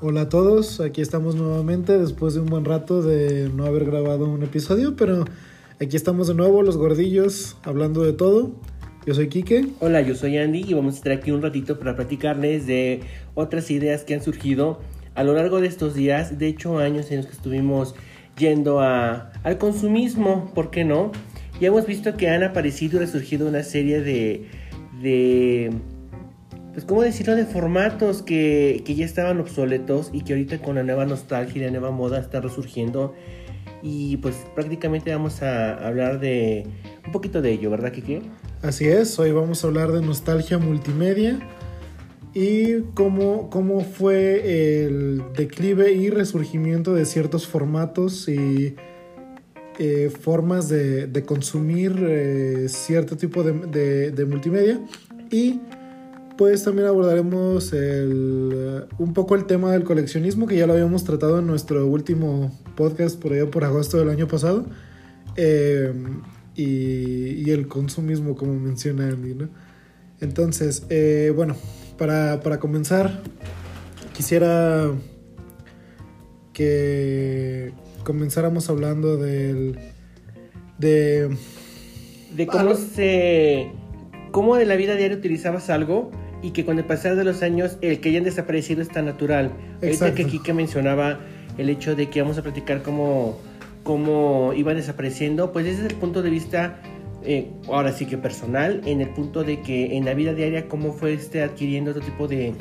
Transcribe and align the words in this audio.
Hola 0.00 0.22
a 0.22 0.28
todos, 0.28 0.80
aquí 0.80 1.00
estamos 1.00 1.36
nuevamente 1.36 1.96
después 1.96 2.34
de 2.34 2.40
un 2.40 2.46
buen 2.46 2.64
rato 2.64 3.00
de 3.00 3.48
no 3.54 3.64
haber 3.64 3.84
grabado 3.84 4.28
un 4.28 4.42
episodio, 4.42 4.96
pero 4.96 5.24
aquí 5.80 5.94
estamos 5.96 6.26
de 6.26 6.34
nuevo, 6.34 6.62
los 6.62 6.76
gordillos, 6.76 7.56
hablando 7.62 8.02
de 8.02 8.12
todo. 8.12 8.50
Yo 9.06 9.14
soy 9.14 9.28
Quique. 9.28 9.68
Hola, 9.80 10.02
yo 10.02 10.16
soy 10.16 10.36
Andy 10.36 10.64
y 10.66 10.74
vamos 10.74 10.94
a 10.94 10.96
estar 10.98 11.12
aquí 11.12 11.30
un 11.30 11.40
ratito 11.40 11.78
para 11.78 11.94
platicarles 11.94 12.66
de 12.66 13.02
otras 13.34 13.70
ideas 13.70 14.02
que 14.02 14.14
han 14.14 14.22
surgido 14.22 14.80
a 15.14 15.22
lo 15.22 15.32
largo 15.32 15.60
de 15.60 15.68
estos 15.68 15.94
días, 15.94 16.38
de 16.38 16.48
hecho 16.48 16.78
años 16.78 17.10
en 17.12 17.18
los 17.18 17.26
que 17.26 17.32
estuvimos 17.32 17.94
yendo 18.36 18.80
al 18.80 19.58
consumismo, 19.58 20.50
¿por 20.54 20.70
qué 20.70 20.84
no? 20.84 21.12
Y 21.60 21.66
hemos 21.66 21.86
visto 21.86 22.16
que 22.16 22.28
han 22.28 22.42
aparecido 22.42 22.96
y 22.96 23.00
resurgido 23.00 23.46
una 23.46 23.62
serie 23.62 24.00
de, 24.00 24.48
de 25.00 25.70
pues, 26.74 26.84
¿cómo 26.84 27.02
decirlo? 27.02 27.36
De 27.36 27.46
formatos 27.46 28.22
que, 28.22 28.82
que, 28.84 28.94
ya 28.96 29.04
estaban 29.06 29.40
obsoletos 29.40 30.10
y 30.12 30.22
que 30.22 30.32
ahorita 30.32 30.60
con 30.60 30.74
la 30.74 30.82
nueva 30.82 31.06
nostalgia 31.06 31.62
y 31.62 31.64
la 31.64 31.70
nueva 31.70 31.92
moda 31.92 32.18
están 32.18 32.42
resurgiendo. 32.42 33.14
Y 33.82 34.16
pues 34.18 34.34
prácticamente 34.54 35.12
vamos 35.12 35.42
a 35.42 35.74
hablar 35.86 36.18
de 36.18 36.66
un 37.06 37.12
poquito 37.12 37.42
de 37.42 37.52
ello, 37.52 37.70
¿verdad, 37.70 37.92
Kiki? 37.92 38.22
Así 38.62 38.86
es, 38.86 39.18
hoy 39.18 39.30
vamos 39.30 39.62
a 39.62 39.68
hablar 39.68 39.92
de 39.92 40.00
nostalgia 40.00 40.58
multimedia 40.58 41.38
y 42.32 42.80
cómo, 42.94 43.50
cómo 43.50 43.82
fue 43.82 44.84
el 44.84 45.22
declive 45.36 45.92
y 45.92 46.10
resurgimiento 46.10 46.92
de 46.94 47.04
ciertos 47.04 47.46
formatos 47.46 48.28
y 48.28 48.74
eh, 49.78 50.10
formas 50.10 50.68
de, 50.68 51.06
de 51.06 51.22
consumir 51.24 51.94
eh, 52.00 52.66
cierto 52.68 53.16
tipo 53.16 53.44
de, 53.44 53.52
de, 53.52 54.10
de 54.10 54.24
multimedia. 54.24 54.80
Y 55.30 55.60
pues 56.36 56.64
también 56.64 56.88
abordaremos 56.88 57.72
el, 57.72 58.86
un 58.98 59.12
poco 59.12 59.34
el 59.34 59.46
tema 59.46 59.72
del 59.72 59.84
coleccionismo, 59.84 60.46
que 60.46 60.56
ya 60.56 60.66
lo 60.66 60.72
habíamos 60.72 61.04
tratado 61.04 61.38
en 61.38 61.46
nuestro 61.46 61.86
último 61.86 62.50
podcast 62.74 63.20
por 63.20 63.32
allá 63.32 63.50
por 63.50 63.64
agosto 63.64 63.98
del 63.98 64.08
año 64.08 64.26
pasado. 64.26 64.66
Eh, 65.36 65.92
y, 66.56 67.44
y, 67.46 67.50
el 67.50 67.66
consumismo, 67.66 68.36
como 68.36 68.54
menciona 68.54 69.08
Andy, 69.08 69.34
¿no? 69.34 69.48
Entonces, 70.20 70.86
eh, 70.88 71.32
bueno, 71.34 71.56
para, 71.98 72.40
para, 72.40 72.60
comenzar, 72.60 73.20
quisiera 74.12 74.90
que 76.52 77.72
comenzáramos 78.04 78.70
hablando 78.70 79.16
del... 79.16 79.78
de... 80.78 81.36
De 82.36 82.46
cómo 82.46 82.74
se... 82.74 83.72
cómo 84.30 84.56
de 84.56 84.64
la 84.64 84.76
vida 84.76 84.94
diaria 84.94 85.16
utilizabas 85.16 85.70
algo 85.70 86.12
y 86.44 86.50
que 86.50 86.66
con 86.66 86.78
el 86.78 86.84
pasar 86.84 87.16
de 87.16 87.24
los 87.24 87.42
años 87.42 87.78
el 87.80 88.00
que 88.00 88.10
hayan 88.10 88.22
desaparecido 88.22 88.82
está 88.82 89.00
natural. 89.00 89.50
Exacto. 89.80 90.04
Ahorita 90.04 90.14
que 90.14 90.26
Kike 90.26 90.52
mencionaba 90.52 91.18
el 91.56 91.70
hecho 91.70 91.96
de 91.96 92.10
que 92.10 92.20
vamos 92.20 92.36
a 92.36 92.42
platicar 92.42 92.82
cómo, 92.82 93.38
cómo 93.82 94.52
iba 94.54 94.74
desapareciendo, 94.74 95.52
pues 95.52 95.64
ese 95.66 95.86
es 95.86 95.92
el 95.92 95.98
punto 95.98 96.20
de 96.20 96.28
vista, 96.28 96.82
eh, 97.22 97.50
ahora 97.66 97.92
sí 97.92 98.04
que 98.04 98.18
personal, 98.18 98.82
en 98.84 99.00
el 99.00 99.08
punto 99.08 99.42
de 99.42 99.62
que 99.62 99.96
en 99.96 100.04
la 100.04 100.12
vida 100.12 100.34
diaria 100.34 100.68
cómo 100.68 100.92
fue 100.92 101.14
este 101.14 101.42
adquiriendo 101.42 101.92
otro 101.92 102.02
tipo 102.02 102.28
de, 102.28 102.52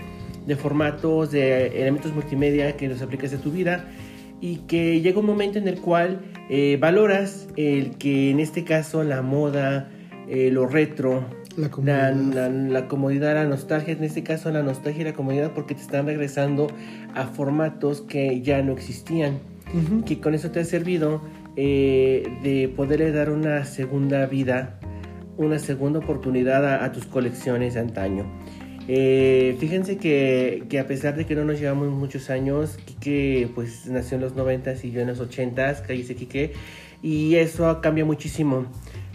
de 0.47 0.55
formatos, 0.55 1.31
de 1.31 1.81
elementos 1.81 2.13
multimedia 2.13 2.77
que 2.77 2.87
los 2.87 3.01
aplicas 3.01 3.33
a 3.33 3.37
tu 3.39 3.51
vida 3.51 3.85
y 4.39 4.59
que 4.59 5.01
llega 5.01 5.19
un 5.19 5.25
momento 5.25 5.59
en 5.59 5.67
el 5.67 5.81
cual 5.81 6.21
eh, 6.49 6.77
valoras 6.79 7.49
el 7.57 7.97
que 7.97 8.31
en 8.31 8.39
este 8.39 8.63
caso 8.63 9.03
la 9.03 9.21
moda, 9.21 9.91
eh, 10.29 10.49
lo 10.51 10.67
retro, 10.67 11.25
la 11.57 11.69
comodidad. 11.69 12.13
La, 12.13 12.49
la, 12.49 12.49
la, 12.49 12.87
comodidad, 12.87 13.33
la 13.35 13.45
nostalgia, 13.45 13.93
en 13.93 14.03
este 14.03 14.23
caso 14.23 14.51
la 14.51 14.63
nostalgia 14.63 15.01
y 15.01 15.05
la 15.05 15.13
comodidad 15.13 15.51
porque 15.53 15.75
te 15.75 15.81
están 15.81 16.05
regresando 16.05 16.67
a 17.13 17.27
formatos 17.27 18.01
que 18.01 18.41
ya 18.41 18.61
no 18.61 18.73
existían. 18.73 19.39
Uh 19.73 19.77
-huh. 19.77 20.03
Que 20.03 20.19
con 20.19 20.33
eso 20.33 20.51
te 20.51 20.59
ha 20.59 20.65
servido 20.65 21.21
eh, 21.55 22.23
de 22.43 22.67
poderle 22.69 23.11
dar 23.11 23.29
una 23.29 23.65
segunda 23.65 24.25
vida, 24.25 24.79
una 25.37 25.59
segunda 25.59 25.99
oportunidad 25.99 26.65
a, 26.65 26.83
a 26.85 26.91
tus 26.91 27.05
colecciones 27.05 27.75
de 27.75 27.79
antaño. 27.79 28.25
Eh, 28.87 29.55
fíjense 29.59 29.97
que, 29.97 30.65
que, 30.67 30.79
a 30.79 30.87
pesar 30.87 31.15
de 31.15 31.25
que 31.25 31.35
no 31.35 31.45
nos 31.45 31.59
llevamos 31.59 31.89
muchos 31.89 32.29
años, 32.29 32.77
Quique 32.85 33.49
pues 33.55 33.87
nació 33.87 34.15
en 34.15 34.21
los 34.21 34.35
90 34.35 34.73
y 34.83 34.91
yo 34.91 35.01
en 35.01 35.07
los 35.07 35.21
80s, 35.21 35.83
cállese 35.87 36.15
Quique, 36.15 36.53
y 37.01 37.35
eso 37.35 37.79
cambia 37.81 38.03
muchísimo 38.03 38.65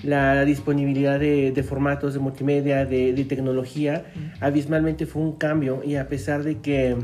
la 0.02 0.44
disponibilidad 0.44 1.18
de, 1.18 1.52
de 1.52 1.62
formatos 1.62 2.14
de 2.14 2.20
multimedia, 2.20 2.84
de, 2.84 3.12
de, 3.12 3.24
tecnología, 3.24 4.04
abismalmente 4.40 5.06
fue 5.06 5.22
un 5.22 5.32
cambio. 5.32 5.82
Y 5.84 5.96
a 5.96 6.08
pesar 6.08 6.44
de 6.44 6.58
que 6.58 6.96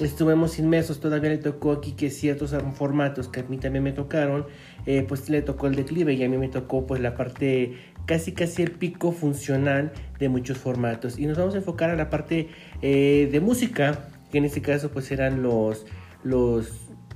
estuvimos 0.00 0.58
inmersos, 0.58 1.00
todavía 1.00 1.30
le 1.30 1.38
tocó 1.38 1.72
aquí 1.72 1.92
que 1.92 2.10
ciertos 2.10 2.54
formatos 2.74 3.28
que 3.28 3.40
a 3.40 3.42
mí 3.44 3.56
también 3.58 3.82
me 3.82 3.92
tocaron, 3.92 4.46
eh, 4.84 5.04
pues 5.06 5.28
le 5.28 5.42
tocó 5.42 5.66
el 5.66 5.74
declive 5.74 6.14
y 6.14 6.22
a 6.22 6.28
mí 6.28 6.36
me 6.36 6.48
tocó 6.48 6.86
pues 6.86 7.00
la 7.00 7.14
parte 7.14 7.74
casi 8.06 8.32
casi 8.32 8.62
el 8.62 8.70
pico 8.72 9.12
funcional 9.12 9.92
de 10.18 10.28
muchos 10.28 10.58
formatos. 10.58 11.18
Y 11.18 11.26
nos 11.26 11.38
vamos 11.38 11.54
a 11.54 11.58
enfocar 11.58 11.90
a 11.90 11.96
la 11.96 12.10
parte 12.10 12.48
eh, 12.82 13.28
de 13.30 13.40
música, 13.40 14.08
que 14.30 14.38
en 14.38 14.44
este 14.44 14.60
caso 14.60 14.90
pues 14.90 15.10
eran 15.10 15.42
los, 15.42 15.86
los 16.22 16.70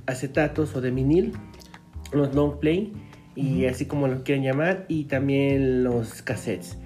acetatos 0.05 0.75
o 0.75 0.81
de 0.81 0.91
vinil, 0.91 1.33
los 2.11 2.33
long 2.35 2.59
play, 2.59 2.93
y 3.35 3.65
así 3.65 3.85
como 3.85 4.07
lo 4.07 4.23
quieren 4.23 4.43
llamar, 4.43 4.85
y 4.87 5.05
también 5.05 5.83
los 5.83 6.21
cassettes 6.21 6.77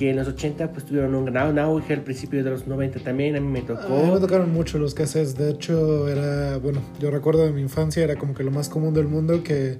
que 0.00 0.08
en 0.08 0.16
los 0.16 0.28
80 0.28 0.72
pues 0.72 0.86
tuvieron 0.86 1.14
un 1.14 1.26
gran 1.26 1.58
auge, 1.58 1.92
al 1.92 2.00
principio 2.00 2.42
de 2.42 2.48
los 2.48 2.66
90 2.66 3.00
también, 3.00 3.36
a 3.36 3.40
mí 3.40 3.46
me 3.46 3.60
tocó. 3.60 3.98
A 3.98 4.02
mí 4.02 4.10
me 4.10 4.18
tocaron 4.18 4.50
mucho 4.50 4.78
los 4.78 4.94
cassettes, 4.94 5.36
de 5.36 5.50
hecho 5.50 6.08
era, 6.08 6.56
bueno, 6.56 6.80
yo 6.98 7.10
recuerdo 7.10 7.44
de 7.44 7.52
mi 7.52 7.60
infancia, 7.60 8.02
era 8.02 8.16
como 8.16 8.32
que 8.32 8.42
lo 8.42 8.50
más 8.50 8.70
común 8.70 8.94
del 8.94 9.08
mundo 9.08 9.42
que 9.42 9.78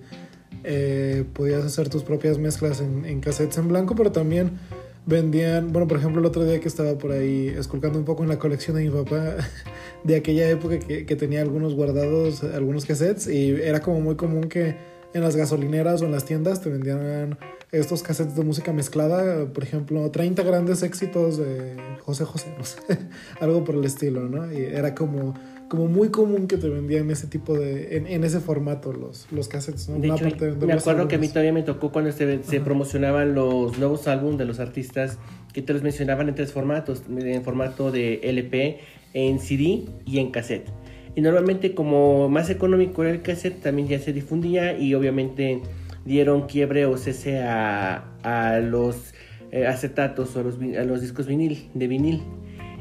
eh, 0.63 1.25
podías 1.33 1.65
hacer 1.65 1.89
tus 1.89 2.03
propias 2.03 2.37
mezclas 2.37 2.83
en, 2.83 3.07
en, 3.07 3.21
cassettes 3.21 3.57
en 3.57 3.69
blanco, 3.69 3.95
pero 3.95 4.13
también 4.13 4.59
vendían, 5.07 5.73
bueno, 5.73 5.89
por 5.89 5.97
ejemplo, 5.97 6.21
el 6.21 6.27
otro 6.27 6.45
día 6.45 6.61
que 6.61 6.69
estaba 6.69 6.99
por 6.99 7.13
ahí 7.13 7.49
esculcando 7.49 7.99
un 7.99 8.05
poco 8.05 8.23
en 8.23 8.29
la 8.29 8.39
colección 8.39 8.77
de 8.77 8.85
mi 8.85 8.91
papá, 8.91 9.37
de 10.05 10.17
aquella 10.17 10.51
época 10.51 10.81
que, 10.81 11.07
que 11.07 11.17
tenía 11.17 11.41
algunos 11.41 11.75
guardados, 11.75 12.45
algunos 12.45 12.85
cassettes, 12.85 13.27
y 13.27 13.53
era 13.53 13.81
como 13.81 14.03
muy 14.03 14.17
común 14.17 14.51
que 14.51 14.77
en 15.12 15.22
las 15.22 15.37
gasolineras 15.37 16.03
o 16.03 16.06
en 16.06 16.12
las 16.12 16.25
tiendas 16.25 16.60
te 16.60 16.71
vendían 16.71 17.38
estos 17.72 18.03
cassettes 18.03 18.34
de 18.34 18.43
música 18.43 18.72
mezclada, 18.72 19.47
por 19.47 19.62
ejemplo, 19.62 20.10
30 20.10 20.43
grandes 20.43 20.82
éxitos 20.82 21.37
de 21.38 21.76
José 22.00 22.25
José, 22.25 22.54
no 22.59 22.65
sé, 22.65 22.81
algo 23.41 23.65
por 23.65 23.76
el 23.76 23.84
estilo, 23.84 24.28
¿no? 24.28 24.53
Y 24.53 24.65
era 24.65 24.94
como, 24.94 25.34
como 25.69 25.87
muy 25.87 26.09
común 26.09 26.48
que 26.48 26.56
te 26.56 26.69
vendían 26.69 27.10
ese 27.10 27.28
tipo 27.28 27.56
de, 27.56 27.97
en, 27.97 28.06
en 28.06 28.25
ese 28.25 28.41
formato 28.41 28.93
los, 28.93 29.31
los 29.31 29.47
cassettes, 29.48 29.88
¿no? 29.88 29.98
De 30.00 30.09
hecho, 30.09 30.25
de 30.25 30.66
me 30.66 30.72
acuerdo 30.72 31.06
que 31.06 31.16
a 31.16 31.19
mí 31.19 31.28
todavía 31.28 31.53
me 31.53 31.62
tocó 31.62 31.92
cuando 31.92 32.10
se, 32.10 32.42
se 32.42 32.60
promocionaban 32.60 33.34
los 33.34 33.78
nuevos 33.78 34.09
álbumes 34.09 34.38
de 34.38 34.47
los 34.47 34.59
artistas 34.59 35.19
que 35.53 35.62
te 35.62 35.72
los 35.72 35.82
mencionaban 35.82 36.28
en 36.28 36.34
tres 36.34 36.53
formatos, 36.53 37.03
en 37.09 37.42
formato 37.42 37.91
de 37.92 38.21
LP, 38.25 38.81
en 39.15 39.38
CD 39.38 39.84
y 40.06 40.19
en 40.19 40.31
cassette. 40.31 40.69
Y 41.21 41.23
normalmente 41.23 41.75
como 41.75 42.31
más 42.31 42.49
económico 42.49 43.03
era 43.03 43.13
el 43.13 43.21
cassette, 43.21 43.61
también 43.61 43.89
ya 43.89 43.99
se 43.99 44.15
difundía 44.15 44.79
y 44.79 44.95
obviamente 44.95 45.61
dieron 46.07 46.47
quiebre 46.47 46.87
o 46.87 46.97
cese 46.97 47.41
a, 47.41 48.17
a 48.23 48.59
los 48.61 49.13
eh, 49.53 49.67
acetatos 49.67 50.35
o 50.35 50.41
a 50.41 50.43
los, 50.45 50.55
a 50.55 50.85
los, 50.85 51.03
discos 51.03 51.27
vinil, 51.27 51.69
de 51.75 51.89
vinil. 51.89 52.23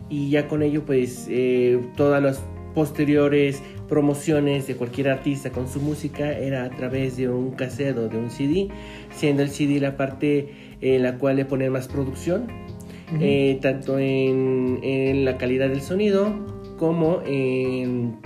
Y 0.09 0.29
ya 0.29 0.47
con 0.47 0.63
ello, 0.63 0.85
pues, 0.85 1.27
eh, 1.29 1.81
todas 1.97 2.23
las 2.23 2.41
posteriores 2.73 3.61
promociones 3.89 4.67
de 4.67 4.75
cualquier 4.77 5.09
artista 5.09 5.49
con 5.49 5.67
su 5.67 5.81
música 5.81 6.31
era 6.31 6.63
a 6.63 6.69
través 6.69 7.17
de 7.17 7.27
un 7.27 7.51
cassette 7.51 7.97
o 7.97 8.07
de 8.07 8.17
un 8.17 8.29
CD, 8.29 8.69
siendo 9.13 9.43
el 9.43 9.49
CD 9.49 9.81
la 9.81 9.97
parte 9.97 10.77
en 10.79 11.03
la 11.03 11.17
cual 11.17 11.35
le 11.35 11.43
ponen 11.43 11.73
más 11.73 11.89
producción, 11.89 12.43
uh 12.43 13.15
-huh. 13.15 13.19
eh, 13.19 13.59
tanto 13.61 13.99
en, 13.99 14.79
en, 14.81 15.25
la 15.25 15.37
calidad 15.37 15.67
del 15.67 15.81
sonido 15.81 16.58
como 16.79 17.21
en, 17.25 18.17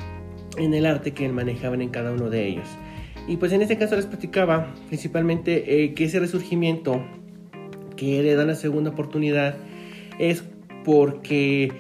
en 0.58 0.74
el 0.74 0.86
arte 0.86 1.12
que 1.12 1.28
manejaban 1.28 1.82
en 1.82 1.90
cada 1.90 2.12
uno 2.12 2.30
de 2.30 2.48
ellos. 2.48 2.68
Y 3.28 3.38
pues 3.38 3.52
en 3.54 3.62
este 3.62 3.78
caso 3.78 3.96
les 3.96 4.06
platicaba 4.06 4.74
principalmente 4.88 5.84
eh, 5.84 5.94
que 5.94 6.06
ese 6.06 6.20
resurgimiento 6.20 7.04
que 7.96 8.22
le 8.22 8.36
dan 8.36 8.48
la 8.48 8.56
segunda 8.56 8.92
oportunidad 8.92 9.56
es 10.20 10.44
porque, 10.84 11.72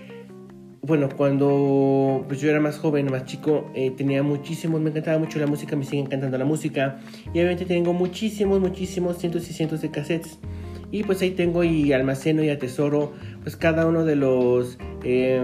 bueno, 0.81 1.09
cuando 1.15 2.23
pues 2.27 2.39
yo 2.39 2.49
era 2.49 2.61
más 2.61 2.77
joven, 2.79 3.11
más 3.11 3.25
chico, 3.25 3.69
eh, 3.75 3.91
tenía 3.91 4.23
muchísimos, 4.23 4.79
me 4.79 4.89
encantaba 4.89 5.19
mucho 5.19 5.37
la 5.37 5.47
música, 5.47 5.75
me 5.75 5.83
sigue 5.83 6.01
encantando 6.01 6.37
la 6.37 6.45
música. 6.45 6.99
Y 7.27 7.39
obviamente 7.39 7.65
tengo 7.65 7.93
muchísimos, 7.93 8.61
muchísimos, 8.61 9.17
cientos 9.17 9.49
y 9.49 9.53
cientos 9.53 9.81
de 9.81 9.91
cassettes. 9.91 10.39
Y 10.91 11.03
pues 11.03 11.21
ahí 11.21 11.31
tengo 11.31 11.63
y 11.63 11.91
almaceno 11.91 12.43
y 12.43 12.49
atesoro 12.49 13.13
pues 13.41 13.57
cada 13.57 13.85
uno 13.87 14.05
de 14.05 14.15
los, 14.15 14.77
eh, 15.03 15.44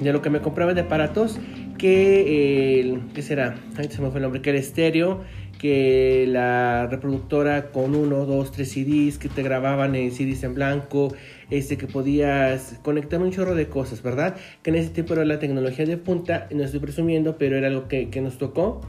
de 0.00 0.12
lo 0.12 0.22
que 0.22 0.30
me 0.30 0.40
compraba 0.40 0.74
de 0.74 0.82
aparatos 0.82 1.38
que, 1.80 2.80
eh, 2.80 2.98
¿qué 3.14 3.22
será? 3.22 3.54
Ahí 3.78 3.88
se 3.88 4.02
me 4.02 4.10
fue 4.10 4.18
el 4.18 4.24
nombre, 4.24 4.42
que 4.42 4.50
el 4.50 4.56
estéreo, 4.56 5.22
que 5.58 6.26
la 6.28 6.86
reproductora 6.88 7.70
con 7.70 7.94
uno, 7.94 8.26
dos, 8.26 8.52
tres 8.52 8.70
CDs 8.72 9.16
que 9.16 9.30
te 9.30 9.42
grababan 9.42 9.94
en 9.94 10.12
CDs 10.12 10.42
en 10.42 10.54
blanco, 10.54 11.14
este 11.50 11.78
que 11.78 11.86
podías 11.86 12.78
conectar 12.82 13.20
un 13.22 13.30
chorro 13.30 13.54
de 13.54 13.68
cosas, 13.68 14.02
¿verdad? 14.02 14.36
Que 14.62 14.70
en 14.70 14.76
ese 14.76 14.90
tiempo 14.90 15.14
era 15.14 15.24
la 15.24 15.38
tecnología 15.38 15.86
de 15.86 15.96
punta, 15.96 16.48
no 16.50 16.62
estoy 16.62 16.80
presumiendo, 16.80 17.38
pero 17.38 17.56
era 17.56 17.68
algo 17.68 17.88
que, 17.88 18.10
que 18.10 18.20
nos 18.20 18.36
tocó 18.36 18.82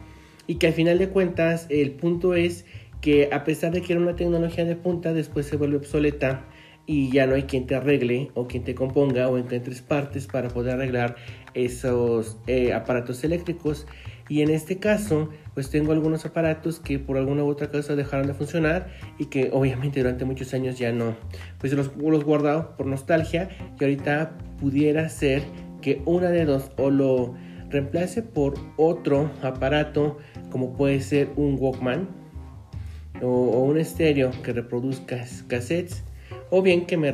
y 0.46 0.56
que 0.56 0.68
al 0.68 0.74
final 0.74 0.98
de 0.98 1.08
cuentas 1.08 1.68
el 1.70 1.92
punto 1.92 2.36
es 2.36 2.66
que 3.00 3.30
a 3.32 3.46
pesar 3.46 3.72
de 3.72 3.82
que 3.82 3.94
era 3.94 4.02
una 4.02 4.18
tecnología 4.18 4.66
de 4.66 4.76
punta, 4.76 5.14
después 5.14 5.46
se 5.46 5.56
vuelve 5.56 5.78
obsoleta 5.78 6.46
y 6.86 7.12
ya 7.12 7.28
no 7.28 7.36
hay 7.36 7.44
quien 7.44 7.68
te 7.68 7.76
arregle 7.76 8.32
o 8.34 8.48
quien 8.48 8.64
te 8.64 8.76
componga 8.76 9.30
o 9.30 9.38
encuentres 9.38 9.82
partes 9.82 10.28
para 10.28 10.50
poder 10.50 10.76
arreglar 10.76 11.16
esos 11.54 12.38
eh, 12.48 12.74
aparatos 12.74 13.24
eléctricos. 13.24 13.88
Y 14.30 14.42
en 14.42 14.50
este 14.50 14.78
caso, 14.78 15.30
pues 15.54 15.70
tengo 15.70 15.92
algunos 15.92 16.26
aparatos 16.26 16.80
que 16.80 17.00
por 17.00 17.18
alguna 17.18 17.44
u 17.44 17.50
otra 17.50 17.70
cosa 17.70 17.96
dejaron 17.96 18.28
de 18.28 18.34
funcionar 18.34 18.88
y 19.20 19.26
que 19.26 19.50
obviamente 19.52 20.00
durante 20.00 20.26
muchos 20.26 20.54
años 20.54 20.80
ya 20.80 20.92
no. 20.92 21.16
Pues 21.60 21.74
los, 21.74 21.92
los 21.98 22.24
guardado 22.24 22.76
por 22.78 22.86
nostalgia 22.86 23.50
y 23.80 23.84
ahorita 23.84 24.38
pudiera 24.60 25.08
ser 25.10 25.44
que 25.82 26.02
una 26.06 26.30
de 26.30 26.46
dos 26.46 26.72
o 26.78 26.90
lo 26.90 27.34
reemplace 27.70 28.22
por 28.22 28.54
otro 28.78 29.32
aparato 29.42 30.18
como 30.50 30.76
puede 30.76 31.00
ser 31.02 31.30
un 31.36 31.58
Walkman 31.60 32.10
o, 33.22 33.28
o 33.28 33.64
un 33.64 33.78
estéreo 33.78 34.32
que 34.44 34.54
reproduzca 34.54 35.26
cassettes 35.48 36.04
o 36.52 36.62
bien 36.62 36.86
que 36.86 36.98
me, 36.98 37.12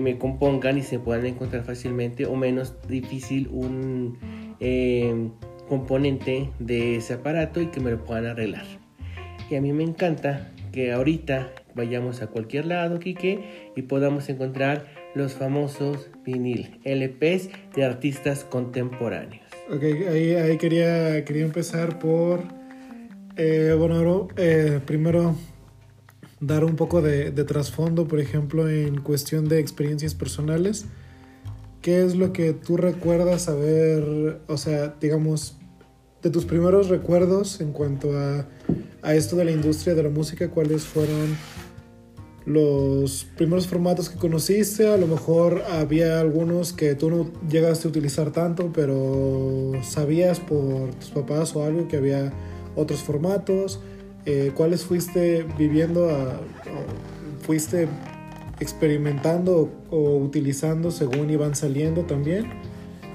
me, 0.00 0.16
compongan 0.16 0.78
y 0.78 0.82
se 0.82 0.98
puedan 0.98 1.26
encontrar 1.26 1.64
fácilmente 1.64 2.24
o 2.24 2.36
menos 2.36 2.74
difícil 2.88 3.48
un 3.50 4.16
eh, 4.60 5.28
componente 5.68 6.50
de 6.60 6.96
ese 6.96 7.14
aparato 7.14 7.60
y 7.60 7.66
que 7.66 7.80
me 7.80 7.90
lo 7.90 8.04
puedan 8.04 8.26
arreglar. 8.26 8.64
Y 9.50 9.56
a 9.56 9.60
mí 9.60 9.72
me 9.72 9.82
encanta 9.82 10.52
que 10.72 10.92
ahorita 10.92 11.52
vayamos 11.74 12.22
a 12.22 12.28
cualquier 12.28 12.66
lado, 12.66 13.00
Kike, 13.00 13.72
y 13.74 13.82
podamos 13.82 14.28
encontrar 14.28 14.86
los 15.14 15.34
famosos 15.34 16.08
vinil 16.24 16.80
LPs 16.84 17.50
de 17.74 17.84
artistas 17.84 18.44
contemporáneos. 18.44 19.46
Ok, 19.68 19.82
ahí, 19.82 20.34
ahí 20.34 20.58
quería, 20.58 21.24
quería 21.24 21.44
empezar 21.44 21.98
por, 21.98 22.40
eh, 23.36 23.74
bueno, 23.76 24.28
eh, 24.36 24.80
primero 24.86 25.34
dar 26.40 26.64
un 26.64 26.76
poco 26.76 27.02
de, 27.02 27.30
de 27.30 27.44
trasfondo, 27.44 28.06
por 28.06 28.20
ejemplo, 28.20 28.68
en 28.68 29.00
cuestión 29.00 29.48
de 29.48 29.58
experiencias 29.58 30.14
personales. 30.14 30.86
¿Qué 31.82 32.04
es 32.04 32.16
lo 32.16 32.32
que 32.32 32.52
tú 32.52 32.76
recuerdas 32.76 33.42
saber, 33.42 34.40
o 34.48 34.56
sea, 34.56 34.96
digamos, 35.00 35.56
de 36.22 36.30
tus 36.30 36.44
primeros 36.44 36.88
recuerdos 36.88 37.60
en 37.60 37.72
cuanto 37.72 38.18
a, 38.18 38.48
a 39.02 39.14
esto 39.14 39.36
de 39.36 39.44
la 39.44 39.52
industria 39.52 39.94
de 39.94 40.02
la 40.02 40.10
música? 40.10 40.50
¿Cuáles 40.50 40.84
fueron 40.84 41.36
los 42.44 43.24
primeros 43.36 43.66
formatos 43.66 44.08
que 44.08 44.18
conociste? 44.18 44.88
A 44.88 44.96
lo 44.96 45.06
mejor 45.06 45.62
había 45.70 46.20
algunos 46.20 46.72
que 46.72 46.94
tú 46.94 47.10
no 47.10 47.30
llegaste 47.48 47.88
a 47.88 47.90
utilizar 47.90 48.32
tanto, 48.32 48.72
pero 48.74 49.72
sabías 49.82 50.40
por 50.40 50.94
tus 50.96 51.10
papás 51.10 51.54
o 51.54 51.64
algo 51.64 51.88
que 51.88 51.96
había 51.96 52.32
otros 52.74 53.00
formatos 53.00 53.80
eh, 54.26 54.52
cuáles 54.54 54.84
fuiste 54.84 55.46
viviendo, 55.56 56.08
fuiste 57.42 57.88
experimentando 58.60 59.70
o, 59.90 59.96
o, 59.96 60.16
utilizando 60.18 60.90
según 60.90 61.30
iban 61.30 61.54
saliendo 61.54 62.02
también. 62.02 62.46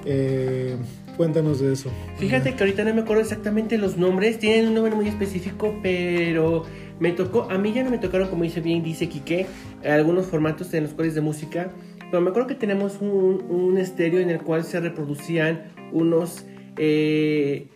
Eh, 0.04 0.76
cuéntanos 1.16 1.60
de 1.60 1.74
eso. 1.74 1.90
Fíjate 2.16 2.54
que 2.54 2.64
ahorita 2.64 2.84
no 2.84 2.94
me 2.94 3.02
acuerdo 3.02 3.22
exactamente 3.22 3.78
los 3.78 3.96
nombres, 3.96 4.38
tienen 4.38 4.68
un 4.68 4.74
nombre 4.74 4.94
muy 4.94 5.06
específico, 5.06 5.78
pero 5.82 6.64
me 6.98 7.12
tocó, 7.12 7.48
a 7.50 7.58
mí 7.58 7.72
ya 7.72 7.84
no 7.84 7.90
me 7.90 7.98
tocaron, 7.98 8.28
como 8.28 8.44
dice 8.44 8.60
bien, 8.60 8.82
dice 8.82 9.08
Quique, 9.08 9.46
algunos 9.84 10.26
formatos 10.26 10.72
en 10.74 10.84
los 10.84 10.92
cuales 10.92 11.14
de 11.14 11.20
música, 11.20 11.70
pero 12.10 12.22
me 12.22 12.30
acuerdo 12.30 12.48
que 12.48 12.54
tenemos 12.54 12.98
un, 13.00 13.44
un 13.48 13.78
estéreo 13.78 14.20
en 14.20 14.30
el 14.30 14.40
cual 14.40 14.64
se 14.64 14.80
reproducían 14.80 15.72
unos... 15.92 16.46
Eh, 16.78 17.68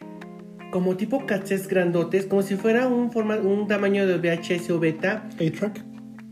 como 0.71 0.97
tipo 0.97 1.27
cassettes 1.27 1.69
grandotes, 1.69 2.27
como 2.27 2.43
si 2.43 2.57
fuera 2.57 2.89
un, 2.89 3.13
forma, 3.13 3.37
un 3.37 3.67
tamaño 3.67 4.07
de 4.07 4.19
VHS 4.19 4.71
o 4.71 4.79
beta. 4.79 5.29
A-Track. 5.35 5.85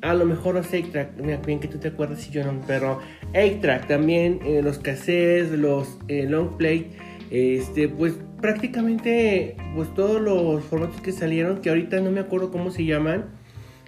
A 0.03 0.15
lo 0.15 0.27
mejor 0.27 0.55
los 0.55 0.67
A-Track, 0.67 1.47
bien 1.47 1.61
que 1.61 1.69
tú 1.69 1.79
te 1.79 1.89
acuerdas 1.89 2.21
si 2.21 2.31
yo 2.31 2.45
no, 2.45 2.61
pero 2.67 3.01
A-Track 3.35 3.89
también, 3.89 4.41
eh, 4.45 4.61
los 4.63 4.79
cassettes, 4.79 5.51
los 5.53 5.99
eh, 6.09 6.27
long 6.29 6.57
play, 6.59 6.93
este, 7.31 7.89
pues 7.89 8.15
prácticamente 8.41 9.57
pues 9.75 9.93
todos 9.95 10.21
los 10.21 10.63
formatos 10.65 11.01
que 11.01 11.13
salieron, 11.13 11.63
que 11.63 11.71
ahorita 11.71 12.01
no 12.01 12.11
me 12.11 12.21
acuerdo 12.21 12.51
cómo 12.51 12.71
se 12.71 12.85
llaman, 12.85 13.31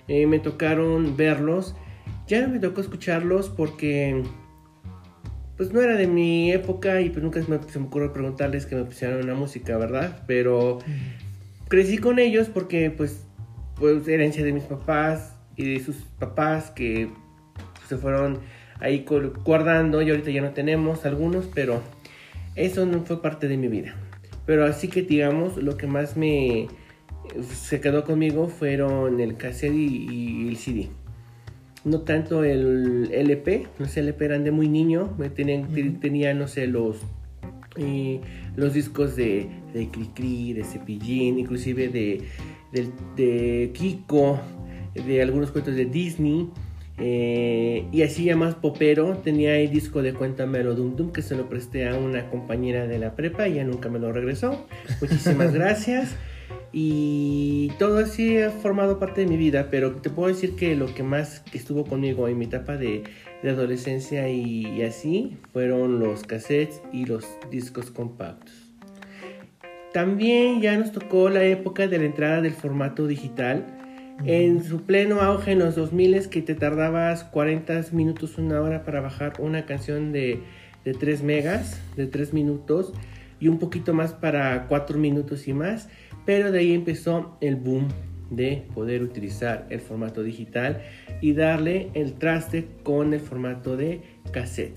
eh, 0.08 0.26
me 0.26 0.38
tocaron 0.38 1.16
verlos. 1.16 1.76
Ya 2.26 2.40
no 2.40 2.48
me 2.48 2.58
tocó 2.58 2.80
escucharlos 2.80 3.50
porque 3.50 4.22
pues 5.56 5.72
no 5.72 5.80
era 5.80 5.96
de 5.96 6.06
mi 6.06 6.52
época 6.52 7.00
y 7.00 7.10
pues 7.10 7.22
nunca 7.22 7.42
se 7.42 7.50
me, 7.50 7.58
se 7.62 7.78
me 7.78 7.86
ocurrió 7.86 8.12
preguntarles 8.12 8.66
que 8.66 8.76
me 8.76 8.84
pusieran 8.84 9.22
una 9.22 9.34
música, 9.34 9.76
¿verdad? 9.78 10.22
Pero 10.26 10.78
crecí 11.68 11.98
con 11.98 12.18
ellos 12.18 12.48
porque 12.48 12.90
pues, 12.90 13.24
pues 13.76 14.06
herencia 14.06 14.44
de 14.44 14.52
mis 14.52 14.64
papás 14.64 15.34
y 15.56 15.74
de 15.74 15.80
sus 15.84 15.96
papás 16.18 16.70
que 16.70 17.08
se 17.88 17.96
fueron 17.96 18.40
ahí 18.80 19.06
guardando 19.44 20.02
y 20.02 20.10
ahorita 20.10 20.30
ya 20.30 20.42
no 20.42 20.50
tenemos 20.50 21.06
algunos, 21.06 21.46
pero 21.54 21.80
eso 22.54 22.84
no 22.84 23.02
fue 23.02 23.22
parte 23.22 23.48
de 23.48 23.56
mi 23.56 23.68
vida. 23.68 23.96
Pero 24.44 24.66
así 24.66 24.88
que 24.88 25.02
digamos, 25.02 25.56
lo 25.56 25.76
que 25.76 25.86
más 25.86 26.16
me 26.16 26.68
se 27.52 27.80
quedó 27.80 28.04
conmigo 28.04 28.48
fueron 28.48 29.20
el 29.20 29.36
cassette 29.36 29.74
y, 29.74 30.06
y 30.10 30.48
el 30.48 30.56
CD 30.56 30.90
no 31.86 32.00
tanto 32.00 32.42
el 32.42 33.08
LP, 33.12 33.68
los 33.78 33.96
LP 33.96 34.24
eran 34.24 34.42
de 34.42 34.50
muy 34.50 34.68
niño, 34.68 35.16
tenían, 35.34 35.68
tenía, 36.00 36.34
no 36.34 36.48
sé, 36.48 36.66
los, 36.66 36.96
eh, 37.76 38.20
los 38.56 38.74
discos 38.74 39.14
de, 39.14 39.46
de 39.72 39.88
Cricri, 39.88 40.52
de 40.52 40.64
Cepillín, 40.64 41.38
inclusive 41.38 41.88
de, 41.88 42.22
de, 42.72 42.88
de, 43.16 43.70
Kiko, 43.72 44.40
de 44.94 45.22
algunos 45.22 45.52
cuentos 45.52 45.76
de 45.76 45.84
Disney. 45.84 46.50
Eh, 46.98 47.86
y 47.92 48.02
así 48.02 48.24
ya 48.24 48.36
más 48.36 48.56
popero, 48.56 49.18
tenía 49.18 49.56
el 49.56 49.70
disco 49.70 50.02
de 50.02 50.12
Cuéntamelo 50.12 50.74
Dum 50.74 50.96
Dum 50.96 51.12
que 51.12 51.22
se 51.22 51.36
lo 51.36 51.48
presté 51.48 51.88
a 51.88 51.94
una 51.94 52.30
compañera 52.30 52.88
de 52.88 52.98
la 52.98 53.14
prepa 53.14 53.46
y 53.46 53.54
ya 53.54 53.64
nunca 53.64 53.88
me 53.90 54.00
lo 54.00 54.12
regresó. 54.12 54.66
Muchísimas 55.00 55.52
gracias. 55.54 56.16
Y 56.72 57.72
todo 57.78 57.98
así 57.98 58.38
ha 58.38 58.50
formado 58.50 58.98
parte 58.98 59.22
de 59.22 59.26
mi 59.26 59.36
vida, 59.36 59.68
pero 59.70 59.92
te 59.96 60.10
puedo 60.10 60.28
decir 60.28 60.56
que 60.56 60.76
lo 60.76 60.92
que 60.94 61.02
más 61.02 61.42
estuvo 61.52 61.84
conmigo 61.84 62.28
en 62.28 62.38
mi 62.38 62.44
etapa 62.44 62.76
de, 62.76 63.04
de 63.42 63.50
adolescencia 63.50 64.28
y, 64.28 64.66
y, 64.66 64.82
así 64.82 65.38
fueron 65.52 66.00
los 66.00 66.24
cassettes 66.24 66.82
y 66.92 67.06
los 67.06 67.26
discos 67.50 67.90
compactos. 67.90 68.52
También 69.92 70.60
ya 70.60 70.76
nos 70.76 70.92
tocó 70.92 71.30
la 71.30 71.44
época 71.44 71.86
de 71.86 71.98
la 71.98 72.04
entrada 72.04 72.42
del 72.42 72.52
formato 72.52 73.06
digital. 73.06 73.64
En 74.24 74.62
su 74.62 74.82
pleno 74.82 75.20
auge 75.22 75.52
en 75.52 75.60
los 75.60 75.76
2000 75.76 76.28
que 76.28 76.42
te 76.42 76.54
tardabas 76.54 77.24
40 77.24 77.86
minutos, 77.92 78.36
una 78.36 78.60
hora 78.60 78.84
para 78.84 79.00
bajar 79.00 79.34
una 79.38 79.64
canción 79.64 80.12
de, 80.12 80.42
de 80.84 80.92
3 80.92 81.22
megas, 81.22 81.80
de 81.96 82.06
3 82.06 82.34
minutos 82.34 82.92
y 83.40 83.48
un 83.48 83.58
poquito 83.58 83.92
más 83.94 84.12
para 84.12 84.66
4 84.68 84.98
minutos 84.98 85.48
y 85.48 85.52
más 85.52 85.88
pero 86.26 86.52
de 86.52 86.58
ahí 86.58 86.74
empezó 86.74 87.38
el 87.40 87.56
boom 87.56 87.88
de 88.30 88.64
poder 88.74 89.02
utilizar 89.02 89.66
el 89.70 89.80
formato 89.80 90.22
digital 90.22 90.82
y 91.20 91.32
darle 91.32 91.90
el 91.94 92.14
traste 92.14 92.66
con 92.82 93.14
el 93.14 93.20
formato 93.20 93.76
de 93.76 94.00
cassette. 94.32 94.76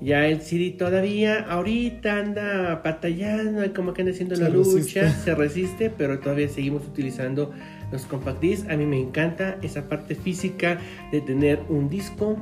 Ya 0.00 0.26
el 0.28 0.42
CD 0.42 0.70
todavía 0.70 1.40
ahorita 1.40 2.18
anda 2.18 2.80
batallando, 2.84 3.72
como 3.74 3.94
que 3.94 4.02
anda 4.02 4.12
haciendo 4.12 4.36
se 4.36 4.42
la 4.42 4.48
lucha, 4.48 5.10
se 5.10 5.34
resiste, 5.34 5.90
pero 5.90 6.20
todavía 6.20 6.48
seguimos 6.48 6.86
utilizando 6.86 7.52
los 7.90 8.04
compact 8.04 8.40
discs. 8.40 8.68
A 8.68 8.76
mí 8.76 8.86
me 8.86 9.00
encanta 9.00 9.58
esa 9.62 9.88
parte 9.88 10.14
física 10.14 10.78
de 11.10 11.20
tener 11.22 11.60
un 11.68 11.88
disco, 11.88 12.36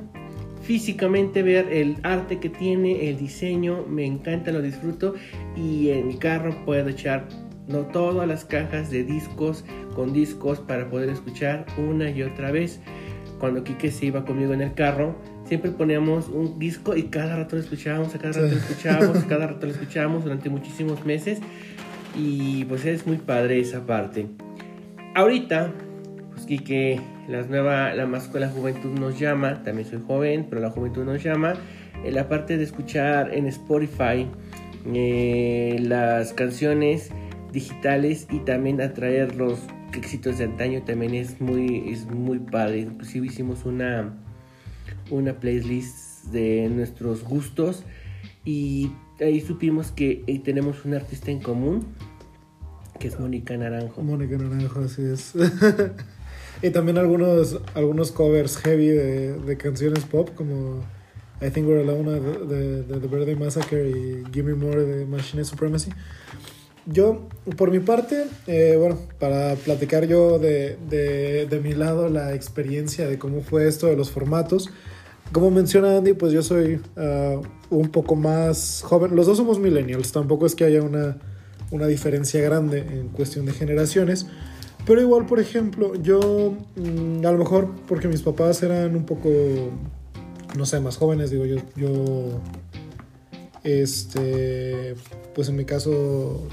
físicamente 0.62 1.42
ver 1.42 1.72
el 1.72 1.96
arte 2.02 2.40
que 2.40 2.50
tiene, 2.50 3.08
el 3.08 3.16
diseño, 3.16 3.86
me 3.88 4.04
encanta, 4.04 4.52
lo 4.52 4.60
disfruto 4.60 5.14
y 5.56 5.88
en 5.90 6.08
mi 6.08 6.16
carro 6.18 6.54
puedo 6.66 6.90
echar 6.90 7.26
no 7.68 7.80
todas 7.80 8.28
las 8.28 8.44
cajas 8.44 8.90
de 8.90 9.04
discos 9.04 9.64
con 9.94 10.12
discos 10.12 10.60
para 10.60 10.88
poder 10.88 11.08
escuchar 11.08 11.66
una 11.78 12.10
y 12.10 12.22
otra 12.22 12.50
vez. 12.50 12.80
Cuando 13.40 13.64
Kike 13.64 13.90
se 13.90 14.06
iba 14.06 14.24
conmigo 14.24 14.54
en 14.54 14.62
el 14.62 14.74
carro, 14.74 15.16
siempre 15.44 15.70
poníamos 15.70 16.28
un 16.28 16.58
disco 16.58 16.96
y 16.96 17.04
cada 17.04 17.36
rato 17.36 17.56
lo 17.56 17.62
escuchábamos, 17.62 18.12
cada 18.12 18.32
rato 18.32 18.46
lo 18.46 18.56
escuchábamos, 18.56 19.24
cada 19.28 19.46
rato 19.46 19.66
lo 19.66 19.72
escuchábamos 19.72 20.24
durante 20.24 20.48
muchísimos 20.48 21.04
meses. 21.04 21.40
Y 22.16 22.64
pues 22.64 22.86
es 22.86 23.06
muy 23.06 23.18
padre 23.18 23.60
esa 23.60 23.84
parte. 23.84 24.26
Ahorita, 25.14 25.72
pues 26.32 26.46
Kike, 26.46 27.00
la 27.28 27.42
nueva, 27.42 27.92
la 27.94 28.06
más 28.06 28.32
la 28.34 28.48
juventud 28.48 28.98
nos 28.98 29.18
llama, 29.18 29.62
también 29.62 29.88
soy 29.88 30.00
joven, 30.06 30.46
pero 30.48 30.62
la 30.62 30.70
juventud 30.70 31.04
nos 31.04 31.22
llama. 31.22 31.54
En 32.04 32.14
la 32.14 32.28
parte 32.28 32.56
de 32.56 32.64
escuchar 32.64 33.34
en 33.34 33.46
Spotify 33.46 34.26
eh, 34.94 35.78
las 35.80 36.32
canciones 36.32 37.10
digitales 37.52 38.26
y 38.30 38.40
también 38.40 38.80
atraer 38.80 39.34
los 39.36 39.58
éxitos 39.92 40.38
de 40.38 40.44
antaño 40.44 40.82
también 40.82 41.14
es 41.14 41.40
muy, 41.40 41.90
es 41.90 42.06
muy 42.06 42.38
padre. 42.38 42.80
Inclusive 42.80 43.26
hicimos 43.26 43.64
una, 43.64 44.14
una 45.10 45.38
playlist 45.40 46.26
de 46.26 46.68
nuestros 46.68 47.24
gustos 47.24 47.84
y 48.44 48.90
ahí 49.20 49.40
supimos 49.40 49.90
que 49.92 50.24
eh, 50.26 50.38
tenemos 50.40 50.84
un 50.84 50.94
artista 50.94 51.30
en 51.30 51.40
común 51.40 51.86
que 52.98 53.08
es 53.08 53.20
Mónica 53.20 53.56
Naranjo. 53.56 54.02
Mónica 54.02 54.36
Naranjo, 54.36 54.80
así 54.80 55.02
es. 55.02 55.34
y 56.62 56.70
también 56.70 56.98
algunos, 56.98 57.60
algunos 57.74 58.12
covers 58.12 58.56
heavy 58.58 58.88
de, 58.88 59.38
de 59.38 59.56
canciones 59.56 60.04
pop 60.04 60.30
como 60.34 60.82
I 61.42 61.50
Think 61.50 61.68
We're 61.68 61.82
Alone 61.82 62.20
de, 62.46 62.82
de, 62.82 63.00
The 63.00 63.06
Birthday 63.06 63.36
Massacre 63.36 63.90
y 63.90 64.24
Give 64.32 64.54
Me 64.54 64.54
More 64.54 64.84
de 64.84 65.04
Machine 65.04 65.44
Supremacy. 65.44 65.90
Yo, 66.86 67.26
por 67.56 67.72
mi 67.72 67.80
parte, 67.80 68.26
eh, 68.46 68.76
bueno, 68.78 68.96
para 69.18 69.56
platicar 69.56 70.06
yo 70.06 70.38
de, 70.38 70.78
de, 70.88 71.46
de, 71.46 71.60
mi 71.60 71.74
lado 71.74 72.08
la 72.08 72.32
experiencia 72.32 73.08
de 73.08 73.18
cómo 73.18 73.40
fue 73.40 73.66
esto 73.66 73.88
de 73.88 73.96
los 73.96 74.12
formatos, 74.12 74.70
como 75.32 75.50
menciona 75.50 75.96
Andy, 75.96 76.12
pues 76.12 76.32
yo 76.32 76.42
soy 76.42 76.80
uh, 76.96 77.42
un 77.70 77.88
poco 77.88 78.14
más 78.14 78.82
joven. 78.84 79.16
Los 79.16 79.26
dos 79.26 79.38
somos 79.38 79.58
millennials, 79.58 80.12
tampoco 80.12 80.46
es 80.46 80.54
que 80.54 80.64
haya 80.64 80.82
una, 80.82 81.18
una 81.72 81.86
diferencia 81.86 82.40
grande 82.40 82.78
en 82.78 83.08
cuestión 83.08 83.46
de 83.46 83.52
generaciones. 83.52 84.26
Pero 84.86 85.00
igual, 85.00 85.26
por 85.26 85.40
ejemplo, 85.40 85.94
yo, 85.96 86.54
mm, 86.76 87.26
a 87.26 87.32
lo 87.32 87.38
mejor 87.38 87.70
porque 87.88 88.06
mis 88.06 88.22
papás 88.22 88.62
eran 88.62 88.94
un 88.94 89.04
poco, 89.04 89.28
no 90.56 90.64
sé, 90.64 90.78
más 90.78 90.96
jóvenes, 90.96 91.30
digo, 91.30 91.44
yo, 91.44 91.56
yo, 91.74 92.40
este, 93.64 94.94
pues 95.34 95.48
en 95.48 95.56
mi 95.56 95.64
caso 95.64 96.46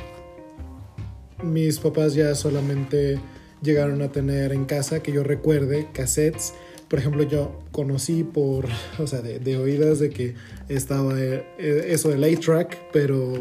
mis 1.43 1.79
papás 1.79 2.13
ya 2.13 2.33
solamente 2.35 3.19
llegaron 3.61 4.01
a 4.01 4.11
tener 4.11 4.51
en 4.51 4.65
casa, 4.65 5.01
que 5.01 5.11
yo 5.11 5.23
recuerde, 5.23 5.87
cassettes. 5.93 6.53
Por 6.87 6.99
ejemplo, 6.99 7.23
yo 7.23 7.61
conocí 7.71 8.23
por, 8.23 8.65
o 8.99 9.07
sea, 9.07 9.21
de, 9.21 9.57
oídas 9.57 9.99
de 9.99 10.09
que 10.09 10.35
estaba 10.69 11.13
eh, 11.17 11.45
eso 11.87 12.09
del 12.09 12.23
8-track, 12.23 12.91
pero, 12.91 13.33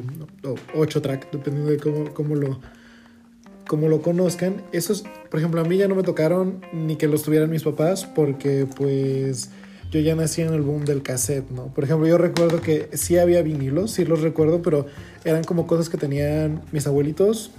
o 0.44 0.54
8-track, 0.74 1.30
dependiendo 1.32 1.70
de 1.70 1.78
cómo, 1.78 2.14
cómo, 2.14 2.34
lo, 2.36 2.60
cómo 3.66 3.88
lo 3.88 4.00
conozcan. 4.00 4.62
Esos, 4.72 5.04
por 5.30 5.40
ejemplo, 5.40 5.60
a 5.60 5.64
mí 5.64 5.76
ya 5.76 5.88
no 5.88 5.94
me 5.94 6.02
tocaron 6.02 6.64
ni 6.72 6.96
que 6.96 7.08
los 7.08 7.22
tuvieran 7.22 7.50
mis 7.50 7.64
papás, 7.64 8.06
porque 8.06 8.66
pues 8.76 9.50
yo 9.90 10.00
ya 10.00 10.14
nací 10.14 10.40
en 10.40 10.54
el 10.54 10.62
boom 10.62 10.86
del 10.86 11.02
cassette, 11.02 11.50
¿no? 11.50 11.66
Por 11.66 11.84
ejemplo, 11.84 12.06
yo 12.06 12.16
recuerdo 12.16 12.62
que 12.62 12.88
sí 12.94 13.18
había 13.18 13.42
vinilos, 13.42 13.90
sí 13.90 14.06
los 14.06 14.22
recuerdo, 14.22 14.62
pero 14.62 14.86
eran 15.24 15.44
como 15.44 15.66
cosas 15.66 15.90
que 15.90 15.98
tenían 15.98 16.62
mis 16.72 16.86
abuelitos 16.86 17.50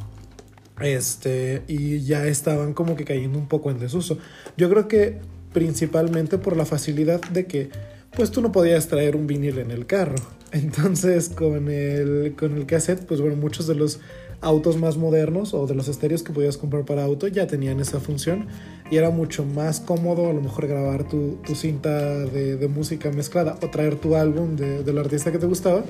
este, 0.82 1.64
y 1.68 2.02
ya 2.02 2.26
estaban 2.28 2.74
como 2.74 2.96
que 2.96 3.06
cayendo 3.06 3.38
un 3.38 3.48
poco 3.48 3.72
en 3.72 3.80
desuso. 3.80 4.18
Yo 4.58 4.70
creo 4.70 4.88
que 4.88 5.20
principalmente 5.54 6.38
por 6.38 6.58
la 6.58 6.66
facilidad 6.66 7.22
de 7.22 7.46
que 7.46 7.70
pues 8.16 8.32
tú 8.32 8.42
no 8.42 8.52
podías 8.52 8.88
traer 8.88 9.16
un 9.16 9.28
vinil 9.28 9.60
en 9.60 9.72
el 9.72 9.86
carro. 9.86 10.18
Entonces 10.52 11.30
con 11.30 11.70
el, 11.70 12.36
con 12.38 12.58
el 12.58 12.66
cassette, 12.66 13.06
pues 13.06 13.22
bueno, 13.22 13.36
muchos 13.36 13.68
de 13.68 13.76
los 13.76 14.00
autos 14.42 14.78
más 14.78 14.98
modernos 14.98 15.54
o 15.54 15.66
de 15.68 15.74
los 15.74 15.88
estéreos 15.88 16.22
que 16.22 16.34
podías 16.34 16.58
comprar 16.58 16.84
para 16.84 17.06
auto 17.06 17.28
ya 17.28 17.48
tenían 17.48 17.80
esa 17.80 18.02
función 18.02 18.48
y 18.92 18.98
era 18.98 19.10
mucho 19.10 19.46
más 19.46 19.80
cómodo 19.80 20.30
a 20.30 20.34
lo 20.34 20.42
mejor 20.42 20.68
grabar 20.68 21.08
tu, 21.08 21.38
tu 21.46 21.56
cinta 21.56 22.20
de, 22.20 22.58
de, 22.58 22.68
música 22.68 23.10
mezclada 23.10 23.58
o 23.62 23.70
traer 23.70 23.96
tu 23.96 24.18
álbum 24.18 24.58
de, 24.58 24.84
del 24.84 24.98
artista 24.98 25.32
que 25.32 25.38
te 25.38 25.46
gustaba 25.46 25.86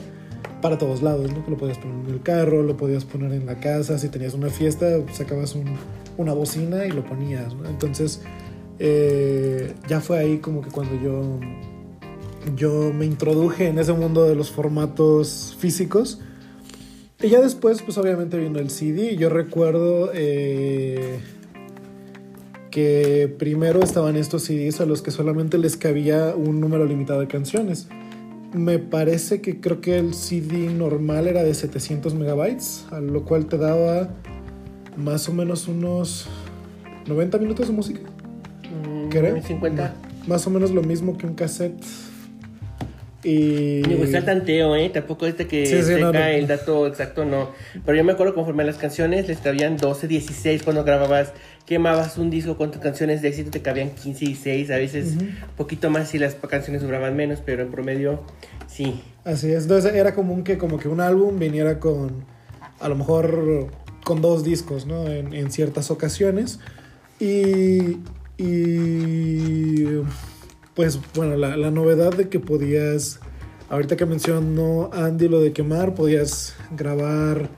para 0.61 0.77
todos 0.77 1.01
lados, 1.01 1.31
¿no? 1.31 1.43
Lo 1.47 1.57
podías 1.57 1.77
poner 1.77 2.05
en 2.07 2.13
el 2.13 2.21
carro, 2.21 2.63
lo 2.63 2.77
podías 2.77 3.03
poner 3.05 3.33
en 3.33 3.45
la 3.45 3.59
casa, 3.59 3.99
si 3.99 4.09
tenías 4.09 4.33
una 4.33 4.49
fiesta, 4.49 4.87
sacabas 5.11 5.55
un, 5.55 5.65
una 6.17 6.33
bocina 6.33 6.85
y 6.85 6.91
lo 6.91 7.03
ponías, 7.03 7.53
¿no? 7.53 7.69
Entonces, 7.69 8.21
eh, 8.79 9.73
ya 9.87 10.01
fue 10.01 10.19
ahí 10.19 10.37
como 10.37 10.61
que 10.61 10.69
cuando 10.69 10.95
yo, 11.01 11.39
yo 12.55 12.93
me 12.93 13.05
introduje 13.05 13.67
en 13.67 13.77
ese 13.77 13.93
mundo 13.93 14.23
de 14.23 14.35
los 14.35 14.51
formatos 14.51 15.55
físicos. 15.59 16.21
Y 17.21 17.29
ya 17.29 17.41
después, 17.41 17.81
pues 17.81 17.97
obviamente 17.97 18.37
vino 18.37 18.59
el 18.59 18.69
CD. 18.69 19.15
Yo 19.15 19.29
recuerdo 19.29 20.11
eh, 20.13 21.19
que 22.71 23.33
primero 23.37 23.81
estaban 23.81 24.17
estos 24.17 24.43
CDs 24.43 24.81
a 24.81 24.85
los 24.85 25.01
que 25.01 25.11
solamente 25.11 25.57
les 25.57 25.77
cabía 25.77 26.33
un 26.35 26.59
número 26.59 26.85
limitado 26.85 27.21
de 27.21 27.27
canciones 27.27 27.87
me 28.53 28.79
parece 28.79 29.41
que 29.41 29.59
creo 29.59 29.81
que 29.81 29.97
el 29.97 30.13
CD 30.13 30.71
normal 30.71 31.27
era 31.27 31.43
de 31.43 31.53
700 31.53 32.13
megabytes, 32.13 32.85
a 32.91 32.99
lo 32.99 33.25
cual 33.25 33.47
te 33.47 33.57
daba 33.57 34.09
más 34.95 35.27
o 35.27 35.33
menos 35.33 35.67
unos 35.67 36.27
90 37.07 37.37
minutos 37.39 37.67
de 37.67 37.73
música. 37.73 38.01
Mm, 38.87 39.09
creo. 39.09 39.41
50. 39.41 39.95
Más 40.27 40.47
o 40.47 40.49
menos 40.49 40.71
lo 40.71 40.83
mismo 40.83 41.17
que 41.17 41.25
un 41.25 41.33
cassette. 41.33 41.83
Y... 43.23 43.81
Me 43.87 43.95
gusta 43.95 44.17
el 44.17 44.25
tanteo, 44.25 44.75
¿eh? 44.75 44.89
Tampoco 44.89 45.25
este 45.25 45.47
que 45.47 45.65
sí, 45.65 45.93
el 45.93 46.47
dato 46.47 46.87
exacto, 46.87 47.23
no. 47.23 47.51
Pero 47.85 47.97
yo 47.97 48.03
me 48.03 48.13
acuerdo 48.13 48.33
conforme 48.33 48.63
a 48.63 48.65
las 48.65 48.77
canciones, 48.77 49.27
les 49.27 49.39
cabían 49.39 49.77
12, 49.77 50.07
16 50.07 50.63
cuando 50.63 50.83
grababas 50.83 51.33
quemabas 51.65 52.17
un 52.17 52.29
disco 52.29 52.57
con 52.57 52.71
tus 52.71 52.81
canciones 52.81 53.21
de 53.21 53.29
éxito, 53.29 53.51
te 53.51 53.61
cabían 53.61 53.91
15 53.91 54.25
y 54.25 54.35
6, 54.35 54.71
a 54.71 54.75
veces 54.75 55.13
un 55.17 55.35
poquito 55.55 55.89
más 55.89 56.09
si 56.09 56.19
las 56.19 56.35
canciones 56.35 56.81
duraban 56.81 57.15
menos, 57.15 57.39
pero 57.45 57.63
en 57.63 57.71
promedio 57.71 58.21
sí. 58.67 59.01
Así 59.23 59.51
es, 59.51 59.63
entonces 59.63 59.93
era 59.93 60.13
común 60.13 60.43
que 60.43 60.57
como 60.57 60.77
que 60.77 60.89
un 60.89 60.99
álbum 60.99 61.39
viniera 61.39 61.79
con, 61.79 62.25
a 62.81 62.89
lo 62.89 62.95
mejor 62.95 63.69
con 64.03 64.21
dos 64.21 64.43
discos, 64.43 64.85
¿no? 64.85 65.07
En, 65.07 65.33
en 65.33 65.51
ciertas 65.51 65.89
ocasiones. 65.89 66.59
Y, 67.19 67.99
y 68.37 69.85
pues 70.75 70.99
bueno, 71.15 71.35
la, 71.37 71.57
la, 71.57 71.71
novedad 71.71 72.11
de 72.13 72.29
que 72.29 72.39
podías, 72.39 73.19
ahorita 73.69 73.95
que 73.95 74.05
mencionó 74.05 74.89
Andy 74.93 75.27
lo 75.27 75.41
de 75.41 75.53
quemar, 75.53 75.95
podías 75.95 76.55
grabar 76.75 77.49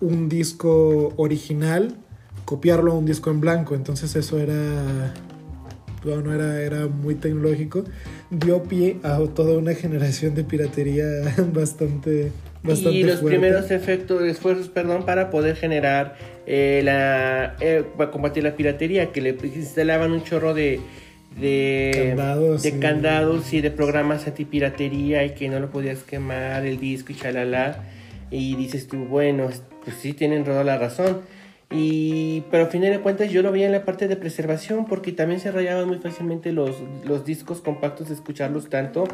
un 0.00 0.28
disco 0.28 1.12
original 1.16 1.96
copiarlo 2.46 2.92
a 2.92 2.94
un 2.94 3.04
disco 3.04 3.30
en 3.30 3.40
blanco. 3.40 3.74
Entonces 3.74 4.16
eso 4.16 4.38
era, 4.38 5.12
bueno, 6.02 6.32
era, 6.32 6.62
era 6.62 6.86
muy 6.86 7.16
tecnológico. 7.16 7.84
Dio 8.30 8.62
pie 8.62 8.98
a 9.02 9.18
toda 9.34 9.58
una 9.58 9.74
generación 9.74 10.34
de 10.34 10.44
piratería 10.44 11.04
bastante... 11.52 12.32
Bastante 12.62 12.98
y 12.98 13.02
los 13.04 13.20
fuerte. 13.20 13.38
primeros 13.38 13.70
efectos, 13.70 14.22
esfuerzos, 14.22 14.68
perdón, 14.68 15.04
para 15.04 15.30
poder 15.30 15.54
generar 15.54 16.16
eh, 16.46 16.80
la, 16.82 17.54
eh, 17.60 17.84
para 17.96 18.10
combatir 18.10 18.42
la 18.42 18.56
piratería, 18.56 19.12
que 19.12 19.20
le 19.20 19.36
instalaban 19.54 20.10
un 20.10 20.24
chorro 20.24 20.52
de, 20.52 20.80
de 21.40 22.06
candados, 22.08 22.62
de 22.62 22.78
candados 22.78 23.52
y 23.52 23.60
de 23.60 23.70
programas 23.70 24.26
antipiratería 24.26 25.24
y 25.24 25.30
que 25.30 25.48
no 25.48 25.60
lo 25.60 25.70
podías 25.70 26.02
quemar 26.02 26.64
el 26.64 26.80
disco 26.80 27.12
y 27.12 27.16
chalala. 27.16 27.84
Y 28.30 28.56
dices 28.56 28.88
tú, 28.88 29.04
bueno, 29.04 29.48
pues 29.84 29.96
sí 30.00 30.12
tienen 30.12 30.44
toda 30.44 30.64
la 30.64 30.78
razón. 30.78 31.20
Y, 31.70 32.44
pero 32.50 32.64
a 32.64 32.66
fin 32.68 32.80
de 32.82 33.00
cuentas 33.00 33.30
yo 33.30 33.42
lo 33.42 33.50
veía 33.50 33.66
en 33.66 33.72
la 33.72 33.84
parte 33.84 34.06
de 34.06 34.16
preservación 34.16 34.86
porque 34.86 35.12
también 35.12 35.40
se 35.40 35.50
rayaban 35.50 35.88
muy 35.88 35.98
fácilmente 35.98 36.52
los, 36.52 36.76
los 37.04 37.24
discos 37.24 37.60
compactos 37.60 38.08
de 38.08 38.14
escucharlos 38.14 38.68
tanto. 38.68 39.04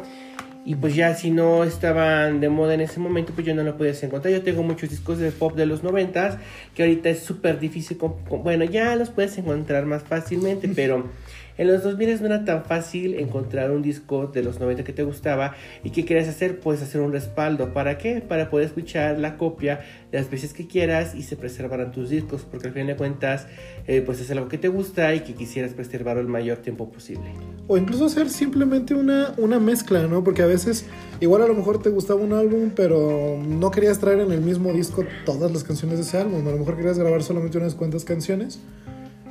Y 0.65 0.75
pues 0.75 0.95
ya 0.95 1.13
si 1.13 1.29
no 1.29 1.65
estaban 1.65 2.39
de 2.39 2.47
moda 2.47 2.73
en 2.73 2.81
ese 2.81 2.99
momento, 2.99 3.33
pues 3.33 3.45
yo 3.45 3.53
no 3.53 3.63
lo 3.63 3.75
podía 3.75 3.91
encontrar. 4.01 4.33
Yo 4.33 4.43
tengo 4.43 4.63
muchos 4.63 4.89
discos 4.89 5.17
de 5.17 5.31
pop 5.31 5.55
de 5.55 5.65
los 5.65 5.83
noventas 5.83 6.37
que 6.73 6.83
ahorita 6.83 7.09
es 7.09 7.19
súper 7.19 7.59
difícil. 7.59 7.97
bueno, 8.29 8.63
ya 8.63 8.95
los 8.95 9.09
puedes 9.09 9.37
encontrar 9.37 9.85
más 9.85 10.03
fácilmente, 10.03 10.69
pero 10.73 11.09
en 11.57 11.67
los 11.67 11.83
2000 11.83 12.21
no 12.21 12.25
era 12.25 12.45
tan 12.45 12.65
fácil 12.65 13.15
encontrar 13.15 13.71
un 13.71 13.81
disco 13.81 14.27
de 14.27 14.43
los 14.43 14.59
90 14.59 14.83
que 14.83 14.93
te 14.93 15.03
gustaba 15.03 15.55
y 15.83 15.91
que 15.91 16.05
querías 16.05 16.27
hacer, 16.27 16.59
puedes 16.59 16.81
hacer 16.81 17.01
un 17.01 17.11
respaldo. 17.11 17.73
¿Para 17.73 17.97
qué? 17.97 18.21
Para 18.21 18.49
poder 18.49 18.67
escuchar 18.67 19.19
la 19.19 19.37
copia 19.37 19.81
las 20.11 20.29
veces 20.29 20.53
que 20.53 20.67
quieras 20.67 21.15
y 21.15 21.23
se 21.23 21.35
preservarán 21.35 21.91
tus 21.91 22.09
discos, 22.09 22.45
porque 22.49 22.67
al 22.67 22.73
fin 22.73 22.87
de 22.87 22.95
cuentas, 22.95 23.47
eh, 23.87 24.01
pues 24.05 24.19
es 24.19 24.29
algo 24.31 24.47
que 24.47 24.57
te 24.57 24.67
gusta 24.67 25.13
y 25.15 25.21
que 25.21 25.33
quisieras 25.33 25.73
preservarlo 25.73 26.21
el 26.21 26.27
mayor 26.27 26.59
tiempo 26.59 26.91
posible. 26.91 27.31
O 27.67 27.77
incluso 27.77 28.05
hacer 28.05 28.29
simplemente 28.29 28.93
una, 28.93 29.33
una 29.37 29.59
mezcla, 29.59 30.07
¿no? 30.07 30.23
Porque 30.23 30.41
a 30.41 30.47
veces, 30.47 30.85
igual 31.19 31.41
a 31.41 31.47
lo 31.47 31.55
mejor 31.55 31.81
te 31.81 31.89
gustaba 31.89 32.21
un 32.21 32.33
álbum, 32.33 32.71
pero 32.75 33.39
no 33.43 33.71
querías 33.71 33.99
traer 33.99 34.19
en 34.19 34.31
el 34.31 34.41
mismo 34.41 34.73
disco 34.73 35.03
todas 35.25 35.51
las 35.51 35.63
canciones 35.63 35.97
de 35.97 36.03
ese 36.03 36.17
álbum. 36.17 36.47
A 36.47 36.51
lo 36.51 36.57
mejor 36.57 36.75
querías 36.75 36.99
grabar 36.99 37.23
solamente 37.23 37.57
unas 37.57 37.75
cuantas 37.75 38.03
canciones 38.05 38.59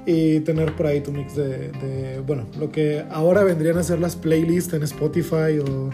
y 0.06 0.40
tener 0.40 0.74
por 0.74 0.86
ahí 0.86 1.00
tu 1.00 1.12
mix 1.12 1.36
de, 1.36 2.20
bueno, 2.26 2.46
lo 2.58 2.70
que 2.72 3.04
ahora 3.10 3.44
vendrían 3.44 3.78
a 3.78 3.82
ser 3.82 4.00
las 4.00 4.16
playlists 4.16 4.74
en 4.74 4.82
Spotify 4.82 5.58
o, 5.64 5.90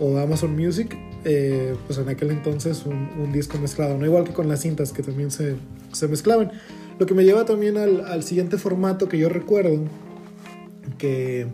o 0.00 0.18
Amazon 0.18 0.56
Music, 0.56 0.96
eh, 1.24 1.74
pues 1.86 1.98
en 1.98 2.08
aquel 2.08 2.30
entonces 2.30 2.84
un, 2.86 3.32
disco 3.32 3.58
mezclado, 3.58 3.98
no 3.98 4.06
igual 4.06 4.24
que 4.24 4.32
con 4.32 4.48
las 4.48 4.60
cintas 4.60 4.92
que 4.92 5.02
también 5.02 5.30
se, 5.30 5.56
se 5.92 6.08
mezclaban. 6.08 6.52
Lo 6.98 7.06
que 7.06 7.14
me 7.14 7.24
lleva 7.24 7.44
también 7.44 7.76
al, 7.76 8.04
al, 8.04 8.22
siguiente 8.22 8.56
formato 8.56 9.08
que 9.08 9.18
yo 9.18 9.28
recuerdo, 9.28 9.80
que 10.96 11.46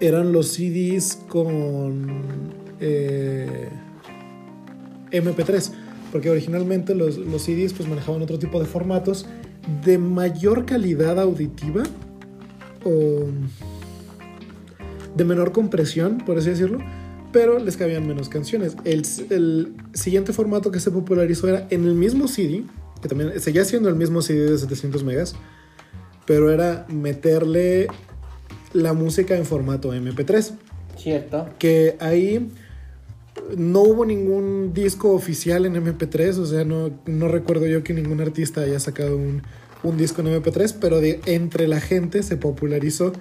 eran 0.00 0.32
los 0.32 0.48
CDs 0.48 1.18
con 1.28 2.52
eh, 2.80 3.68
MP3, 5.12 5.70
porque 6.10 6.30
originalmente 6.30 6.94
los, 6.94 7.18
los 7.18 7.42
CDs 7.42 7.74
pues 7.74 7.88
manejaban 7.88 8.22
otro 8.22 8.38
tipo 8.38 8.58
de 8.58 8.66
formatos 8.66 9.26
de 9.84 9.98
mayor 9.98 10.66
calidad 10.66 11.18
auditiva 11.18 11.82
o 12.84 13.26
de 15.14 15.24
menor 15.24 15.52
compresión, 15.52 16.18
por 16.18 16.38
así 16.38 16.50
decirlo, 16.50 16.78
pero 17.32 17.58
les 17.58 17.76
cabían 17.76 18.06
menos 18.06 18.28
canciones. 18.28 18.76
El, 18.84 19.02
el, 19.30 19.74
siguiente 19.92 20.32
formato 20.32 20.70
que 20.70 20.80
se 20.80 20.90
popularizó 20.90 21.48
era 21.48 21.66
en 21.70 21.84
el 21.84 21.94
mismo 21.94 22.28
CD, 22.28 22.64
que 23.02 23.08
también 23.08 23.38
seguía 23.40 23.64
siendo 23.64 23.88
el 23.88 23.96
mismo 23.96 24.22
CD 24.22 24.50
de 24.50 24.58
700 24.58 25.04
megas, 25.04 25.34
pero 26.26 26.50
era 26.50 26.86
meterle 26.88 27.88
la 28.72 28.92
música 28.92 29.36
en 29.36 29.44
formato 29.44 29.92
MP3. 29.92 30.52
Cierto. 30.96 31.48
Que 31.58 31.96
ahí 31.98 32.50
no 33.56 33.80
hubo 33.80 34.04
ningún 34.04 34.72
disco 34.72 35.12
oficial 35.12 35.66
en 35.66 35.74
MP3, 35.74 36.38
o 36.38 36.46
sea, 36.46 36.64
no, 36.64 36.90
no 37.06 37.28
recuerdo 37.28 37.66
yo 37.66 37.82
que 37.82 37.94
ningún 37.94 38.20
artista 38.20 38.62
haya 38.62 38.78
sacado 38.78 39.16
un, 39.16 39.42
un 39.82 39.96
disco 39.96 40.20
en 40.20 40.28
MP3, 40.28 40.76
pero 40.80 41.00
de, 41.00 41.20
entre 41.26 41.68
la 41.68 41.80
gente 41.80 42.22
se 42.22 42.36
popularizó 42.36 43.12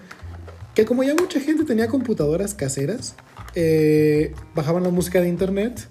que 0.76 0.86
como 0.86 1.04
ya 1.04 1.14
mucha 1.16 1.40
gente 1.40 1.64
tenía 1.66 1.88
computadoras 1.88 2.54
caseras, 2.54 3.16
eh, 3.56 4.34
bajaban 4.56 4.84
la 4.84 4.90
música 4.90 5.22
de 5.22 5.28
internet, 5.28 5.88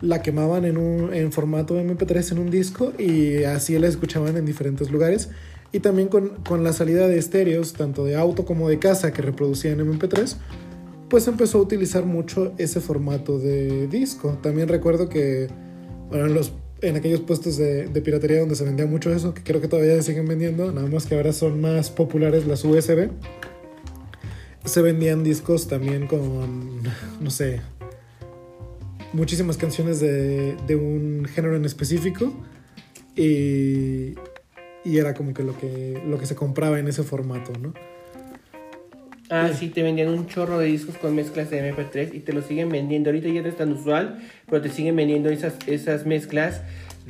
la 0.00 0.22
quemaban 0.22 0.64
en, 0.64 0.76
un, 0.76 1.14
en 1.14 1.32
formato 1.32 1.80
MP3 1.80 2.32
en 2.32 2.38
un 2.38 2.50
disco 2.50 2.92
y 2.98 3.44
así 3.44 3.78
la 3.78 3.88
escuchaban 3.88 4.36
en 4.36 4.44
diferentes 4.44 4.90
lugares. 4.90 5.30
Y 5.72 5.80
también 5.80 6.08
con, 6.08 6.36
con 6.44 6.64
la 6.64 6.72
salida 6.72 7.08
de 7.08 7.18
estéreos, 7.18 7.72
tanto 7.72 8.04
de 8.04 8.16
auto 8.16 8.44
como 8.44 8.68
de 8.68 8.78
casa, 8.78 9.12
que 9.12 9.22
reproducían 9.22 9.78
MP3, 9.78 10.36
pues 11.08 11.26
empezó 11.28 11.58
a 11.58 11.62
utilizar 11.62 12.04
mucho 12.04 12.52
ese 12.58 12.80
formato 12.80 13.38
de 13.38 13.86
disco. 13.86 14.38
También 14.42 14.68
recuerdo 14.68 15.08
que, 15.08 15.48
bueno, 16.10 16.26
en, 16.26 16.34
los, 16.34 16.52
en 16.82 16.96
aquellos 16.96 17.20
puestos 17.20 17.56
de, 17.56 17.88
piratería 18.04 18.40
donde 18.40 18.56
se 18.56 18.64
vendía 18.64 18.86
mucho 18.86 19.12
eso, 19.12 19.32
que 19.32 19.42
creo 19.42 19.60
que 19.60 19.68
todavía 19.68 20.02
siguen 20.02 20.26
vendiendo, 20.26 20.72
nada 20.72 20.88
más 20.88 21.06
que 21.06 21.14
ahora 21.14 21.32
son 21.32 21.60
más 21.60 21.90
populares 21.90 22.46
las 22.46 22.64
USB, 22.64 23.08
se 24.64 24.82
vendían 24.82 25.22
discos 25.22 25.68
también 25.68 26.06
con, 26.08 26.82
no 27.20 27.30
sé, 27.30 27.60
muchísimas 29.12 29.56
canciones 29.56 30.00
de, 30.00 30.56
de 30.66 30.76
un 30.76 31.24
género 31.24 31.56
en 31.56 31.64
específico 31.64 32.32
y, 33.14 34.14
y, 34.84 34.98
era 34.98 35.14
como 35.14 35.34
que 35.34 35.44
lo, 35.44 35.56
que 35.58 36.02
lo 36.06 36.18
que 36.18 36.26
se 36.26 36.34
compraba 36.34 36.80
en 36.80 36.88
ese 36.88 37.04
formato, 37.04 37.52
¿no? 37.60 37.74
Ah, 39.34 39.48
sí, 39.58 39.70
te 39.70 39.82
vendían 39.82 40.10
un 40.10 40.26
chorro 40.26 40.58
de 40.58 40.66
discos 40.66 40.98
con 40.98 41.14
mezclas 41.14 41.48
de 41.48 41.72
MP3 41.72 42.10
y 42.12 42.20
te 42.20 42.34
lo 42.34 42.42
siguen 42.42 42.68
vendiendo. 42.68 43.08
Ahorita 43.08 43.28
ya 43.28 43.40
no 43.40 43.48
es 43.48 43.56
tan 43.56 43.72
usual, 43.72 44.18
pero 44.44 44.60
te 44.60 44.68
siguen 44.68 44.94
vendiendo 44.94 45.30
esas, 45.30 45.54
esas 45.66 46.04
mezclas 46.04 46.60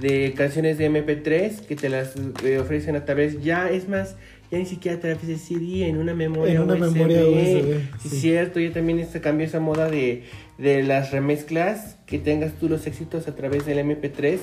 de 0.01 0.33
canciones 0.37 0.79
de 0.79 0.89
MP3 0.89 1.67
que 1.67 1.75
te 1.75 1.89
las 1.89 2.15
eh, 2.45 2.61
ofrecen 2.61 2.95
a 2.95 3.05
través. 3.05 3.43
Ya 3.43 3.69
es 3.69 3.89
más, 3.89 4.15
ya 4.53 4.59
ni 4.59 4.67
siquiera 4.67 4.99
a 4.99 5.01
través 5.01 5.27
de 5.27 5.37
CD, 5.37 5.89
en 5.89 5.97
una 5.97 6.15
memoria 6.15 6.55
en 6.55 6.61
una 6.61 6.75
USB. 6.75 6.93
memoria 6.93 7.25
USB. 7.25 7.81
Sí, 8.03 8.09
sí. 8.09 8.21
cierto, 8.21 8.61
ya 8.61 8.73
también 8.73 9.05
se 9.05 9.21
cambió 9.21 9.45
esa 9.45 9.59
moda 9.59 9.91
de, 9.91 10.23
de 10.59 10.85
las 10.85 11.11
remezclas, 11.11 11.97
que 12.07 12.21
tengas 12.21 12.53
tú 12.53 12.69
los 12.69 12.87
éxitos 12.87 13.27
a 13.27 13.35
través 13.35 13.67
del 13.67 13.79
MP3 13.79 14.39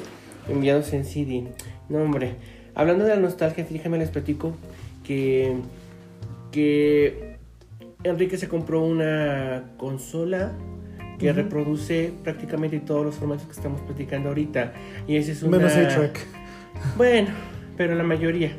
enviados 0.50 0.92
en 0.92 1.06
CD. 1.06 1.46
No, 1.88 2.00
hombre. 2.00 2.34
Hablando 2.76 3.06
de 3.06 3.12
la 3.12 3.22
nostalgia, 3.22 3.64
fíjame, 3.64 3.98
les 3.98 4.10
platico 4.10 4.54
que, 5.06 5.54
que 6.52 7.29
Enrique 8.04 8.38
se 8.38 8.48
compró 8.48 8.82
una 8.82 9.74
consola 9.76 10.54
que 11.18 11.30
uh 11.30 11.34
-huh. 11.34 11.36
reproduce 11.36 12.14
prácticamente 12.24 12.80
todos 12.80 13.06
los 13.06 13.16
formatos 13.16 13.46
que 13.46 13.52
estamos 13.52 13.82
platicando 13.82 14.30
ahorita. 14.30 14.72
Y 15.06 15.18
ese 15.18 15.34
es 15.34 15.44
una... 15.44 15.58
Menos 15.58 15.76
A-Track. 15.76 16.18
Bueno, 16.96 17.28
pero 17.76 17.96
la 17.96 18.04
mayoría. 18.04 18.52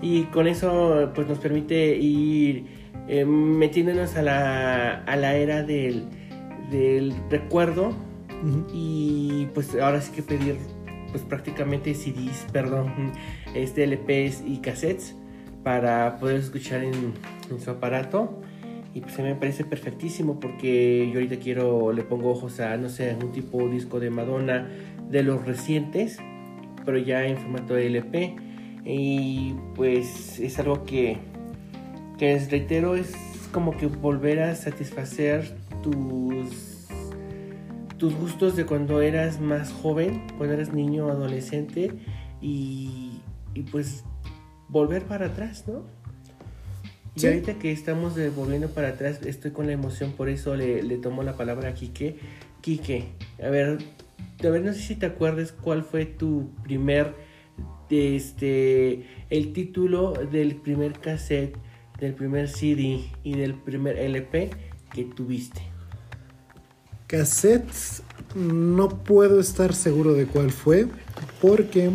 Y 0.00 0.24
con 0.24 0.48
eso 0.48 1.12
pues 1.14 1.28
nos 1.28 1.38
permite 1.38 1.96
ir 1.96 2.66
eh, 3.06 3.24
metiéndonos 3.24 4.16
a 4.16 4.22
la, 4.22 5.04
a 5.04 5.14
la 5.14 5.36
era 5.36 5.62
del, 5.62 6.08
del 6.72 7.14
recuerdo 7.30 7.90
uh 7.90 7.92
-huh. 8.44 8.66
y 8.74 9.46
pues 9.54 9.76
ahora 9.76 10.00
sí 10.00 10.10
que 10.10 10.22
pedir 10.22 10.56
pues 11.12 11.22
prácticamente 11.22 11.94
CDs, 11.94 12.46
perdón, 12.52 13.12
este 13.54 13.86
LPs 13.86 14.42
y 14.44 14.58
cassettes 14.60 15.14
para 15.62 16.18
poder 16.18 16.38
escuchar 16.40 16.82
en, 16.82 17.12
en 17.48 17.60
su 17.60 17.70
aparato 17.70 18.42
y 18.94 19.00
pues 19.00 19.18
mí 19.18 19.24
me 19.24 19.34
parece 19.34 19.64
perfectísimo 19.64 20.38
porque 20.38 21.08
yo 21.08 21.14
ahorita 21.14 21.36
quiero, 21.36 21.92
le 21.92 22.02
pongo 22.02 22.30
ojos 22.30 22.60
a, 22.60 22.76
no 22.76 22.88
sé, 22.90 23.16
un 23.20 23.32
tipo 23.32 23.68
disco 23.68 24.00
de 24.00 24.10
Madonna 24.10 24.68
de 25.08 25.22
los 25.22 25.46
recientes, 25.46 26.18
pero 26.84 26.98
ya 26.98 27.24
en 27.24 27.38
formato 27.38 27.74
de 27.74 27.86
LP. 27.86 28.36
Y 28.84 29.54
pues 29.74 30.38
es 30.40 30.58
algo 30.58 30.84
que, 30.84 31.18
que 32.18 32.34
les 32.34 32.50
reitero, 32.50 32.94
es 32.94 33.14
como 33.50 33.76
que 33.76 33.86
volver 33.86 34.40
a 34.40 34.54
satisfacer 34.54 35.56
tus, 35.82 36.88
tus 37.96 38.14
gustos 38.14 38.56
de 38.56 38.66
cuando 38.66 39.00
eras 39.00 39.40
más 39.40 39.72
joven, 39.72 40.22
cuando 40.36 40.54
eras 40.54 40.74
niño 40.74 41.08
adolescente 41.08 41.92
y, 42.42 43.22
y 43.54 43.62
pues 43.62 44.04
volver 44.68 45.04
para 45.04 45.26
atrás, 45.26 45.64
¿no? 45.66 46.01
Y 47.14 47.26
ahorita 47.26 47.58
que 47.58 47.72
estamos 47.72 48.14
volviendo 48.34 48.68
para 48.68 48.88
atrás, 48.88 49.20
estoy 49.24 49.50
con 49.50 49.66
la 49.66 49.72
emoción, 49.72 50.12
por 50.12 50.28
eso 50.28 50.56
le, 50.56 50.82
le 50.82 50.96
tomo 50.96 51.22
la 51.22 51.36
palabra 51.36 51.70
a 51.70 51.74
Quique. 51.74 52.16
Quique, 52.62 53.08
a 53.42 53.50
ver, 53.50 53.78
a 54.42 54.48
ver, 54.48 54.62
no 54.62 54.72
sé 54.72 54.80
si 54.80 54.96
te 54.96 55.06
acuerdas 55.06 55.52
cuál 55.52 55.84
fue 55.84 56.06
tu 56.06 56.50
primer, 56.62 57.14
este, 57.90 59.06
el 59.30 59.52
título 59.52 60.12
del 60.12 60.56
primer 60.56 60.98
cassette, 61.00 61.56
del 62.00 62.14
primer 62.14 62.48
CD 62.48 63.04
y 63.22 63.36
del 63.36 63.54
primer 63.54 63.98
LP 63.98 64.50
que 64.92 65.04
tuviste. 65.04 65.60
Cassettes, 67.06 68.02
no 68.34 68.88
puedo 68.88 69.38
estar 69.38 69.74
seguro 69.74 70.14
de 70.14 70.26
cuál 70.26 70.50
fue, 70.50 70.86
porque 71.40 71.90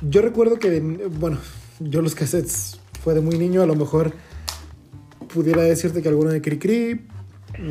yo 0.00 0.22
recuerdo 0.22 0.58
que, 0.58 0.80
bueno, 0.80 1.38
yo 1.78 2.00
los 2.00 2.14
cassettes 2.14 2.80
fue 3.04 3.14
de 3.14 3.20
muy 3.20 3.36
niño, 3.38 3.62
a 3.62 3.66
lo 3.66 3.74
mejor 3.74 4.14
pudiera 5.32 5.62
decirte 5.62 6.02
que 6.02 6.08
alguno 6.08 6.30
de 6.30 6.40
Cricri, 6.42 7.00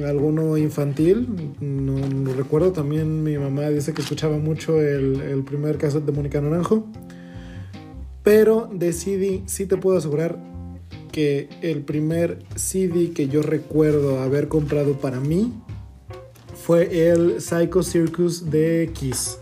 alguno 0.05 0.57
infantil, 0.57 1.27
no, 1.59 1.97
no, 1.97 2.33
recuerdo. 2.33 2.71
También 2.71 3.23
mi 3.23 3.37
mamá 3.37 3.69
dice 3.69 3.93
que 3.93 4.01
escuchaba 4.01 4.37
mucho 4.37 4.79
el, 4.81 5.21
el, 5.21 5.43
primer 5.43 5.77
cassette 5.77 6.05
de 6.05 6.11
Mónica 6.11 6.41
Naranjo. 6.41 6.87
Pero 8.23 8.69
de 8.73 8.93
CD 8.93 9.43
sí 9.45 9.65
te 9.65 9.77
puedo 9.77 9.97
asegurar 9.97 10.37
que 11.11 11.49
el 11.61 11.81
primer 11.81 12.39
CD 12.55 13.11
que 13.11 13.27
yo 13.27 13.41
recuerdo 13.41 14.19
haber 14.19 14.47
comprado 14.47 14.93
para 14.99 15.19
mí 15.19 15.53
fue 16.53 17.09
el 17.09 17.41
Psycho 17.41 17.81
Circus 17.81 18.51
de 18.51 18.91
Kiss. 18.93 19.39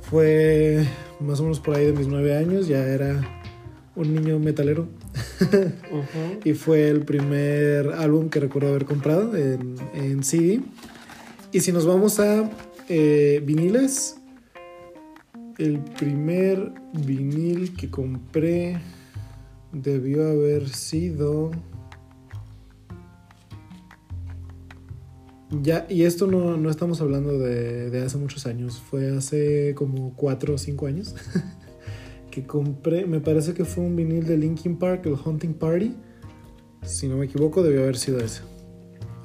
Fue 0.00 0.84
más 1.20 1.38
o 1.40 1.44
menos 1.44 1.60
por 1.60 1.76
ahí 1.76 1.86
de 1.86 1.92
mis 1.92 2.08
nueve 2.08 2.36
años, 2.36 2.66
ya 2.66 2.84
era 2.84 3.20
un 3.94 4.14
niño 4.14 4.38
metalero. 4.38 4.88
uh 5.40 5.44
-huh. 5.44 6.40
y 6.44 6.54
fue 6.54 6.88
el 6.88 7.04
primer 7.04 7.88
álbum 7.92 8.28
que 8.28 8.40
recuerdo 8.40 8.68
haber 8.68 8.84
comprado 8.84 9.36
en, 9.36 9.76
en 9.94 10.22
CD. 10.22 10.60
Y 11.52 11.60
si 11.60 11.72
nos 11.72 11.86
vamos 11.86 12.20
a 12.20 12.48
eh, 12.88 13.42
viniles, 13.44 14.16
el 15.58 15.78
primer 15.80 16.72
vinil 16.92 17.76
que 17.76 17.90
compré 17.90 18.80
debió 19.72 20.28
haber 20.28 20.68
sido... 20.68 21.50
Ya, 25.62 25.84
y 25.90 26.04
esto 26.04 26.28
no, 26.28 26.56
no 26.56 26.70
estamos 26.70 27.00
hablando 27.00 27.36
de, 27.36 27.90
de, 27.90 28.02
hace 28.04 28.16
muchos 28.18 28.46
años, 28.46 28.80
fue 28.80 29.10
hace 29.10 29.74
como 29.74 30.14
4 30.14 30.54
o 30.54 30.58
5 30.58 30.86
años. 30.86 31.14
que 32.30 32.46
compré, 32.46 33.06
me 33.06 33.20
parece 33.20 33.54
que 33.54 33.64
fue 33.64 33.84
un 33.84 33.96
vinil 33.96 34.26
de 34.26 34.36
Linkin 34.36 34.78
Park, 34.78 35.02
el 35.06 35.16
Hunting 35.22 35.54
Party. 35.54 35.94
Si 36.82 37.08
no 37.08 37.16
me 37.16 37.26
equivoco, 37.26 37.62
debió 37.62 37.82
haber 37.82 37.96
sido 37.96 38.20
ese. 38.20 38.42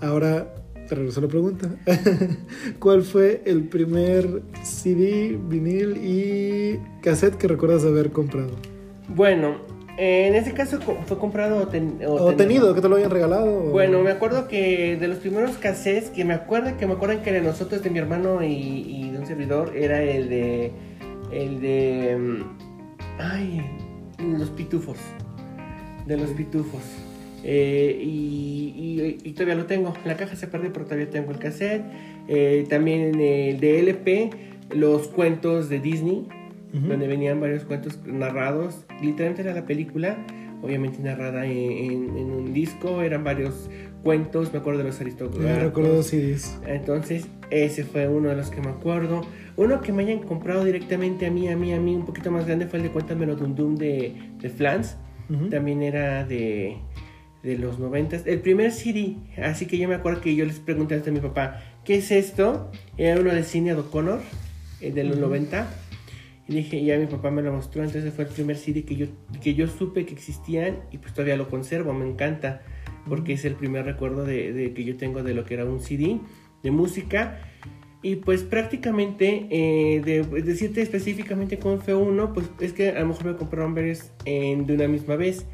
Ahora 0.02 0.54
te 0.88 0.96
regreso 0.96 1.22
la 1.22 1.28
pregunta. 1.28 1.70
¿Cuál 2.80 3.04
fue 3.04 3.42
el 3.46 3.68
primer 3.68 4.42
CD, 4.64 5.40
vinil 5.50 5.98
y 5.98 6.80
cassette 7.02 7.36
que 7.36 7.48
recuerdas 7.48 7.86
haber 7.86 8.12
comprado? 8.12 8.52
Bueno, 9.08 9.58
en 9.98 10.36
ese 10.36 10.54
caso 10.54 10.80
fue 10.82 11.18
comprado 11.18 11.58
o, 11.58 11.68
ten, 11.68 12.00
o, 12.06 12.14
o 12.14 12.36
tenido, 12.36 12.74
que 12.76 12.82
te 12.82 12.90
lo 12.90 12.96
habían 12.96 13.12
regalado. 13.12 13.62
Bueno, 13.72 14.02
me 14.02 14.12
acuerdo 14.12 14.48
que 14.48 14.98
de 14.98 15.08
los 15.08 15.20
primeros 15.20 15.58
cassettes 15.58 16.10
que 16.10 16.26
me 16.26 16.34
acuerdo 16.34 16.76
que 16.78 16.86
me 16.86 16.94
acuerdan 16.94 17.22
que 17.22 17.32
de 17.32 17.42
nosotros, 17.42 17.82
de 17.82 17.90
mi 17.90 18.00
hermano 18.00 18.44
y, 18.44 18.48
y 18.48 19.12
de 19.12 19.20
un 19.20 19.26
servidor, 19.26 19.76
era 19.76 20.04
el 20.04 20.30
de 20.30 20.72
el 21.32 21.62
de 21.62 22.44
Ay, 23.20 23.62
los 24.20 24.50
pitufos. 24.50 24.98
De 26.06 26.18
los 26.18 26.30
pitufos. 26.32 26.82
Eh, 27.44 28.00
y, 28.02 28.74
y, 28.76 29.18
y, 29.24 29.32
todavía 29.34 29.56
lo 29.56 29.66
tengo. 29.66 29.94
La 30.04 30.18
caja 30.18 30.36
se 30.36 30.48
perdió, 30.48 30.74
pero 30.74 30.86
todavía 30.86 31.10
tengo 31.10 31.32
el 31.32 31.38
cassette. 31.38 31.84
Eh, 32.28 32.66
también 32.70 33.20
el 33.20 33.60
de 33.60 33.80
LP, 33.80 34.32
los 34.72 35.08
cuentos 35.08 35.70
de 35.70 35.80
Disney. 35.80 36.28
donde 36.74 37.08
venían 37.08 37.40
varios 37.40 37.64
cuentos 37.64 38.00
narrados. 38.06 38.86
Literalmente 39.02 39.44
era 39.44 39.54
la 39.54 39.66
película, 39.66 40.18
obviamente 40.62 41.00
narrada 41.00 41.46
en, 41.46 42.10
un 42.10 42.54
disco, 42.54 43.02
eran 43.02 43.24
varios 43.24 43.70
cuentos, 44.04 44.52
me 44.52 44.60
acuerdo 44.60 44.80
de 44.80 44.86
los 44.86 45.00
aristócratas. 45.00 45.42
Me 45.42 45.60
recuerdo 45.60 46.04
CDs. 46.04 46.60
Entonces, 46.68 47.28
ese 47.50 47.86
fue 47.86 48.10
uno 48.10 48.30
de 48.30 48.36
los 48.36 48.50
que 48.50 48.60
me 48.60 48.70
acuerdo. 48.70 49.22
Uno 49.58 49.82
que 49.82 49.94
me 49.94 50.04
hayan 50.04 50.20
comprado 50.20 50.66
directamente 50.66 51.26
a 51.26 51.32
mí, 51.32 51.48
a 51.48 51.56
mí, 51.56 51.74
a 51.74 51.80
mí, 51.80 51.96
un 51.96 52.06
poquito 52.06 52.30
más 52.32 52.46
grande 52.46 52.68
fue 52.68 52.80
el 52.80 52.84
de 52.84 52.92
Cuéntamelo 52.92 53.36
Dum 53.36 53.56
Dum 53.56 53.76
de, 53.76 54.14
de 54.40 54.50
Flans. 54.50 54.98
También 55.50 55.82
era 55.82 56.24
de, 56.24 56.78
de 57.42 57.58
los 57.58 57.80
noventas. 57.80 58.26
El 58.26 58.42
primer 58.42 58.72
CD, 58.72 59.16
así 59.42 59.66
que 59.66 59.78
yo 59.78 59.88
me 59.88 59.96
acuerdo 59.96 60.22
que 60.22 60.36
yo 60.36 60.46
les 60.46 60.60
pregunté 60.60 60.96
a 60.96 61.12
mi 61.12 61.20
papá, 61.20 61.62
¿qué 61.84 61.96
es 61.96 62.12
esto? 62.12 62.72
Era 62.98 63.22
uno 63.22 63.34
de 63.34 63.44
Cine 63.44 63.74
O'Connor, 63.74 64.20
el 64.82 64.94
de 64.96 65.04
los 65.04 65.18
90. 65.18 65.68
Y 66.48 66.54
dije, 66.56 66.84
ya 66.84 66.98
mi 66.98 67.08
papá 67.08 67.32
me 67.32 67.42
lo 67.42 67.54
mostró, 67.54 67.84
entonces 67.84 68.14
fue 68.14 68.26
el 68.26 68.30
primer 68.32 68.58
CD 68.58 68.84
que 68.84 68.96
yo, 68.96 69.08
que 69.42 69.56
yo 69.56 69.68
supe 69.68 70.06
que 70.06 70.14
existían 70.14 70.80
y 70.92 71.00
pues 71.00 71.14
todavía 71.14 71.38
lo 71.38 71.50
conservo, 71.50 71.94
me 71.94 72.08
encanta, 72.08 72.62
porque 73.08 73.34
es 73.34 73.46
el 73.46 73.56
primer 73.56 73.86
recuerdo 73.86 74.26
de, 74.26 74.72
que 74.76 74.84
yo 74.84 74.96
tengo 74.98 75.24
de 75.24 75.34
lo 75.34 75.44
que 75.46 75.56
era 75.56 75.66
un 75.66 75.80
CD 75.80 76.20
de 76.62 76.72
música. 76.72 77.40
Y 78.06 78.18
pues 78.18 78.44
prácticamente, 78.44 79.48
eh, 79.50 80.00
de, 80.00 80.22
decirte 80.44 80.84
específicamente 80.84 81.58
cómo 81.58 81.80
fue 81.80 81.96
uno, 81.96 82.34
pues 82.34 82.48
es 82.60 82.72
que 82.72 82.90
a 82.90 83.00
lo 83.00 83.08
mejor 83.08 83.26
me 83.26 83.36
compraron 83.36 83.74
varios 83.74 84.12
en, 84.26 84.68
de 84.68 84.76
una 84.76 84.88
misma 84.88 85.16
vez. 85.16 85.48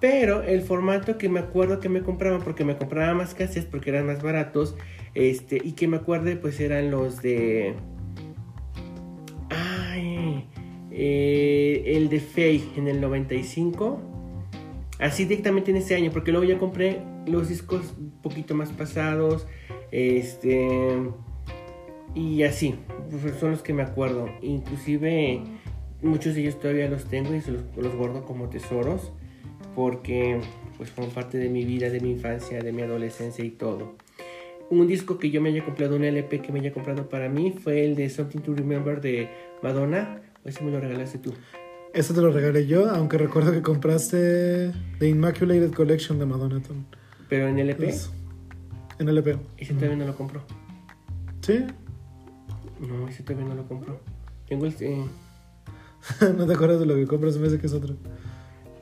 Pero 0.00 0.42
el 0.42 0.62
formato 0.62 1.16
que 1.16 1.28
me 1.28 1.38
acuerdo 1.38 1.78
que 1.78 1.88
me 1.88 2.02
compraban, 2.02 2.42
porque 2.42 2.64
me 2.64 2.76
compraba 2.76 3.14
más 3.14 3.34
cassettes 3.34 3.66
porque 3.66 3.90
eran 3.90 4.06
más 4.06 4.20
baratos, 4.20 4.74
este, 5.14 5.60
y 5.62 5.74
que 5.74 5.86
me 5.86 5.98
acuerde 5.98 6.34
pues 6.34 6.58
eran 6.58 6.90
los 6.90 7.22
de 7.22 7.76
eh, 10.90 11.82
el 11.86 12.08
de 12.08 12.18
Faye 12.18 12.64
en 12.78 12.88
el 12.88 13.00
95. 13.00 14.00
Así 14.98 15.24
directamente 15.24 15.70
en 15.70 15.76
ese 15.76 15.94
año, 15.94 16.10
porque 16.10 16.32
luego 16.32 16.44
ya 16.44 16.58
compré 16.58 17.00
los 17.28 17.48
discos 17.48 17.94
un 17.96 18.10
poquito 18.20 18.56
más 18.56 18.72
pasados. 18.72 19.46
Este. 19.92 20.98
Y 22.14 22.42
así, 22.42 22.74
pues, 23.10 23.34
son 23.36 23.52
los 23.52 23.62
que 23.62 23.72
me 23.72 23.82
acuerdo. 23.82 24.28
Inclusive 24.42 25.42
muchos 26.02 26.34
de 26.34 26.42
ellos 26.42 26.58
todavía 26.58 26.88
los 26.88 27.04
tengo 27.04 27.34
y 27.34 27.42
los, 27.50 27.62
los 27.76 27.94
guardo 27.94 28.24
como 28.24 28.48
tesoros. 28.48 29.12
Porque 29.74 30.40
pues 30.76 30.90
fueron 30.90 31.12
parte 31.12 31.38
de 31.38 31.48
mi 31.48 31.64
vida, 31.64 31.90
de 31.90 32.00
mi 32.00 32.10
infancia, 32.12 32.60
de 32.60 32.72
mi 32.72 32.82
adolescencia 32.82 33.44
y 33.44 33.50
todo. 33.50 33.96
Un 34.70 34.86
disco 34.86 35.18
que 35.18 35.30
yo 35.30 35.40
me 35.40 35.50
haya 35.50 35.64
comprado, 35.64 35.96
un 35.96 36.04
LP 36.04 36.40
que 36.40 36.52
me 36.52 36.60
haya 36.60 36.72
comprado 36.72 37.08
para 37.08 37.28
mí, 37.28 37.52
fue 37.52 37.84
el 37.84 37.96
de 37.96 38.08
Something 38.08 38.40
to 38.40 38.54
Remember 38.54 39.00
de 39.00 39.28
Madonna 39.62 40.22
ese 40.44 40.64
me 40.64 40.70
lo 40.70 40.80
regalaste 40.80 41.18
tú. 41.18 41.34
Ese 41.92 42.14
te 42.14 42.20
lo 42.20 42.30
regalé 42.30 42.66
yo, 42.66 42.88
aunque 42.88 43.18
recuerdo 43.18 43.52
que 43.52 43.62
compraste 43.62 44.72
The 44.98 45.08
Immaculated 45.08 45.72
Collection 45.72 46.18
de 46.18 46.26
Madonna. 46.26 46.62
¿Pero 47.28 47.48
en 47.48 47.58
LP? 47.58 47.94
en 48.98 49.08
LP. 49.08 49.36
¿Ese 49.58 49.74
todavía 49.74 49.96
no 49.96 50.06
lo 50.06 50.16
compró? 50.16 50.42
¿Sí? 51.42 51.64
No, 52.80 53.08
ese 53.08 53.22
todavía 53.22 53.48
no 53.48 53.54
lo 53.54 53.68
compró. 53.68 54.00
Tengo 54.48 54.66
el... 54.66 54.74
Eh... 54.80 55.04
no 56.36 56.46
te 56.46 56.54
acuerdas 56.54 56.80
de 56.80 56.86
lo 56.86 56.94
que 56.94 57.06
compras, 57.06 57.36
me 57.36 57.44
dice 57.44 57.60
que 57.60 57.66
es 57.66 57.72
otro. 57.72 57.94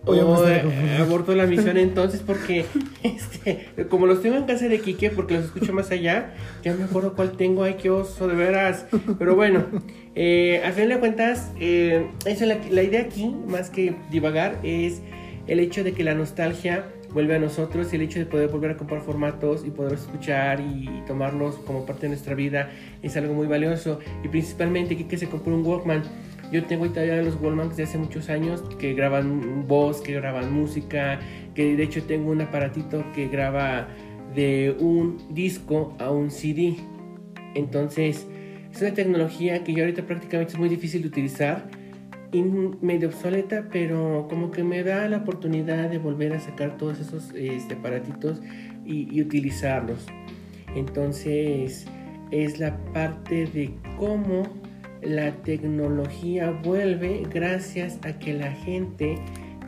O 0.04 0.46
eh, 0.46 0.96
aborto 1.00 1.34
la 1.34 1.46
misión 1.46 1.76
entonces 1.76 2.22
porque 2.24 2.64
este, 3.02 3.68
como 3.90 4.06
los 4.06 4.22
tengo 4.22 4.36
en 4.36 4.44
casa 4.44 4.66
de 4.66 4.80
Kike 4.80 5.10
porque 5.10 5.34
los 5.34 5.46
escucho 5.46 5.72
más 5.74 5.90
allá, 5.90 6.34
ya 6.62 6.74
me 6.74 6.84
acuerdo 6.84 7.14
cuál 7.14 7.32
tengo, 7.32 7.64
ay 7.64 7.74
qué 7.74 7.90
oso, 7.90 8.26
de 8.26 8.34
veras. 8.34 8.86
Pero 9.18 9.34
bueno, 9.34 9.66
eh, 10.14 10.62
al 10.64 10.72
final 10.72 10.88
de 10.90 10.98
cuentas, 10.98 11.50
eh, 11.60 12.08
eso, 12.24 12.46
la, 12.46 12.58
la 12.70 12.82
idea 12.82 13.02
aquí, 13.02 13.34
más 13.46 13.68
que 13.68 13.96
divagar, 14.10 14.58
es 14.62 15.02
el 15.46 15.60
hecho 15.60 15.84
de 15.84 15.92
que 15.92 16.04
la 16.04 16.14
nostalgia 16.14 16.86
vuelve 17.12 17.36
a 17.36 17.38
nosotros 17.38 17.92
y 17.92 17.96
el 17.96 18.02
hecho 18.02 18.18
de 18.18 18.26
poder 18.26 18.48
volver 18.48 18.72
a 18.72 18.76
comprar 18.76 19.02
formatos 19.02 19.64
y 19.66 19.70
poder 19.70 19.94
escuchar 19.94 20.60
y, 20.60 20.88
tomarlos 21.06 21.56
como 21.56 21.86
parte 21.86 22.02
de 22.02 22.08
nuestra 22.08 22.34
vida 22.34 22.70
es 23.02 23.16
algo 23.16 23.34
muy 23.34 23.46
valioso. 23.46 24.00
Y 24.22 24.28
principalmente 24.28 24.96
Kike 24.96 25.16
se 25.16 25.28
compró 25.28 25.54
un 25.54 25.64
Walkman 25.64 26.02
yo 26.50 26.64
tengo 26.64 26.88
todavía 26.88 27.20
los 27.22 27.38
Wallman 27.40 27.74
de 27.76 27.82
hace 27.82 27.98
muchos 27.98 28.30
años 28.30 28.62
que 28.78 28.94
graban 28.94 29.66
voz, 29.66 30.00
que 30.00 30.14
graban 30.14 30.50
música, 30.50 31.20
que 31.54 31.76
de 31.76 31.82
hecho 31.82 32.02
tengo 32.04 32.30
un 32.30 32.40
aparatito 32.40 33.04
que 33.14 33.28
graba 33.28 33.88
de 34.34 34.74
un 34.78 35.18
disco 35.30 35.94
a 35.98 36.10
un 36.10 36.30
CD. 36.30 36.76
Entonces, 37.54 38.26
es 38.72 38.80
una 38.80 38.94
tecnología 38.94 39.62
que 39.62 39.74
yo 39.74 39.84
ahorita 39.84 40.06
prácticamente 40.06 40.54
es 40.54 40.58
muy 40.58 40.70
difícil 40.70 41.02
de 41.02 41.08
utilizar 41.08 41.68
medio 42.32 43.08
obsoleta, 43.08 43.68
pero 43.72 44.26
como 44.28 44.50
que 44.50 44.62
me 44.64 44.82
da 44.82 45.08
la 45.08 45.18
oportunidad 45.18 45.88
de 45.88 45.98
volver 45.98 46.32
a 46.32 46.40
sacar 46.40 46.76
todos 46.76 47.00
esos 47.00 47.32
este, 47.34 47.74
aparatitos 47.74 48.40
y, 48.84 49.14
y 49.14 49.22
utilizarlos. 49.22 50.06
Entonces, 50.74 51.86
es 52.30 52.58
la 52.58 52.76
parte 52.92 53.46
de 53.46 53.74
cómo 53.96 54.42
la 55.02 55.32
tecnología 55.42 56.50
vuelve 56.50 57.22
gracias 57.32 57.98
a 58.02 58.18
que 58.18 58.34
la 58.34 58.50
gente 58.50 59.18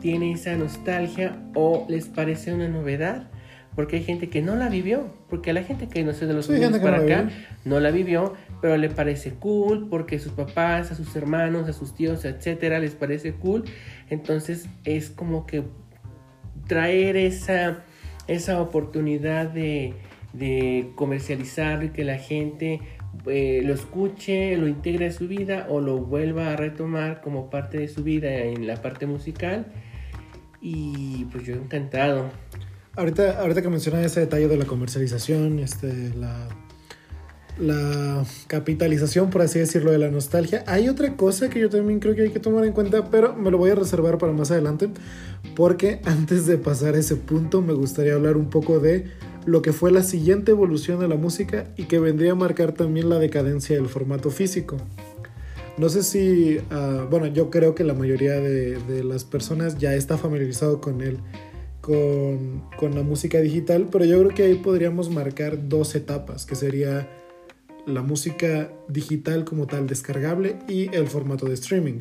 tiene 0.01 0.33
esa 0.33 0.55
nostalgia 0.55 1.41
o 1.55 1.85
les 1.87 2.07
parece 2.07 2.53
una 2.53 2.67
novedad. 2.67 3.30
Porque 3.75 3.97
hay 3.97 4.03
gente 4.03 4.29
que 4.29 4.41
no 4.41 4.55
la 4.55 4.67
vivió, 4.67 5.13
porque 5.29 5.51
a 5.51 5.53
la 5.53 5.63
gente 5.63 5.87
que 5.87 6.03
no 6.03 6.13
sé 6.13 6.25
de 6.27 6.33
los 6.33 6.49
años 6.49 6.77
para 6.79 6.97
acá 6.97 7.29
no 7.63 7.79
la 7.79 7.91
vivió, 7.91 8.33
pero 8.61 8.75
le 8.75 8.89
parece 8.89 9.31
cool, 9.35 9.87
porque 9.89 10.17
a 10.17 10.19
sus 10.19 10.33
papás, 10.33 10.91
a 10.91 10.95
sus 10.95 11.15
hermanos, 11.15 11.69
a 11.69 11.73
sus 11.73 11.95
tíos, 11.95 12.25
etcétera, 12.25 12.79
les 12.79 12.95
parece 12.95 13.33
cool. 13.33 13.63
Entonces 14.09 14.67
es 14.83 15.09
como 15.09 15.45
que 15.45 15.63
traer 16.67 17.15
esa, 17.15 17.83
esa 18.27 18.61
oportunidad 18.61 19.47
de, 19.47 19.93
de 20.33 20.91
comercializarlo 20.95 21.85
y 21.85 21.89
que 21.89 22.03
la 22.03 22.17
gente 22.17 22.81
eh, 23.25 23.61
lo 23.63 23.73
escuche, 23.73 24.57
lo 24.57 24.67
integre 24.67 25.07
a 25.07 25.11
su 25.11 25.27
vida 25.27 25.67
o 25.69 25.79
lo 25.79 25.97
vuelva 25.97 26.51
a 26.51 26.55
retomar 26.55 27.21
como 27.21 27.49
parte 27.49 27.77
de 27.77 27.87
su 27.87 28.03
vida 28.03 28.33
en 28.33 28.67
la 28.67 28.81
parte 28.81 29.05
musical. 29.05 29.67
Y 30.61 31.25
pues 31.25 31.45
yo 31.45 31.55
encantado. 31.55 32.29
Ahorita, 32.95 33.39
ahorita 33.39 33.61
que 33.61 33.69
mencionas 33.69 34.05
ese 34.05 34.21
detalle 34.21 34.47
de 34.47 34.57
la 34.57 34.65
comercialización, 34.65 35.59
este, 35.59 36.11
la, 36.15 36.47
capitalización, 38.47 39.29
por 39.29 39.43
así 39.43 39.59
decirlo, 39.59 39.91
de 39.91 39.97
la 39.97 40.09
nostalgia, 40.09 40.63
hay 40.67 40.89
otra 40.89 41.15
cosa 41.15 41.49
que 41.49 41.59
yo 41.59 41.69
también 41.69 41.99
creo 41.99 42.15
que 42.15 42.23
hay 42.23 42.29
que 42.31 42.39
tomar 42.39 42.65
en 42.65 42.73
cuenta, 42.73 43.09
pero 43.09 43.35
me 43.35 43.51
lo 43.51 43.57
voy 43.57 43.69
a 43.69 43.75
reservar 43.75 44.17
para 44.17 44.33
más 44.33 44.51
adelante, 44.51 44.89
porque 45.55 46.01
antes 46.05 46.47
de 46.47 46.57
pasar 46.57 46.95
a 46.95 46.99
ese 46.99 47.15
punto 47.15 47.61
me 47.61 47.73
gustaría 47.73 48.13
hablar 48.13 48.35
un 48.35 48.49
poco 48.49 48.79
de 48.79 49.05
lo 49.45 49.61
que 49.61 49.73
fue 49.73 49.91
la 49.91 50.03
siguiente 50.03 50.51
evolución 50.51 50.99
de 50.99 51.07
la 51.07 51.15
música 51.15 51.65
y 51.77 51.83
que 51.83 51.99
vendría 51.99 52.33
a 52.33 52.35
marcar 52.35 52.73
también 52.73 53.09
la 53.09 53.19
decadencia 53.19 53.75
del 53.75 53.87
formato 53.87 54.31
físico. 54.31 54.77
No 55.77 55.89
sé 55.89 56.03
si, 56.03 56.59
ah, 56.69 57.07
bueno, 57.09 57.27
yo 57.27 57.49
creo 57.49 57.73
que 57.73 57.83
la 57.83 57.93
mayoría 57.93 58.33
de, 58.33 59.03
las 59.03 59.23
personas 59.23 59.77
ya 59.77 59.95
está 59.95 60.17
familiarizado 60.17 60.81
con 60.81 61.01
él, 61.01 61.17
con, 61.81 62.63
con, 62.77 62.95
la 62.95 63.03
música 63.03 63.39
digital, 63.39 63.89
pero 63.91 64.05
yo 64.05 64.19
creo 64.19 64.29
que 64.29 64.43
ahí 64.43 64.55
podríamos 64.55 65.09
marcar 65.09 65.67
dos 65.67 65.95
etapas, 65.95 66.45
que 66.45 66.55
sería 66.55 67.09
la 67.85 68.01
música 68.01 68.71
digital 68.87 69.43
como 69.45 69.67
tal 69.67 69.87
descargable 69.87 70.57
y 70.67 70.95
el 70.95 71.07
formato 71.07 71.47
de 71.47 71.55
streaming. 71.55 71.99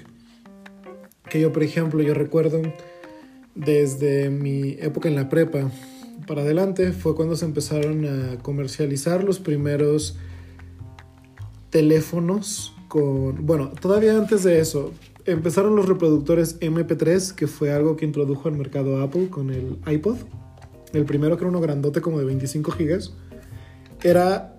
Que 1.28 1.40
yo, 1.40 1.52
por 1.52 1.62
ejemplo, 1.62 2.02
yo 2.02 2.14
recuerdo 2.14 2.62
desde 3.54 4.30
mi 4.30 4.76
época 4.80 5.08
en 5.08 5.16
la 5.16 5.28
prepa, 5.28 5.70
para 6.26 6.42
adelante 6.42 6.92
fue 6.92 7.14
cuando 7.14 7.36
se 7.36 7.44
empezaron 7.44 8.04
a 8.04 8.38
comercializar 8.42 9.24
los 9.24 9.38
primeros 9.38 10.16
teléfonos 11.70 12.74
con... 12.88 13.46
Bueno, 13.46 13.70
todavía 13.80 14.16
antes 14.16 14.42
de 14.42 14.60
eso, 14.60 14.92
empezaron 15.26 15.76
los 15.76 15.88
reproductores 15.88 16.58
MP3, 16.60 17.34
que 17.34 17.46
fue 17.46 17.72
algo 17.72 17.96
que 17.96 18.04
introdujo 18.04 18.48
al 18.48 18.56
mercado 18.56 19.00
Apple 19.02 19.28
con 19.28 19.50
el 19.50 19.78
iPod. 19.90 20.16
El 20.92 21.04
primero 21.04 21.36
que 21.36 21.44
era 21.44 21.50
uno 21.50 21.60
grandote 21.60 22.00
como 22.00 22.18
de 22.18 22.24
25 22.24 22.72
gigas. 22.72 23.14
Era 24.02 24.56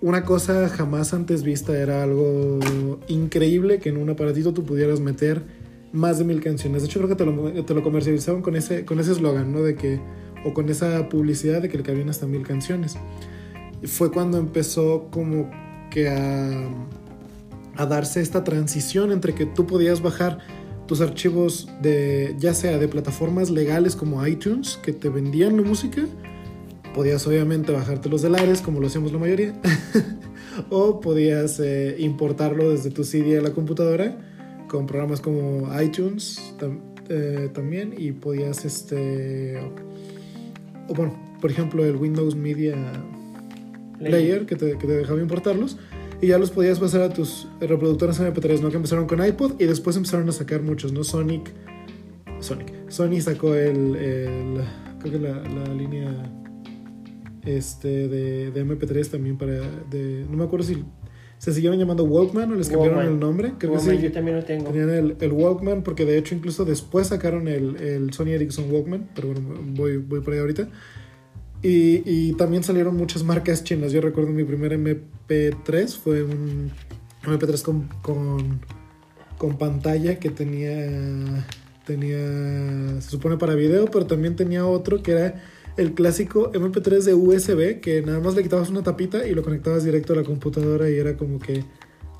una 0.00 0.24
cosa 0.24 0.68
jamás 0.68 1.14
antes 1.14 1.42
vista, 1.42 1.78
era 1.78 2.02
algo 2.02 2.58
increíble 3.08 3.78
que 3.78 3.88
en 3.88 3.96
un 3.96 4.10
aparatito 4.10 4.52
tú 4.52 4.64
pudieras 4.64 5.00
meter 5.00 5.42
más 5.92 6.18
de 6.18 6.24
mil 6.24 6.42
canciones. 6.42 6.82
De 6.82 6.88
hecho 6.88 7.00
creo 7.00 7.08
que 7.08 7.16
te 7.16 7.24
lo, 7.24 7.64
te 7.64 7.72
lo 7.72 7.82
comercializaban 7.82 8.42
con 8.42 8.56
ese 8.56 8.84
con 8.84 9.00
ese 9.00 9.12
eslogan, 9.12 9.52
¿no? 9.52 9.62
De 9.62 9.76
que 9.76 10.00
o 10.44 10.52
con 10.52 10.68
esa 10.68 11.08
publicidad 11.08 11.62
de 11.62 11.68
que 11.68 11.78
le 11.78 11.84
cabían 11.84 12.10
hasta 12.10 12.26
mil 12.26 12.46
canciones. 12.46 12.96
fue 13.84 14.10
cuando 14.10 14.38
empezó 14.38 15.08
como 15.10 15.50
que 15.90 16.08
a, 16.08 16.68
a 17.76 17.86
darse 17.86 18.20
esta 18.20 18.44
transición 18.44 19.12
entre 19.12 19.34
que 19.34 19.46
tú 19.46 19.66
podías 19.66 20.00
bajar 20.02 20.38
tus 20.86 21.00
archivos 21.00 21.68
de 21.82 22.34
ya 22.38 22.54
sea 22.54 22.78
de 22.78 22.88
plataformas 22.88 23.50
legales 23.50 23.96
como 23.96 24.24
iTunes 24.26 24.78
que 24.82 24.92
te 24.92 25.08
vendían 25.08 25.56
la 25.56 25.62
música, 25.62 26.02
podías 26.94 27.26
obviamente 27.26 27.72
bajarte 27.72 28.08
los 28.08 28.22
de 28.22 28.30
Lares 28.30 28.60
como 28.60 28.80
lo 28.80 28.86
hacemos 28.86 29.12
la 29.12 29.18
mayoría, 29.18 29.54
o 30.70 31.00
podías 31.00 31.58
eh, 31.60 31.96
importarlo 31.98 32.70
desde 32.70 32.90
tu 32.90 33.04
CD 33.04 33.38
a 33.38 33.42
la 33.42 33.52
computadora 33.52 34.16
con 34.68 34.86
programas 34.86 35.20
como 35.20 35.68
iTunes 35.80 36.54
eh, 37.08 37.48
también 37.52 37.94
y 37.96 38.12
podías 38.12 38.64
este 38.64 39.58
o 40.88 40.94
bueno 40.94 41.14
por 41.40 41.50
ejemplo 41.50 41.84
el 41.84 41.96
Windows 41.96 42.34
Media 42.34 42.76
Player, 43.98 44.44
que, 44.44 44.56
te, 44.56 44.76
que, 44.76 44.86
te, 44.86 44.92
dejaba 44.92 45.20
importarlos 45.20 45.78
y 46.24 46.28
ya 46.28 46.38
los 46.38 46.50
podías 46.50 46.80
pasar 46.80 47.02
a 47.02 47.10
tus 47.10 47.46
reproductores 47.60 48.18
MP3 48.18 48.60
no 48.60 48.70
que 48.70 48.76
empezaron 48.76 49.06
con 49.06 49.24
iPod 49.24 49.60
y 49.60 49.66
después 49.66 49.94
empezaron 49.96 50.26
a 50.30 50.32
sacar 50.32 50.62
muchos 50.62 50.90
no 50.92 51.04
Sonic 51.04 51.52
Sonic 52.40 52.72
Sony 52.88 53.20
sacó 53.20 53.54
el, 53.54 53.94
el 53.96 54.60
creo 55.00 55.12
que 55.12 55.18
la, 55.18 55.42
la 55.42 55.74
línea 55.74 56.10
este 57.44 58.08
de, 58.08 58.50
de, 58.50 58.66
MP3 58.66 59.06
también 59.10 59.36
para 59.36 59.52
de, 59.90 60.24
no 60.30 60.38
me 60.38 60.44
acuerdo 60.44 60.66
si 60.66 60.82
se 61.36 61.52
siguieron 61.52 61.78
llamando 61.78 62.04
Walkman 62.04 62.52
o 62.52 62.54
les 62.54 62.70
cambiaron 62.70 63.04
el 63.04 63.18
nombre. 63.18 63.52
Creo 63.58 63.72
Walkman, 63.72 63.96
que 63.96 64.00
sí, 64.00 64.08
yo 64.08 64.12
también 64.12 64.38
lo 64.38 64.44
tengo. 64.44 64.70
Tenían 64.70 64.88
el, 64.88 65.16
el, 65.20 65.32
Walkman, 65.32 65.82
porque 65.82 66.06
de 66.06 66.16
hecho 66.16 66.34
incluso 66.34 66.64
después 66.64 67.08
sacaron 67.08 67.48
el, 67.48 67.76
el 67.76 68.14
Sony 68.14 68.28
Ericsson 68.28 68.72
Walkman, 68.72 69.10
pero 69.14 69.28
bueno, 69.28 69.60
voy, 69.74 69.98
voy 69.98 70.20
por 70.20 70.32
ahí 70.32 70.38
ahorita. 70.38 70.68
Y, 71.64 72.02
y, 72.04 72.34
también 72.34 72.62
salieron 72.62 72.94
muchas 72.94 73.24
marcas 73.24 73.64
chinas. 73.64 73.90
Yo 73.90 74.02
recuerdo 74.02 74.32
mi 74.32 74.44
primer 74.44 74.78
MP3 74.78 75.96
fue 75.96 76.22
un 76.22 76.70
MP3 77.22 77.62
con, 77.62 77.88
con, 78.02 78.60
con 79.38 79.56
pantalla 79.56 80.18
que 80.18 80.28
tenía, 80.28 81.46
tenía, 81.86 83.00
se 83.00 83.08
supone 83.08 83.38
para 83.38 83.54
video, 83.54 83.86
pero 83.86 84.04
también 84.04 84.36
tenía 84.36 84.66
otro 84.66 85.02
que 85.02 85.12
era 85.12 85.42
el 85.78 85.94
clásico 85.94 86.52
MP3 86.52 87.02
de 87.02 87.14
USB 87.14 87.80
que 87.80 88.02
nada 88.02 88.20
más 88.20 88.34
le 88.34 88.42
quitabas 88.42 88.68
una 88.68 88.82
tapita 88.82 89.26
y 89.26 89.34
lo 89.34 89.42
conectabas 89.42 89.84
directo 89.84 90.12
a 90.12 90.16
la 90.16 90.22
computadora 90.22 90.90
y 90.90 90.98
era 90.98 91.16
como 91.16 91.38
que 91.38 91.64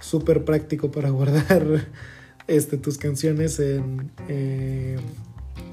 súper 0.01 0.47
práctico 0.47 0.91
para 0.91 1.11
guardar 1.11 1.87
este, 2.47 2.79
tus 2.79 2.97
canciones 2.97 3.61
en, 3.61 4.11
eh, 4.27 4.97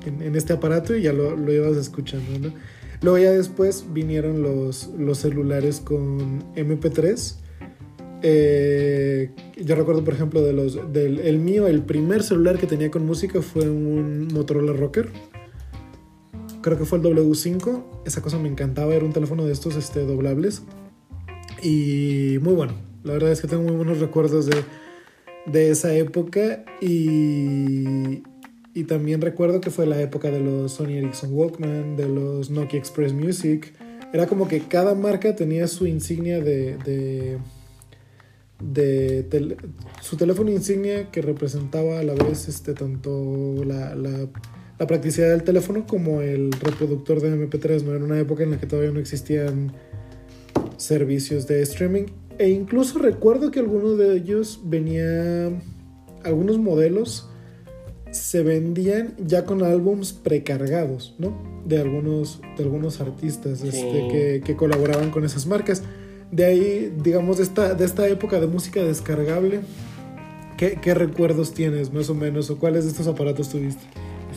en, 0.06 0.36
este 0.36 0.52
aparato 0.52 0.94
y 0.94 1.04
ya 1.04 1.14
lo, 1.14 1.38
lo 1.38 1.54
ibas 1.54 1.78
escuchando. 1.78 2.50
¿no? 2.50 2.81
Luego 3.02 3.18
ya 3.18 3.32
después 3.32 3.86
vinieron 3.92 4.42
los, 4.42 4.90
los 4.98 5.18
celulares 5.18 5.80
con 5.80 6.44
MP3. 6.56 7.36
Eh, 8.24 9.32
yo 9.58 9.76
recuerdo, 9.76 10.04
por 10.04 10.14
ejemplo, 10.14 10.42
de 10.42 10.54
los, 10.54 10.94
del 10.94 11.20
el 11.20 11.40
mío, 11.40 11.68
el 11.68 11.82
primer 11.82 12.22
celular 12.22 12.60
que 12.60 12.68
tenía 12.68 12.92
con 12.92 13.06
música 13.06 13.42
fue 13.42 13.68
un 13.70 14.28
Motorola 14.28 14.74
Rocker 14.74 15.10
creo 16.62 16.78
que 16.78 16.86
fue 16.86 17.00
el 17.00 17.04
W5. 17.04 17.84
Esa 18.06 18.22
cosa 18.22 18.38
me 18.38 18.48
encantaba, 18.48 18.94
era 18.94 19.06
un 19.06 19.14
teléfono 19.14 19.46
de 19.46 19.52
estos 19.52 19.76
este, 19.76 20.06
doblables. 20.06 20.64
Y 21.62 22.38
muy 22.42 22.54
bueno. 22.54 22.74
La 23.04 23.14
verdad 23.14 23.32
es 23.32 23.42
que 23.42 23.48
tengo 23.48 23.64
muy 23.64 23.76
buenos 23.76 24.00
recuerdos 24.00 24.46
de, 24.46 24.64
de 25.48 25.72
esa 25.72 25.94
época. 25.94 26.64
Y, 26.82 28.24
y 28.74 28.86
también 28.86 29.22
recuerdo 29.22 29.62
que 29.62 29.70
fue 29.70 29.86
la 29.86 30.02
época 30.02 30.32
de 30.32 30.40
los 30.40 30.74
Sony 30.74 30.98
Ericsson 30.98 31.34
Walkman, 31.34 31.96
de 31.98 32.08
los 32.08 32.50
Nokia 32.50 32.80
Express 32.80 33.14
Music. 33.14 33.74
Era 34.14 34.28
como 34.28 34.48
que 34.48 34.62
cada 34.62 34.96
marca 34.96 35.36
tenía 35.36 35.68
su 35.68 35.88
insignia 35.88 36.40
de, 36.40 36.78
de 36.78 37.38
de 38.62 39.58
su 40.02 40.18
teléfono 40.18 40.52
insignia 40.52 41.10
que 41.10 41.24
representaba 41.24 42.00
a 42.00 42.04
la 42.04 42.14
vez 42.14 42.48
este 42.48 42.76
tanto 42.76 43.64
la, 43.66 43.96
la 43.96 44.28
la 44.82 44.88
practicidad 44.88 45.30
del 45.30 45.44
teléfono 45.44 45.86
como 45.86 46.22
el 46.22 46.52
reproductor 46.54 47.22
de 47.22 47.36
MP3, 47.36 47.84
¿no? 47.84 47.94
Era 47.94 48.04
una 48.04 48.18
época 48.18 48.42
en 48.42 48.50
la 48.50 48.60
que 48.60 48.66
todavía 48.66 48.90
no 48.90 49.00
existían 49.00 49.74
servicios 50.78 51.46
de 51.46 51.62
streaming. 51.62 52.06
E 52.40 52.50
incluso 52.50 52.98
recuerdo 52.98 53.52
que 53.52 53.60
algunos 53.60 54.00
de 54.00 54.18
ellos 54.18 54.60
venía. 54.64 55.52
Algunos 56.24 56.58
modelos 56.58 57.30
se 58.12 58.44
vendían 58.44 59.14
ya 59.18 59.46
con 59.46 59.64
álbums 59.64 60.14
precargados, 60.14 61.16
¿no? 61.18 61.34
De 61.66 61.80
algunos, 61.80 62.42
de 62.58 62.64
algunos 62.64 63.00
artistas 63.02 63.64
este, 63.64 64.42
que, 64.44 64.56
colaboraban 64.56 65.12
con 65.12 65.24
esas 65.24 65.48
marcas. 65.48 65.84
De 66.32 66.46
ahí, 66.46 66.94
digamos, 67.04 67.38
de 67.38 67.44
esta, 67.44 67.74
de 67.74 67.86
esta 67.86 68.08
época 68.08 68.40
de 68.40 68.48
música 68.48 68.82
descargable, 68.82 69.62
¿qué, 70.58 70.78
¿qué 70.82 70.94
recuerdos 70.94 71.54
tienes 71.54 71.92
más 71.94 72.10
o 72.10 72.16
menos? 72.16 72.50
¿O 72.50 72.58
cuáles 72.58 72.84
de 72.84 72.92
estos 72.92 73.08
aparatos 73.08 73.50
tuviste? 73.50 73.84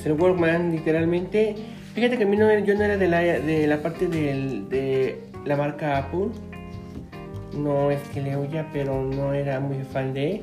el 0.05 0.13
Walkman, 0.13 0.73
literalmente. 0.73 1.57
Fíjate 1.95 2.19
que 2.19 2.25
a 2.25 2.27
mí 2.27 2.37
no, 2.37 2.57
yo 2.59 2.75
no 2.75 2.83
era 2.83 2.97
de 2.97 3.09
la, 3.09 3.21
de 3.21 3.67
la 3.67 3.83
parte 3.83 4.07
de 4.09 5.21
la 5.45 5.57
marca 5.57 5.99
Apple. 5.99 6.29
No 7.57 7.91
es 7.91 8.01
que 8.09 8.21
le 8.21 8.37
oya, 8.37 8.69
pero 8.73 9.03
no 9.05 9.33
era 9.33 9.61
muy 9.61 9.83
fan 9.85 10.13
de. 10.13 10.43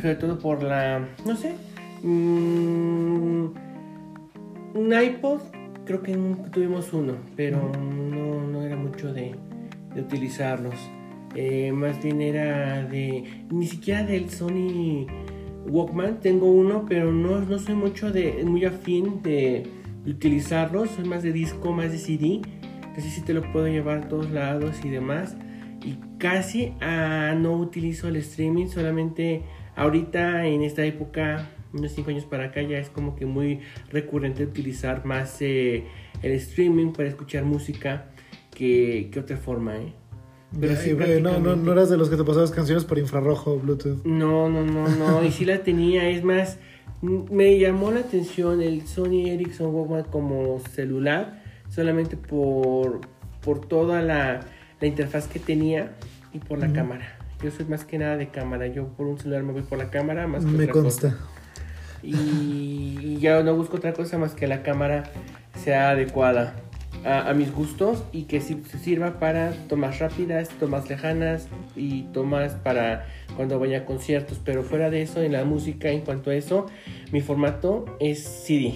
Sobre 0.00 0.16
todo 0.16 0.38
por 0.38 0.62
la. 0.62 1.08
No 1.24 1.36
sé. 1.36 1.54
Mm, 2.02 3.46
un 4.74 4.92
iPod, 4.92 5.40
creo 5.84 6.02
que 6.02 6.12
tuvimos 6.52 6.92
uno, 6.92 7.14
pero 7.36 7.70
no, 7.78 8.46
no, 8.46 8.62
era 8.62 8.76
mucho 8.76 9.12
de, 9.12 9.36
utilizarlos. 9.96 10.74
Eh, 11.34 11.72
más 11.72 12.02
bien 12.02 12.20
era 12.20 12.82
de. 12.82 13.44
Ni 13.50 13.66
siquiera 13.66 14.02
del 14.04 14.30
Sony 14.30 15.06
Walkman, 15.66 16.20
tengo 16.20 16.50
uno, 16.50 16.86
pero 16.88 17.12
no, 17.12 17.40
no 17.40 17.58
soy 17.58 17.74
mucho 17.74 18.10
de, 18.10 18.42
muy 18.44 18.64
afín 18.64 19.22
de, 19.22 19.62
utilizarlo, 20.06 20.86
soy 20.86 21.04
más 21.04 21.22
de 21.22 21.32
disco, 21.32 21.72
más 21.72 21.92
de 21.92 21.98
CD, 21.98 22.40
entonces 22.88 23.12
sí 23.12 23.22
te 23.22 23.32
lo 23.32 23.42
puedo 23.52 23.68
llevar 23.68 23.98
a 23.98 24.08
todos 24.08 24.30
lados 24.30 24.84
y 24.84 24.88
demás. 24.88 25.36
Y 25.84 25.98
casi 26.18 26.74
ah, 26.80 27.34
no 27.36 27.54
utilizo 27.54 28.08
el 28.08 28.16
streaming, 28.16 28.66
solamente 28.66 29.42
ahorita 29.76 30.46
en 30.46 30.62
esta 30.62 30.84
época, 30.84 31.48
unos 31.72 31.92
5 31.92 32.10
años 32.10 32.24
para 32.24 32.46
acá, 32.46 32.62
ya 32.62 32.78
es 32.78 32.88
como 32.88 33.16
que 33.16 33.26
muy 33.26 33.60
recurrente 33.90 34.44
utilizar 34.44 35.04
más 35.04 35.36
eh, 35.40 35.84
el 36.22 36.32
streaming 36.32 36.92
para 36.92 37.08
escuchar 37.08 37.44
música 37.44 38.10
que, 38.54 39.08
que 39.12 39.20
otra 39.20 39.36
forma. 39.36 39.76
¿eh? 39.76 39.92
Pero 40.60 40.76
sí, 40.76 40.94
no, 41.22 41.38
no, 41.38 41.56
no 41.56 41.72
eras 41.72 41.88
de 41.88 41.96
los 41.96 42.10
que 42.10 42.16
te 42.16 42.24
pasabas 42.24 42.50
canciones 42.50 42.84
por 42.84 42.98
infrarrojo, 42.98 43.58
Bluetooth. 43.58 44.04
No, 44.04 44.48
no, 44.50 44.64
no, 44.64 44.88
no. 44.88 45.24
y 45.24 45.32
sí 45.32 45.44
la 45.44 45.62
tenía. 45.62 46.08
Es 46.10 46.22
más, 46.22 46.58
me 47.00 47.58
llamó 47.58 47.90
la 47.90 48.00
atención 48.00 48.60
el 48.60 48.86
Sony 48.86 49.28
Ericsson 49.28 49.74
Walkman 49.74 50.04
como 50.04 50.60
celular, 50.60 51.42
solamente 51.68 52.16
por, 52.16 53.00
por 53.40 53.66
toda 53.66 54.02
la, 54.02 54.40
la 54.80 54.86
interfaz 54.86 55.26
que 55.26 55.38
tenía 55.38 55.96
y 56.34 56.38
por 56.38 56.58
la 56.58 56.72
cámara. 56.72 57.18
Yo 57.42 57.50
soy 57.50 57.64
más 57.66 57.84
que 57.84 57.98
nada 57.98 58.16
de 58.16 58.28
cámara. 58.28 58.66
Yo 58.66 58.88
por 58.88 59.06
un 59.06 59.18
celular 59.18 59.42
me 59.42 59.52
voy 59.52 59.62
por 59.62 59.78
la 59.78 59.90
cámara 59.90 60.26
más 60.26 60.44
que 60.44 60.50
Me 60.50 60.68
consta. 60.68 61.18
Y, 62.02 62.98
y 63.00 63.18
ya 63.20 63.42
no 63.42 63.54
busco 63.54 63.76
otra 63.76 63.92
cosa 63.92 64.18
más 64.18 64.34
que 64.34 64.46
la 64.46 64.62
cámara 64.62 65.04
sea 65.54 65.90
adecuada 65.90 66.56
a, 67.04 67.32
mis 67.34 67.52
gustos 67.52 68.04
y 68.12 68.24
que 68.24 68.40
sirva 68.40 69.18
para 69.18 69.52
tomas 69.68 69.98
rápidas, 69.98 70.48
tomas 70.60 70.88
lejanas 70.88 71.48
y 71.74 72.02
tomas 72.12 72.54
para 72.54 73.06
cuando 73.36 73.58
vaya 73.58 73.78
a 73.78 73.84
conciertos. 73.84 74.40
Pero 74.44 74.62
fuera 74.62 74.90
de 74.90 75.02
eso, 75.02 75.22
en 75.22 75.32
la 75.32 75.44
música, 75.44 75.90
en 75.90 76.02
cuanto 76.02 76.30
a 76.30 76.34
eso, 76.34 76.66
mi 77.10 77.20
formato 77.20 77.84
es 77.98 78.22
CD. 78.22 78.74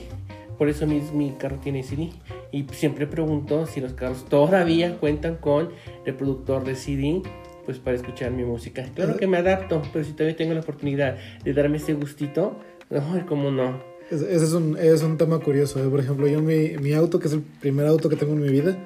Por 0.58 0.68
eso 0.68 0.86
mi, 0.86 1.00
mi 1.12 1.32
carro 1.32 1.58
tiene 1.58 1.82
CD. 1.82 2.10
Y 2.50 2.64
siempre 2.72 3.06
pregunto 3.06 3.66
si 3.66 3.80
los 3.80 3.92
carros 3.92 4.24
todavía 4.24 4.96
cuentan 4.96 5.36
con 5.36 5.70
reproductor 6.04 6.64
de 6.64 6.74
CD 6.74 7.22
pues 7.64 7.80
para 7.80 7.96
escuchar 7.96 8.30
mi 8.30 8.44
música. 8.44 8.84
Claro 8.94 9.16
que 9.16 9.26
me 9.26 9.38
adapto, 9.38 9.82
pero 9.92 10.04
si 10.04 10.12
todavía 10.12 10.36
tengo 10.36 10.54
la 10.54 10.60
oportunidad 10.60 11.16
de 11.42 11.52
darme 11.52 11.78
ese 11.78 11.94
gustito, 11.94 12.60
no, 12.90 13.26
como 13.26 13.50
no. 13.50 13.80
Ese 14.10 14.34
es 14.34 14.52
un, 14.52 14.76
es 14.78 15.02
un 15.02 15.18
tema 15.18 15.40
curioso. 15.40 15.82
¿eh? 15.82 15.88
Por 15.88 16.00
ejemplo, 16.00 16.28
yo 16.28 16.40
mi, 16.40 16.76
mi 16.78 16.92
auto, 16.92 17.18
que 17.18 17.26
es 17.26 17.34
el 17.34 17.40
primer 17.40 17.86
auto 17.86 18.08
que 18.08 18.16
tengo 18.16 18.34
en 18.34 18.40
mi 18.40 18.48
vida, 18.48 18.76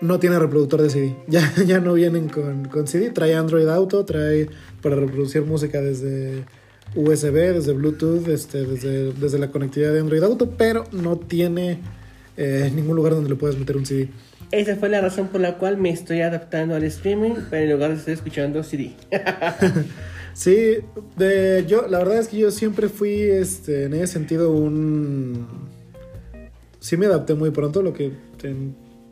no 0.00 0.18
tiene 0.18 0.38
reproductor 0.38 0.80
de 0.82 0.90
CD. 0.90 1.16
Ya, 1.28 1.52
ya 1.66 1.80
no 1.80 1.94
vienen 1.94 2.28
con, 2.28 2.66
con 2.66 2.86
CD. 2.86 3.10
Trae 3.10 3.34
Android 3.34 3.68
Auto, 3.68 4.04
trae 4.04 4.48
para 4.82 4.96
reproducir 4.96 5.42
música 5.42 5.80
desde 5.80 6.44
USB, 6.94 7.54
desde 7.54 7.72
Bluetooth, 7.72 8.26
este, 8.28 8.64
desde, 8.64 9.12
desde 9.12 9.38
la 9.38 9.50
conectividad 9.50 9.92
de 9.92 10.00
Android 10.00 10.22
Auto, 10.22 10.50
pero 10.56 10.84
no 10.92 11.16
tiene 11.18 11.78
eh, 12.36 12.70
ningún 12.74 12.96
lugar 12.96 13.14
donde 13.14 13.30
le 13.30 13.36
puedas 13.36 13.56
meter 13.56 13.76
un 13.76 13.86
CD. 13.86 14.08
Esa 14.50 14.74
fue 14.76 14.88
la 14.88 15.00
razón 15.00 15.28
por 15.28 15.40
la 15.40 15.58
cual 15.58 15.76
me 15.76 15.90
estoy 15.90 16.22
adaptando 16.22 16.74
al 16.74 16.82
streaming, 16.84 17.34
pero 17.50 17.64
en 17.64 17.72
lugar 17.72 17.90
de 17.90 17.96
estar 17.96 18.14
escuchando 18.14 18.64
CD. 18.64 18.92
Sí, 20.32 20.78
de, 21.16 21.64
yo, 21.66 21.86
la 21.88 21.98
verdad 21.98 22.18
es 22.18 22.28
que 22.28 22.38
yo 22.38 22.50
siempre 22.50 22.88
fui, 22.88 23.12
este, 23.12 23.84
en 23.84 23.94
ese 23.94 24.06
sentido, 24.08 24.50
un... 24.52 25.46
Sí 26.78 26.96
me 26.96 27.06
adapté 27.06 27.34
muy 27.34 27.50
pronto, 27.50 27.82
lo 27.82 27.92
que 27.92 28.12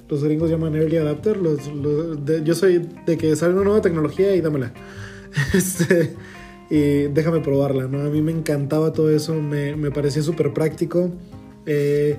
los 0.08 0.24
gringos 0.24 0.50
llaman 0.50 0.74
early 0.74 0.96
adapter. 0.96 1.36
Los, 1.36 1.70
yo 2.44 2.54
soy 2.54 2.88
de 3.06 3.18
que 3.18 3.36
sale 3.36 3.54
una 3.54 3.64
nueva 3.64 3.82
tecnología 3.82 4.34
y 4.34 4.40
dámela. 4.40 4.72
Este, 5.54 6.14
y 6.70 7.02
déjame 7.08 7.40
probarla, 7.40 7.86
¿no? 7.86 8.00
A 8.00 8.10
mí 8.10 8.22
me 8.22 8.32
encantaba 8.32 8.94
todo 8.94 9.10
eso, 9.10 9.34
me, 9.34 9.76
me 9.76 9.90
parecía 9.90 10.22
súper 10.22 10.54
práctico. 10.54 11.10
Eh, 11.66 12.16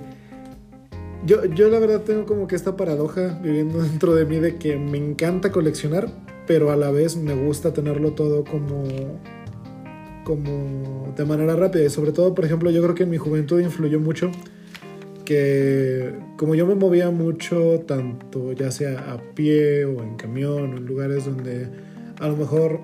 yo, 1.25 1.43
yo 1.45 1.69
la 1.69 1.79
verdad 1.79 2.01
tengo 2.01 2.25
como 2.25 2.47
que 2.47 2.55
esta 2.55 2.77
paradoja 2.77 3.39
viviendo 3.41 3.79
dentro 3.83 4.13
de 4.13 4.25
mí 4.25 4.37
de 4.37 4.57
que 4.57 4.77
me 4.77 4.97
encanta 4.97 5.51
coleccionar, 5.51 6.09
pero 6.49 6.71
a 6.71 6.75
la 6.75 6.89
vez 6.89 7.15
me 7.15 7.35
gusta 7.35 7.73
tenerlo 7.73 8.13
todo 8.13 8.43
como 8.43 8.83
como 10.23 11.13
de 11.15 11.23
manera 11.23 11.55
rápida. 11.55 11.83
Y 11.85 11.91
sobre 11.91 12.11
todo, 12.11 12.33
por 12.33 12.43
ejemplo, 12.43 12.71
yo 12.71 12.81
creo 12.81 12.95
que 12.95 13.03
en 13.03 13.11
mi 13.11 13.17
juventud 13.17 13.59
influyó 13.59 13.99
mucho 13.99 14.31
que 15.25 16.11
como 16.37 16.55
yo 16.55 16.65
me 16.65 16.73
movía 16.73 17.11
mucho, 17.11 17.81
tanto 17.85 18.51
ya 18.53 18.71
sea 18.71 19.13
a 19.13 19.35
pie 19.35 19.85
o 19.85 20.01
en 20.01 20.15
camión 20.15 20.73
o 20.73 20.77
en 20.77 20.87
lugares 20.87 21.25
donde 21.25 21.67
a 22.19 22.27
lo 22.27 22.35
mejor 22.35 22.79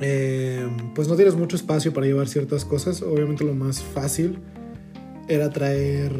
eh, 0.00 0.66
pues 0.94 1.08
no 1.08 1.16
tienes 1.16 1.34
mucho 1.34 1.56
espacio 1.56 1.92
para 1.92 2.06
llevar 2.06 2.26
ciertas 2.26 2.64
cosas, 2.64 3.02
obviamente 3.02 3.44
lo 3.44 3.52
más 3.52 3.82
fácil 3.82 4.38
era 5.28 5.50
traer, 5.50 6.10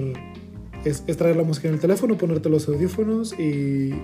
es, 0.84 1.02
traer 1.16 1.36
la 1.36 1.44
música 1.44 1.68
en 1.68 1.74
el 1.74 1.80
teléfono, 1.80 2.18
ponerte 2.18 2.50
los 2.50 2.68
audífonos 2.68 3.32
y, 3.38 3.94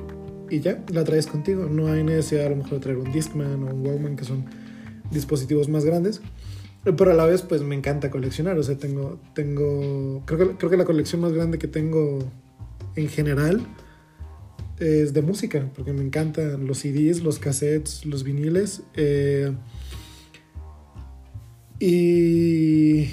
y 0.51 0.61
ya, 0.61 0.85
la 0.93 1.05
traes 1.05 1.27
contigo. 1.27 1.67
No 1.67 1.89
hay 1.89 2.05
necesidad 2.05 2.47
a 2.47 2.51
lo 2.51 2.57
mejor 2.57 2.73
de 2.75 2.81
traer 2.81 2.99
un 2.99 3.13
Discman 3.13 3.63
o 3.63 3.75
un 3.75 3.87
Walkman 3.87 4.17
que 4.17 4.25
son 4.25 4.45
dispositivos 5.11 5.69
más 5.69 5.85
grandes. 5.85 6.21
Pero 6.85 7.11
a 7.11 7.15
la 7.15 7.27
vez, 7.27 7.43
pues 7.43 7.63
me 7.63 7.75
encanta 7.75 8.11
coleccionar. 8.11 8.59
O 8.59 8.63
sea, 8.63 8.77
tengo. 8.77 9.21
tengo 9.35 10.23
creo, 10.27 10.39
que, 10.39 10.57
creo 10.57 10.71
que 10.71 10.77
la 10.77 10.85
colección 10.85 11.21
más 11.21 11.33
grande 11.33 11.59
que 11.59 11.69
tengo 11.69 12.21
en 12.97 13.09
general 13.09 13.67
es 14.79 15.13
de 15.13 15.23
música, 15.23 15.69
porque 15.75 15.93
me 15.93 16.03
encantan 16.03 16.67
los 16.67 16.79
CDs, 16.79 17.23
los 17.23 17.39
cassettes, 17.39 18.07
los 18.07 18.23
viniles. 18.23 18.83
Eh, 18.95 19.53
y 21.81 23.11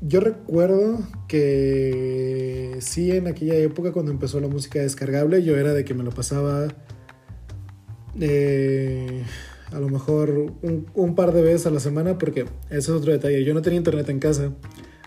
yo 0.00 0.20
recuerdo 0.20 0.98
que 1.28 2.76
sí, 2.80 3.10
en 3.12 3.26
aquella 3.26 3.54
época, 3.56 3.92
cuando 3.92 4.10
empezó 4.10 4.40
la 4.40 4.48
música 4.48 4.80
descargable, 4.80 5.42
yo 5.42 5.56
era 5.56 5.74
de 5.74 5.84
que 5.84 5.94
me 5.94 6.02
lo 6.02 6.10
pasaba. 6.10 6.68
Eh, 8.18 9.22
a 9.72 9.78
lo 9.78 9.88
mejor 9.88 10.52
un, 10.94 11.14
par 11.14 11.32
de 11.32 11.42
veces 11.42 11.66
a 11.66 11.70
la 11.70 11.80
semana, 11.80 12.18
porque 12.18 12.46
ese 12.70 12.78
es 12.78 12.88
otro 12.88 13.12
detalle. 13.12 13.44
Yo 13.44 13.52
no 13.52 13.62
tenía 13.62 13.76
internet 13.76 14.08
en 14.08 14.20
casa 14.20 14.52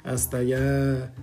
hasta 0.04 0.44
ya, 0.44 1.14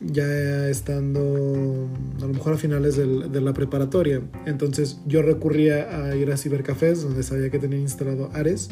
ya 0.00 0.68
estando 0.68 1.88
a 2.18 2.26
lo 2.26 2.32
mejor 2.34 2.54
a 2.54 2.56
finales 2.56 2.96
de 2.96 3.40
la 3.40 3.54
preparatoria. 3.54 4.20
Entonces 4.46 5.00
yo 5.06 5.22
recurría 5.22 6.06
a 6.06 6.16
ir 6.16 6.30
a 6.32 6.36
cibercafés 6.36 7.02
donde 7.02 7.22
sabía 7.22 7.50
que 7.50 7.60
tenía 7.60 7.78
instalado 7.78 8.30
Ares 8.34 8.68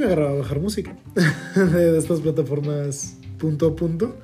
me 0.00 0.06
agarraba 0.06 0.30
a 0.30 0.34
bajar 0.34 0.60
música 0.60 0.96
de 1.54 1.98
estas 1.98 2.20
plataformas 2.20 3.16
punto 3.38 3.68
a 3.68 3.76
punto. 3.76 4.16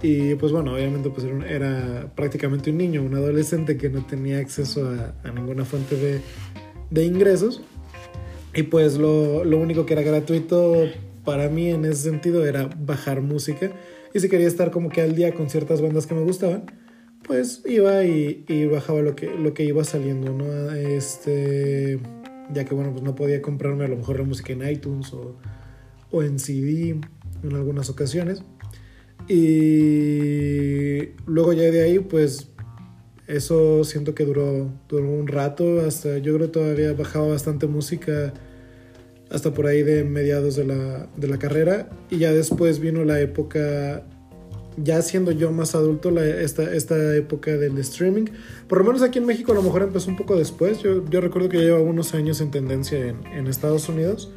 Y 0.00 0.36
pues 0.36 0.52
bueno, 0.52 0.74
obviamente 0.74 1.10
pues 1.10 1.26
era, 1.48 2.12
prácticamente 2.14 2.70
un 2.70 2.78
niño, 2.78 3.02
un 3.02 3.14
adolescente 3.14 3.76
que 3.76 3.88
no 3.88 4.06
tenía 4.06 4.38
acceso 4.38 4.88
a 5.24 5.30
ninguna 5.32 5.64
fuente 5.64 5.96
de, 5.96 6.20
de 6.90 7.04
ingresos. 7.04 7.62
Y 8.54 8.64
pues 8.64 8.96
lo, 8.96 9.42
único 9.42 9.86
que 9.86 9.94
era 9.94 10.02
gratuito 10.02 10.88
para 11.24 11.48
mí 11.48 11.70
en 11.70 11.84
ese 11.84 12.02
sentido 12.02 12.46
era 12.46 12.68
bajar 12.78 13.20
música. 13.20 13.70
Y 14.14 14.20
si 14.20 14.28
quería 14.28 14.48
estar 14.48 14.70
como 14.70 14.88
que 14.88 15.02
al 15.02 15.14
día 15.14 15.34
con 15.34 15.50
ciertas 15.50 15.82
bandas 15.82 16.06
que 16.06 16.14
me 16.14 16.22
gustaban, 16.22 16.64
pues 17.22 17.62
iba 17.66 18.04
y, 18.04 18.66
bajaba 18.66 19.02
lo 19.02 19.14
que, 19.14 19.26
lo 19.26 19.52
que 19.52 19.64
iba 19.64 19.84
saliendo, 19.84 20.32
¿no? 20.32 20.72
Este, 20.72 21.98
ya 22.52 22.64
que 22.64 22.74
bueno, 22.74 22.92
pues 22.92 23.02
no 23.02 23.14
podía 23.14 23.42
comprarme 23.42 23.84
a 23.84 23.88
lo 23.88 23.96
mejor 23.96 24.18
la 24.18 24.24
música 24.24 24.52
en 24.52 24.68
iTunes 24.68 25.12
o, 25.12 25.36
o 26.10 26.22
en 26.22 26.38
CD 26.38 27.00
en 27.42 27.54
algunas 27.54 27.90
ocasiones. 27.90 28.42
Y 29.28 31.10
luego 31.26 31.52
ya 31.52 31.64
de 31.64 31.82
ahí, 31.82 31.98
pues 31.98 32.48
eso 33.26 33.84
siento 33.84 34.14
que 34.14 34.24
duró, 34.24 34.70
duró 34.88 35.10
un 35.10 35.26
rato, 35.26 35.80
hasta 35.80 36.18
yo 36.18 36.34
creo 36.34 36.46
que 36.46 36.52
todavía 36.52 36.92
bajaba 36.94 37.28
bastante 37.28 37.66
música 37.66 38.32
hasta 39.30 39.52
por 39.52 39.66
ahí 39.66 39.82
de 39.82 40.04
mediados 40.04 40.56
de 40.56 40.64
la, 40.64 41.06
de 41.16 41.28
la 41.28 41.38
carrera 41.38 41.90
y 42.10 42.16
ya 42.18 42.32
después 42.32 42.80
vino 42.80 43.04
la 43.04 43.20
época, 43.20 44.02
ya 44.82 45.02
siendo 45.02 45.30
yo 45.32 45.50
más 45.52 45.74
adulto, 45.74 46.10
la, 46.10 46.24
esta, 46.24 46.74
esta 46.74 47.16
época 47.16 47.56
del 47.56 47.78
streaming. 47.78 48.26
Por 48.68 48.78
lo 48.78 48.84
menos 48.84 49.02
aquí 49.02 49.18
en 49.18 49.26
México 49.26 49.52
a 49.52 49.54
lo 49.54 49.62
mejor 49.62 49.82
empezó 49.82 50.10
un 50.10 50.16
poco 50.16 50.36
después, 50.36 50.82
yo, 50.82 51.04
yo 51.08 51.20
recuerdo 51.20 51.48
que 51.48 51.58
lleva 51.58 51.80
unos 51.80 52.14
años 52.14 52.40
en 52.40 52.50
tendencia 52.50 52.98
en, 52.98 53.26
en 53.26 53.46
Estados 53.46 53.88
Unidos, 53.88 54.30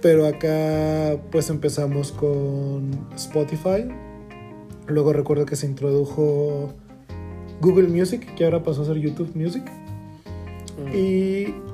pero 0.00 0.26
acá 0.26 1.16
pues 1.30 1.50
empezamos 1.50 2.12
con 2.12 2.90
Spotify, 3.16 3.88
luego 4.86 5.12
recuerdo 5.12 5.44
que 5.44 5.56
se 5.56 5.66
introdujo 5.66 6.72
Google 7.60 7.88
Music, 7.88 8.34
que 8.34 8.44
ahora 8.44 8.62
pasó 8.62 8.82
a 8.82 8.84
ser 8.86 8.98
YouTube 8.98 9.34
Music. 9.34 9.64
Mm. 10.78 10.96
Y 10.96 11.67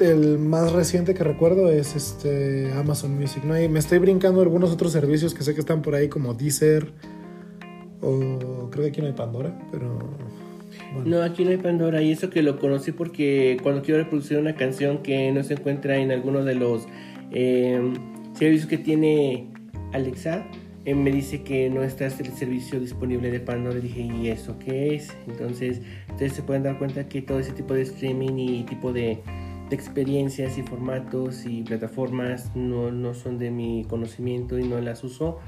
el 0.00 0.38
más 0.38 0.72
reciente 0.72 1.14
que 1.14 1.24
recuerdo 1.24 1.70
es 1.70 1.94
este 1.94 2.72
Amazon 2.72 3.18
Music. 3.18 3.44
¿no? 3.44 3.60
Y 3.60 3.68
me 3.68 3.78
estoy 3.78 3.98
brincando 3.98 4.40
algunos 4.40 4.70
otros 4.70 4.92
servicios 4.92 5.34
que 5.34 5.42
sé 5.42 5.54
que 5.54 5.60
están 5.60 5.82
por 5.82 5.94
ahí, 5.94 6.08
como 6.08 6.34
Deezer. 6.34 6.92
O 8.00 8.68
creo 8.70 8.84
que 8.84 8.90
aquí 8.90 9.00
no 9.00 9.06
hay 9.06 9.12
Pandora, 9.12 9.58
pero. 9.70 9.98
No, 11.04 11.22
aquí 11.22 11.44
no 11.44 11.50
hay 11.50 11.58
Pandora. 11.58 12.02
Y 12.02 12.12
eso 12.12 12.30
que 12.30 12.42
lo 12.42 12.58
conocí 12.58 12.92
porque 12.92 13.58
cuando 13.62 13.82
quiero 13.82 14.02
reproducir 14.02 14.38
una 14.38 14.54
canción 14.54 15.02
que 15.02 15.30
no 15.32 15.42
se 15.42 15.54
encuentra 15.54 15.96
en 15.98 16.10
alguno 16.10 16.44
de 16.44 16.54
los 16.54 16.86
eh, 17.32 17.92
servicios 18.34 18.68
que 18.68 18.78
tiene 18.78 19.48
Alexa, 19.92 20.46
eh, 20.86 20.94
me 20.94 21.12
dice 21.12 21.42
que 21.42 21.68
no 21.68 21.82
está 21.82 22.06
el 22.06 22.12
servicio 22.12 22.80
disponible 22.80 23.30
de 23.30 23.40
Pandora. 23.40 23.76
Le 23.76 23.82
dije, 23.82 24.00
¿y 24.00 24.28
eso 24.28 24.58
qué 24.58 24.94
es? 24.94 25.10
Entonces, 25.28 25.82
ustedes 26.10 26.32
se 26.32 26.42
pueden 26.42 26.62
dar 26.62 26.78
cuenta 26.78 27.06
que 27.06 27.20
todo 27.20 27.38
ese 27.38 27.52
tipo 27.52 27.74
de 27.74 27.82
streaming 27.82 28.38
y 28.38 28.62
tipo 28.64 28.92
de, 28.92 29.18
experiencias 29.76 30.58
y 30.58 30.62
formatos 30.62 31.46
y 31.46 31.62
plataformas 31.62 32.54
no, 32.54 32.90
no, 32.90 33.14
son 33.14 33.38
de 33.38 33.50
mi 33.50 33.84
conocimiento 33.88 34.58
y 34.58 34.64
no 34.64 34.80
las 34.80 35.04
uso. 35.04 35.38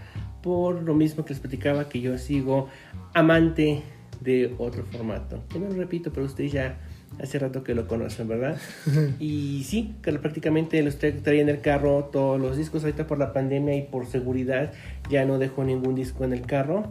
Por 0.43 0.83
lo 0.83 0.95
mismo 0.95 1.25
que 1.25 1.35
les 1.35 1.41
platicaba, 1.41 1.89
que 1.89 2.01
yo 2.01 2.19
sigo 2.19 2.69
amante 3.15 3.83
de 4.21 4.55
otro 4.59 4.85
formato. 4.85 5.43
Que 5.49 5.59
no 5.59 5.69
lo 5.69 5.75
repito, 5.75 6.13
pero 6.13 6.27
ustedes 6.27 6.53
ya 6.53 6.79
Hace 7.21 7.39
rato 7.39 7.63
que 7.63 7.75
lo 7.75 7.87
conocen, 7.87 8.27
¿verdad? 8.27 8.57
y 9.21 9.65
sí, 9.65 9.95
que 10.03 10.13
prácticamente 10.13 10.83
los 10.83 10.99
traía 10.99 11.43
en 11.43 11.49
el 11.49 11.61
carro 11.61 12.05
todos 12.11 12.41
los 12.41 12.57
discos. 12.57 12.85
Ahorita 12.85 13.07
por 13.07 13.19
la 13.19 13.33
pandemia 13.33 13.77
y 13.77 13.83
por 13.83 14.07
seguridad 14.07 14.73
ya 15.11 15.25
no 15.25 15.39
dejo 15.39 15.63
ningún 15.63 15.95
disco 15.95 16.25
en 16.25 16.33
el 16.33 16.43
carro. 16.43 16.85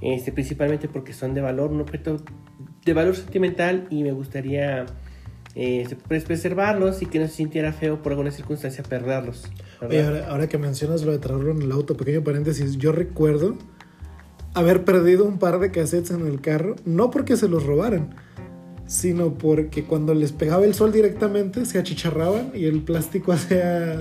Este, 0.00 0.30
principalmente 0.30 0.86
porque 0.88 1.12
son 1.12 1.34
de 1.34 1.40
valor, 1.40 1.72
un 1.72 1.80
objeto 1.80 2.22
de 2.84 2.92
valor 2.92 3.16
sentimental 3.16 3.88
y 3.90 4.04
me 4.04 4.12
gustaría 4.12 4.86
eh, 5.60 5.88
pues, 6.06 6.22
preservarlos 6.22 7.02
y 7.02 7.06
que 7.06 7.18
no 7.18 7.26
se 7.26 7.34
sintiera 7.34 7.72
feo 7.72 8.00
por 8.00 8.12
alguna 8.12 8.30
circunstancia 8.30 8.84
perderlos. 8.84 9.42
ahora, 9.80 10.28
ahora, 10.28 10.48
que 10.48 10.56
mencionas 10.56 11.02
lo 11.02 11.10
de 11.10 11.18
traerlo 11.18 11.50
en 11.50 11.62
el 11.62 11.72
auto, 11.72 11.96
pequeño 11.96 12.22
paréntesis, 12.22 12.76
yo 12.76 12.92
recuerdo 12.92 13.56
haber 14.54 14.84
perdido 14.84 15.24
un 15.24 15.40
par 15.40 15.58
de 15.58 15.72
cassettes 15.72 16.12
en 16.12 16.28
el 16.28 16.40
carro, 16.40 16.76
no 16.84 17.10
porque 17.10 17.36
se 17.36 17.48
los 17.48 17.66
robaran, 17.66 18.14
sino 18.86 19.34
porque 19.34 19.82
cuando 19.82 20.14
les 20.14 20.30
pegaba 20.30 20.64
el 20.64 20.74
sol 20.74 20.92
directamente 20.92 21.66
se 21.66 21.80
achicharraban 21.80 22.52
y 22.54 22.66
el 22.66 22.82
plástico 22.82 23.32
hacía, 23.32 23.98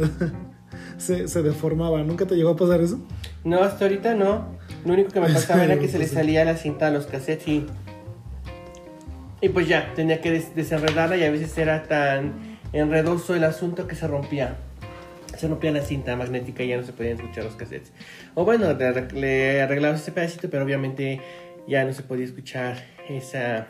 se, 1.00 1.28
se, 1.28 1.42
deformaba. 1.42 2.04
¿Nunca 2.04 2.28
te 2.28 2.36
llegó 2.36 2.50
a 2.52 2.56
pasar 2.56 2.82
eso? 2.82 3.00
No, 3.44 3.64
hasta 3.64 3.86
ahorita 3.86 4.14
no. 4.14 4.60
Lo 4.86 4.94
único 4.94 5.10
que 5.10 5.22
me 5.22 5.30
pasaba 5.34 5.64
era 5.64 5.80
que 5.80 5.88
se 5.88 5.98
le 5.98 6.08
salía 6.08 6.46
la 6.46 6.56
cinta 6.56 6.86
a 6.86 6.92
los 6.92 7.08
cassettes 7.08 7.48
y, 7.48 7.66
y 9.42 9.50
pues 9.50 9.68
ya, 9.68 9.94
tenía 9.94 10.20
que 10.22 10.32
desenredarla 10.56 11.18
y 11.18 11.24
a 11.24 11.32
veces 11.32 11.56
era 11.58 11.84
tan 11.84 12.58
enredoso 12.74 13.36
el 13.36 13.44
asunto 13.44 13.88
que 13.88 13.96
se 13.96 14.08
rompía. 14.08 14.58
Se 15.38 15.48
rompía 15.48 15.72
la 15.72 15.82
cinta 15.82 16.16
magnética 16.16 16.64
y 16.64 16.70
ya 16.70 16.78
no 16.78 16.84
se 16.84 16.94
podían 16.94 17.18
escuchar 17.18 17.44
los 17.44 17.56
cassettes. 17.56 17.92
O 18.34 18.44
bueno, 18.46 18.76
le 19.14 19.62
arreglabas 19.62 20.02
ese 20.02 20.12
pedacito, 20.12 20.50
pero 20.50 20.64
obviamente 20.64 21.22
ya 21.68 21.84
no 21.86 21.94
se 21.94 22.02
podía 22.02 22.26
escuchar 22.26 22.84
esa 23.08 23.68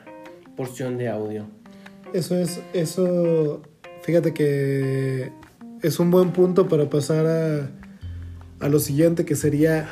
porción 0.56 0.98
de 0.98 1.10
audio. 1.10 1.48
Eso 2.14 2.38
es, 2.38 2.62
eso, 2.74 3.62
fíjate 4.04 4.34
que 4.34 5.32
es 5.82 6.00
un 6.00 6.10
buen 6.10 6.32
punto 6.32 6.70
para 6.70 6.90
pasar 6.90 7.26
a, 7.26 7.70
a 8.66 8.70
lo 8.70 8.80
siguiente, 8.80 9.26
que 9.26 9.36
sería 9.36 9.90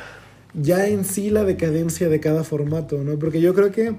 ya 0.54 0.86
en 0.86 1.04
sí 1.04 1.28
la 1.28 1.44
decadencia 1.44 2.08
de 2.08 2.20
cada 2.20 2.42
formato, 2.42 3.04
¿no? 3.04 3.18
Porque 3.18 3.42
yo 3.42 3.54
creo 3.54 3.70
que 3.70 3.94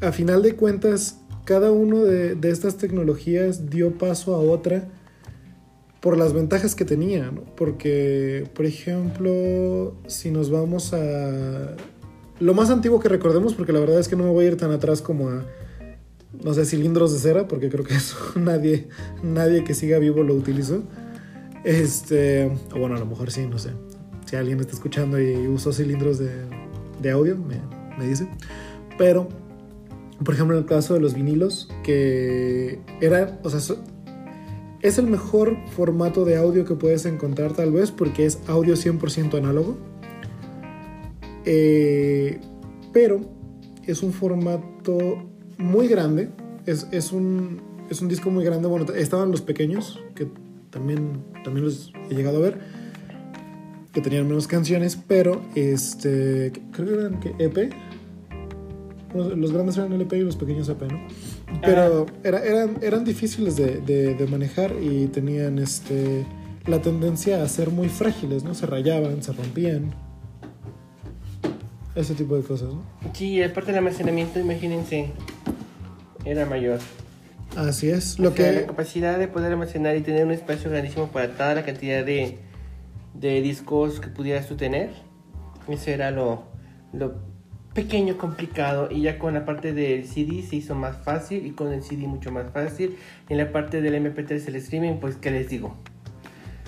a 0.00 0.12
final 0.12 0.42
de 0.42 0.54
cuentas, 0.56 1.18
cada 1.44 1.70
uno 1.70 2.04
de, 2.04 2.34
de 2.34 2.50
estas 2.50 2.76
tecnologías 2.76 3.70
dio 3.70 3.98
paso 3.98 4.34
a 4.34 4.38
otra 4.38 4.88
por 6.00 6.16
las 6.16 6.32
ventajas 6.32 6.74
que 6.74 6.84
tenía, 6.84 7.30
¿no? 7.30 7.42
Porque, 7.56 8.48
por 8.54 8.64
ejemplo, 8.64 9.94
si 10.06 10.30
nos 10.30 10.50
vamos 10.50 10.94
a... 10.94 11.76
Lo 12.38 12.54
más 12.54 12.70
antiguo 12.70 13.00
que 13.00 13.08
recordemos, 13.08 13.52
porque 13.54 13.72
la 13.72 13.80
verdad 13.80 14.00
es 14.00 14.08
que 14.08 14.16
no 14.16 14.24
me 14.24 14.30
voy 14.30 14.46
a 14.46 14.48
ir 14.48 14.56
tan 14.56 14.70
atrás 14.70 15.02
como 15.02 15.28
a 15.28 15.44
no 16.42 16.54
sé, 16.54 16.64
cilindros 16.64 17.12
de 17.12 17.18
cera, 17.18 17.48
porque 17.48 17.68
creo 17.68 17.84
que 17.84 17.94
eso 17.94 18.16
nadie, 18.36 18.88
nadie 19.22 19.64
que 19.64 19.74
siga 19.74 19.98
vivo 19.98 20.22
lo 20.22 20.34
utilizó. 20.34 20.82
Este, 21.64 22.46
o 22.74 22.78
bueno, 22.78 22.96
a 22.96 22.98
lo 22.98 23.06
mejor 23.06 23.30
sí, 23.30 23.46
no 23.46 23.58
sé. 23.58 23.70
Si 24.26 24.36
alguien 24.36 24.60
está 24.60 24.72
escuchando 24.72 25.20
y 25.20 25.48
usó 25.48 25.72
cilindros 25.72 26.18
de, 26.18 26.30
de 27.02 27.10
audio, 27.10 27.36
me, 27.36 27.60
me, 27.98 28.06
dice. 28.06 28.28
Pero 28.96 29.28
Por 30.24 30.34
ejemplo, 30.34 30.56
en 30.56 30.62
el 30.62 30.68
caso 30.68 30.94
de 30.94 31.00
los 31.00 31.14
vinilos, 31.14 31.68
que 31.82 32.80
era, 33.00 33.38
o 33.42 33.50
sea, 33.50 33.76
es 34.82 34.98
el 34.98 35.06
mejor 35.06 35.56
formato 35.74 36.24
de 36.24 36.36
audio 36.36 36.64
que 36.64 36.74
puedes 36.74 37.06
encontrar 37.06 37.52
tal 37.52 37.72
vez 37.72 37.90
porque 37.90 38.26
es 38.26 38.38
audio 38.46 38.74
100% 38.74 39.36
análogo. 39.36 39.78
Eh, 41.44 42.38
pero 42.92 43.20
es 43.86 44.02
un 44.02 44.12
formato 44.12 44.98
muy 45.58 45.88
grande. 45.88 46.30
Es, 46.66 46.86
es, 46.92 47.12
un, 47.12 47.60
es 47.88 48.02
un 48.02 48.08
disco 48.08 48.30
muy 48.30 48.44
grande. 48.44 48.68
Bueno, 48.68 48.92
estaban 48.92 49.30
los 49.30 49.40
pequeños, 49.40 50.00
que 50.14 50.28
también, 50.70 51.24
también 51.44 51.64
los 51.64 51.92
he 52.10 52.14
llegado 52.14 52.38
a 52.38 52.40
ver, 52.40 52.58
que 53.92 54.00
tenían 54.00 54.28
menos 54.28 54.46
canciones, 54.46 54.96
pero 54.96 55.42
este, 55.54 56.52
creo 56.72 56.86
que 56.86 56.94
eran 56.94 57.20
que 57.20 57.34
EP. 57.38 57.72
Los 59.14 59.52
grandes 59.52 59.76
eran 59.76 59.92
LP 59.92 60.18
y 60.18 60.20
los 60.20 60.36
pequeños 60.36 60.68
EP, 60.68 60.82
¿no? 60.82 61.00
Pero 61.62 62.06
era, 62.22 62.44
eran, 62.44 62.78
eran 62.80 63.04
difíciles 63.04 63.56
de, 63.56 63.80
de, 63.80 64.26
manejar 64.26 64.72
y 64.80 65.06
tenían 65.08 65.58
este, 65.58 66.24
la 66.66 66.80
tendencia 66.80 67.42
a 67.42 67.48
ser 67.48 67.70
muy 67.70 67.88
frágiles, 67.88 68.44
¿no? 68.44 68.54
Se 68.54 68.66
rayaban, 68.66 69.22
se 69.22 69.32
rompían. 69.32 69.92
Ese 71.96 72.14
tipo 72.14 72.36
de 72.36 72.42
cosas, 72.42 72.68
¿no? 72.68 72.84
Sí, 73.12 73.42
aparte 73.42 73.72
del 73.72 73.78
almacenamiento, 73.78 74.38
imagínense, 74.38 75.10
era 76.24 76.46
mayor. 76.46 76.78
Así 77.56 77.90
es. 77.90 78.18
Lo 78.20 78.32
que... 78.32 78.52
La 78.52 78.66
capacidad 78.66 79.18
de 79.18 79.26
poder 79.26 79.52
almacenar 79.52 79.96
y 79.96 80.02
tener 80.02 80.24
un 80.24 80.30
espacio 80.30 80.70
grandísimo 80.70 81.08
para 81.08 81.32
toda 81.32 81.54
la 81.54 81.64
cantidad 81.64 82.04
de, 82.04 82.38
de 83.14 83.42
discos 83.42 83.98
que 83.98 84.08
pudieras 84.08 84.46
tú 84.46 84.56
tener. 84.56 84.90
Eso 85.68 85.90
era 85.90 86.12
lo, 86.12 86.44
lo 86.92 87.29
pequeño, 87.74 88.16
complicado. 88.18 88.88
Y 88.90 89.02
ya 89.02 89.18
con 89.18 89.34
la 89.34 89.44
parte 89.44 89.72
del 89.72 90.06
CD 90.06 90.42
se 90.42 90.56
hizo 90.56 90.74
más 90.74 90.96
fácil 91.04 91.46
y 91.46 91.50
con 91.50 91.72
el 91.72 91.82
CD 91.82 92.06
mucho 92.06 92.30
más 92.30 92.52
fácil. 92.52 92.96
Y 93.28 93.32
en 93.32 93.38
la 93.38 93.52
parte 93.52 93.80
del 93.80 93.94
MP3, 93.94 94.48
el 94.48 94.56
streaming, 94.56 94.94
pues, 95.00 95.16
¿qué 95.16 95.30
les 95.30 95.48
digo? 95.48 95.76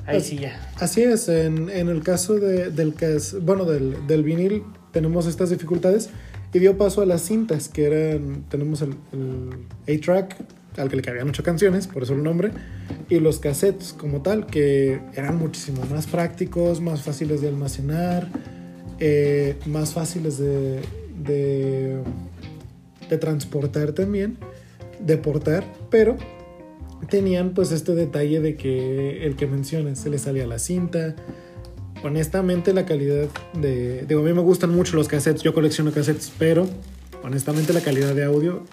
Ahí 0.06 0.20
sí 0.20 0.38
ya. 0.38 0.60
Así 0.80 1.02
es, 1.02 1.28
en, 1.28 1.70
en 1.70 1.88
el 1.88 2.02
caso 2.02 2.34
de, 2.34 2.70
del, 2.70 2.94
bueno, 3.42 3.64
del, 3.64 4.06
del 4.06 4.24
vinil 4.24 4.64
tenemos 4.90 5.26
estas 5.26 5.50
dificultades 5.50 6.10
y 6.52 6.58
dio 6.58 6.76
paso 6.76 7.02
a 7.02 7.06
las 7.06 7.22
cintas, 7.22 7.68
que 7.68 7.84
eran, 7.84 8.44
tenemos 8.48 8.82
el, 8.82 8.94
el 9.12 9.50
A-Track, 9.88 10.36
al 10.76 10.88
que 10.88 10.96
le 10.96 11.02
cabían 11.02 11.28
ocho 11.28 11.42
canciones, 11.42 11.86
por 11.86 12.02
eso 12.02 12.14
el 12.14 12.22
nombre, 12.22 12.50
y 13.08 13.20
los 13.20 13.38
cassettes 13.38 13.92
como 13.92 14.22
tal, 14.22 14.46
que 14.46 15.00
eran 15.14 15.36
muchísimo 15.36 15.84
más 15.90 16.06
prácticos, 16.06 16.80
más 16.80 17.02
fáciles 17.02 17.40
de 17.40 17.48
almacenar, 17.48 18.28
eh, 18.98 19.56
más 19.66 19.92
fáciles 19.92 20.38
de, 20.38 20.80
de, 21.22 22.02
transportar 23.18 23.92
también, 23.92 24.38
de 24.98 25.18
portar, 25.18 25.64
pero 25.90 26.16
tenían 27.10 27.52
pues 27.52 27.72
este 27.72 27.94
detalle 27.94 28.40
de 28.40 28.56
que 28.56 29.26
el 29.26 29.36
que 29.36 29.46
mencionas, 29.46 29.98
se 29.98 30.08
le 30.08 30.18
salía 30.18 30.46
la 30.46 30.58
cinta. 30.58 31.14
Honestamente 32.02 32.72
la 32.72 32.86
calidad 32.86 33.28
de... 33.52 34.04
Digo, 34.08 34.22
a 34.22 34.24
mí 34.24 34.32
me 34.32 34.40
gustan 34.40 34.74
mucho 34.74 34.96
los 34.96 35.08
cassettes, 35.08 35.42
yo 35.42 35.52
colecciono 35.52 35.92
cassettes, 35.92 36.32
pero 36.38 36.66
honestamente 37.22 37.72
la 37.72 37.80
calidad 37.80 38.14
de 38.14 38.24
audio, 38.24 38.64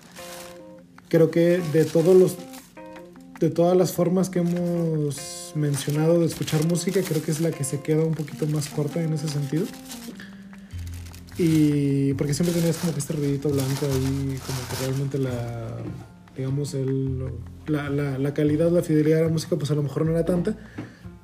creo 1.09 1.29
que 1.31 1.61
de 1.73 1.85
todos 1.85 2.15
los... 2.15 2.37
De 3.39 3.49
todas 3.49 3.77
las 3.77 3.93
formas 3.93 4.29
que 4.29 4.39
hemos 4.39 5.53
mencionado 5.55 6.19
de 6.19 6.25
escuchar 6.25 6.65
música, 6.65 7.01
creo 7.01 7.23
que 7.23 7.31
es 7.31 7.39
la 7.39 7.51
que 7.51 7.63
se 7.63 7.79
queda 7.79 8.03
un 8.03 8.13
poquito 8.13 8.45
más 8.47 8.67
corta 8.67 9.01
en 9.01 9.13
ese 9.13 9.29
sentido. 9.29 9.65
Y 11.39 12.13
porque 12.15 12.33
siempre 12.33 12.53
tenías 12.53 12.77
como 12.77 12.91
que 12.91 12.99
este 12.99 13.13
ruidito 13.13 13.47
blanco 13.49 13.85
ahí, 13.85 14.37
como 14.45 14.59
que 14.69 14.85
realmente 14.85 15.17
la, 15.17 15.77
digamos, 16.35 16.73
el, 16.73 17.17
la, 17.65 17.89
la, 17.89 18.19
la, 18.19 18.33
calidad, 18.33 18.69
la 18.69 18.81
fidelidad 18.81 19.19
de 19.19 19.23
la 19.23 19.29
música, 19.29 19.55
pues 19.55 19.71
a 19.71 19.75
lo 19.75 19.81
mejor 19.81 20.05
no 20.05 20.11
era 20.11 20.25
tanta. 20.25 20.57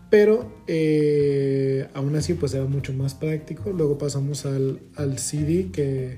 Pero 0.09 0.49
eh, 0.67 1.89
aún 1.93 2.15
así, 2.15 2.33
pues 2.33 2.53
era 2.53 2.63
mucho 2.63 2.93
más 2.93 3.13
práctico. 3.13 3.71
Luego 3.71 3.97
pasamos 3.97 4.45
al, 4.45 4.79
al 4.95 5.19
CD, 5.19 5.69
que, 5.73 6.17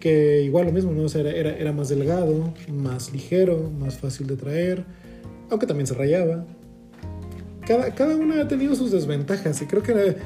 que 0.00 0.42
igual 0.42 0.66
lo 0.66 0.72
mismo, 0.72 0.90
¿no? 0.90 1.02
O 1.02 1.08
sea, 1.08 1.20
era, 1.20 1.30
era, 1.30 1.56
era 1.56 1.72
más 1.72 1.88
delgado, 1.88 2.52
más 2.68 3.12
ligero, 3.12 3.70
más 3.70 3.98
fácil 3.98 4.26
de 4.26 4.36
traer, 4.36 4.84
aunque 5.48 5.68
también 5.68 5.86
se 5.86 5.94
rayaba. 5.94 6.44
Cada, 7.68 7.94
cada 7.94 8.16
una 8.16 8.40
ha 8.42 8.48
tenido 8.48 8.74
sus 8.74 8.90
desventajas 8.90 9.62
y 9.62 9.66
creo 9.66 9.84
que 9.84 9.92
era, 9.92 10.16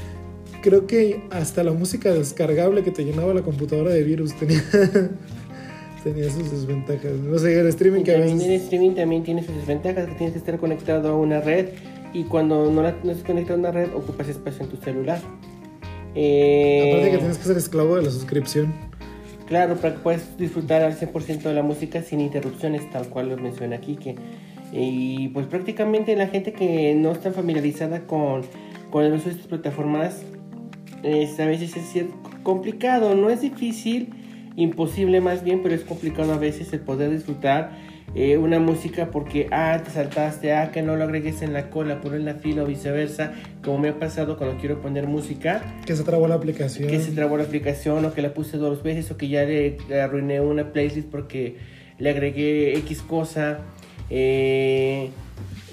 creo 0.61 0.87
que 0.87 1.23
hasta 1.31 1.65
la 1.65 1.73
música 1.73 2.13
descargable 2.13 2.83
que 2.83 2.91
te 2.91 3.05
llenaba 3.05 3.35
la 3.35 3.43
computadora 3.43 3.91
de 3.91 4.03
virus 4.03 4.35
tenía, 4.35 4.63
tenía 6.05 6.31
sus 6.31 6.51
desventajas. 6.51 7.13
No 7.13 7.39
sé, 7.39 7.59
el 7.59 7.69
streaming 7.69 8.03
que 8.03 8.13
también 8.13 8.41
El 8.41 8.53
streaming 8.53 8.95
también 8.95 9.23
tiene 9.23 9.45
sus 9.45 9.55
desventajas, 9.57 10.07
que 10.07 10.15
tienes 10.15 10.33
que 10.33 10.39
estar 10.39 10.59
conectado 10.59 11.09
a 11.11 11.17
una 11.17 11.41
red 11.41 11.69
y 12.13 12.25
cuando 12.25 12.71
no, 12.71 12.83
la, 12.83 12.97
no 13.03 13.13
estás 13.13 13.27
conectado 13.27 13.57
a 13.57 13.61
una 13.61 13.71
red 13.71 13.95
ocupas 13.95 14.29
espacio 14.29 14.65
en 14.65 14.71
tu 14.71 14.77
celular. 14.77 15.21
Eh, 16.15 16.91
Aparte 16.91 17.11
que 17.11 17.19
tienes 17.19 17.39
que 17.39 17.45
ser 17.45 17.57
esclavo 17.57 17.97
de 17.97 18.03
la 18.03 18.11
suscripción. 18.11 18.73
Claro, 19.47 19.77
para 19.77 19.95
que 19.95 20.01
puedas 20.01 20.39
disfrutar 20.39 20.83
al 20.83 20.97
100% 20.97 21.43
de 21.43 21.55
la 21.55 21.63
música 21.63 22.03
sin 22.03 22.21
interrupciones, 22.21 22.89
tal 22.91 23.09
cual 23.09 23.31
lo 23.31 23.37
menciona 23.37 23.77
aquí. 23.77 23.97
Que, 23.97 24.15
y 24.73 25.29
pues 25.29 25.47
prácticamente 25.47 26.15
la 26.15 26.29
gente 26.29 26.53
que 26.53 26.95
no 26.95 27.11
está 27.11 27.33
familiarizada 27.33 28.07
con, 28.07 28.43
con 28.91 29.05
el 29.05 29.13
uso 29.13 29.25
de 29.25 29.33
estas 29.33 29.49
plataformas 29.49 30.23
a 31.03 31.47
veces 31.47 31.77
es 31.77 32.05
complicado, 32.43 33.15
no 33.15 33.31
es 33.31 33.41
difícil, 33.41 34.11
imposible 34.57 35.21
más 35.21 35.43
bien, 35.43 35.63
pero 35.63 35.75
es 35.75 35.83
complicado 35.83 36.33
a 36.33 36.39
veces 36.39 36.73
el 36.73 36.81
poder 36.81 37.11
disfrutar 37.11 37.73
eh, 38.13 38.39
una 38.39 38.59
música 38.59 39.11
porque, 39.13 39.47
ah, 39.53 39.81
te 39.85 39.91
saltaste, 39.93 40.53
ah, 40.53 40.73
que 40.73 40.83
no 40.83 40.97
lo 40.97 41.05
agregues 41.05 41.43
en 41.43 41.53
la 41.53 41.71
cola, 41.71 42.01
por 42.01 42.15
en 42.15 42.25
la 42.25 42.35
fila 42.35 42.65
o 42.65 42.67
viceversa, 42.67 43.33
como 43.63 43.79
me 43.79 43.91
ha 43.91 43.99
pasado 44.01 44.37
cuando 44.37 44.59
quiero 44.59 44.83
poner 44.83 45.07
música. 45.07 45.63
Que 45.87 45.95
se 45.95 46.03
trabó 46.03 46.27
la 46.27 46.35
aplicación. 46.35 46.89
Que 46.89 46.99
se 46.99 47.13
trabó 47.13 47.37
la 47.37 47.45
aplicación 47.45 48.05
o 48.05 48.13
que 48.13 48.21
la 48.21 48.35
puse 48.35 48.57
dos 48.57 48.83
veces 48.83 49.11
o 49.13 49.17
que 49.17 49.29
ya 49.29 49.45
le, 49.45 49.77
arruiné 50.03 50.41
una 50.41 50.73
playlist 50.73 51.09
porque 51.09 51.59
le 51.99 52.11
agregué 52.11 52.77
X 52.79 53.03
cosa. 53.03 53.61
Eh, 54.11 55.11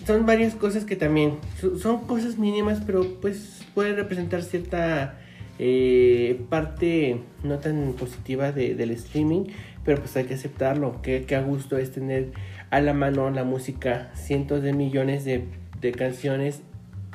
son 0.06 0.28
varias 0.28 0.54
cosas 0.54 0.86
que 0.86 0.96
también 0.96 1.34
son 1.82 2.02
cosas 2.02 2.38
mínimas, 2.38 2.82
pero 2.86 3.04
pues 3.20 3.57
puede 3.78 3.94
representar 3.94 4.42
cierta 4.42 5.20
eh, 5.60 6.42
parte 6.50 7.22
no 7.44 7.60
tan 7.60 7.94
positiva 7.94 8.52
del 8.52 8.90
streaming, 8.90 9.52
pero 9.86 10.00
pues 10.00 10.18
hay 10.18 10.24
que 10.24 10.34
aceptarlo. 10.34 11.00
Que, 11.04 11.24
a 11.36 11.42
gusto 11.42 11.78
es 11.78 11.92
tener 11.92 12.32
a 12.72 12.82
la 12.82 12.94
mano 12.96 13.30
la 13.30 13.44
música, 13.44 14.10
cientos 14.16 14.64
de 14.64 14.74
millones 14.74 15.26
de, 15.26 15.46
de 15.80 15.92
canciones 15.92 16.62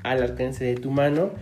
al 0.04 0.22
alcance 0.22 0.64
de 0.64 0.76
tu 0.76 0.92
mano 0.92 1.32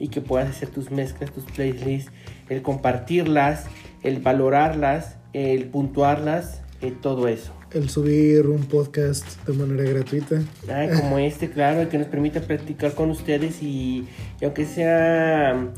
y 0.00 0.08
que 0.08 0.20
puedas 0.20 0.50
hacer 0.50 0.70
tus 0.70 0.90
mezclas, 0.90 1.30
tus 1.30 1.44
playlists, 1.44 2.10
el 2.48 2.60
compartirlas, 2.62 3.68
el 4.02 4.18
valorarlas, 4.18 5.18
el 5.34 5.66
puntuarlas, 5.66 6.64
eh, 6.80 6.92
todo 7.00 7.28
eso 7.28 7.52
el 7.74 7.88
subir 7.88 8.46
un 8.46 8.64
podcast 8.64 9.44
de 9.46 9.52
manera 9.52 9.90
gratuita. 9.90 10.40
Ay, 10.72 10.88
como 10.88 11.18
este, 11.18 11.50
claro, 11.50 11.88
que 11.88 11.98
nos 11.98 12.06
permite 12.06 12.40
practicar 12.40 12.94
con 12.94 13.10
ustedes 13.10 13.62
y, 13.62 14.06
aunque 14.42 14.64
sean 14.64 15.72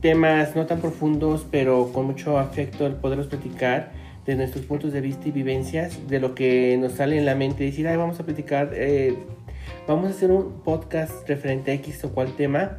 temas 0.00 0.56
no 0.56 0.66
tan 0.66 0.80
profundos, 0.80 1.46
pero 1.50 1.92
con 1.92 2.06
mucho 2.06 2.38
afecto, 2.38 2.86
el 2.86 2.94
poderlos 2.94 3.26
platicar 3.26 3.92
de 4.24 4.36
nuestros 4.36 4.64
puntos 4.64 4.92
de 4.92 5.00
vista 5.00 5.28
y 5.28 5.30
vivencias, 5.30 6.08
de 6.08 6.20
lo 6.20 6.34
que 6.34 6.76
nos 6.78 6.92
sale 6.92 7.18
en 7.18 7.26
la 7.26 7.34
mente, 7.34 7.64
decir, 7.64 7.86
ay, 7.86 7.96
vamos 7.96 8.18
a 8.18 8.24
platicar, 8.24 8.70
eh, 8.72 9.14
vamos 9.86 10.06
a 10.06 10.10
hacer 10.10 10.30
un 10.30 10.62
podcast 10.62 11.28
referente 11.28 11.70
a 11.70 11.74
X 11.74 12.02
o 12.04 12.12
cual 12.12 12.34
tema. 12.34 12.78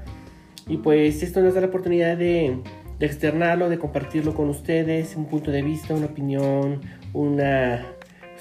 Y 0.67 0.77
pues 0.77 1.21
esto 1.21 1.41
nos 1.41 1.53
da 1.53 1.61
la 1.61 1.67
oportunidad 1.67 2.17
de 2.17 2.57
externarlo, 2.99 3.69
de 3.69 3.77
compartirlo 3.77 4.33
con 4.33 4.49
ustedes, 4.49 5.15
un 5.15 5.25
punto 5.25 5.51
de 5.51 5.61
vista, 5.61 5.93
una 5.93 6.05
opinión, 6.05 6.81
una 7.13 7.92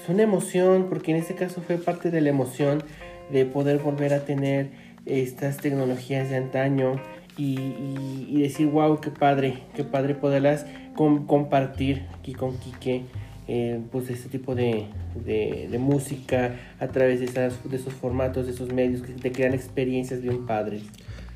es 0.03 0.09
una 0.09 0.23
emoción, 0.23 0.87
porque 0.89 1.11
en 1.11 1.17
este 1.17 1.33
caso 1.33 1.61
fue 1.65 1.77
parte 1.77 2.11
de 2.11 2.19
la 2.19 2.29
emoción 2.29 2.83
de 3.31 3.45
poder 3.45 3.79
volver 3.79 4.13
a 4.13 4.25
tener 4.25 4.69
estas 5.05 5.57
tecnologías 5.57 6.29
de 6.29 6.35
antaño 6.35 6.99
y, 7.37 8.41
decir, 8.41 8.67
wow, 8.67 8.99
qué 8.99 9.09
padre, 9.09 9.63
qué 9.75 9.83
padre 9.83 10.13
poderlas 10.13 10.65
compartir 10.95 12.05
aquí 12.19 12.33
con 12.33 12.57
Quique, 12.57 13.03
eh, 13.47 13.79
pues 13.91 14.09
este 14.09 14.29
tipo 14.29 14.55
de, 14.55 14.85
de, 15.25 15.77
música 15.79 16.55
a 16.79 16.87
través 16.89 17.19
de, 17.19 17.27
de 17.27 17.75
esos 17.75 17.93
formatos, 17.93 18.45
de 18.45 18.51
esos 18.51 18.71
medios 18.71 19.01
que 19.01 19.13
te 19.13 19.31
crean 19.31 19.53
experiencias 19.53 20.21
bien 20.21 20.45
padres. 20.45 20.83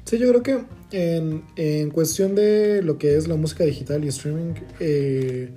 Sí, 0.03 0.19
yo 0.19 0.29
creo 0.29 0.43
que 0.43 0.59
en, 0.91 1.43
en 1.55 1.89
cuestión 1.89 2.35
de 2.35 2.81
lo 2.83 2.97
que 2.97 3.15
es 3.15 3.27
la 3.27 3.35
música 3.35 3.63
digital 3.63 4.03
y 4.05 4.09
streaming, 4.09 4.53
eh, 4.79 5.49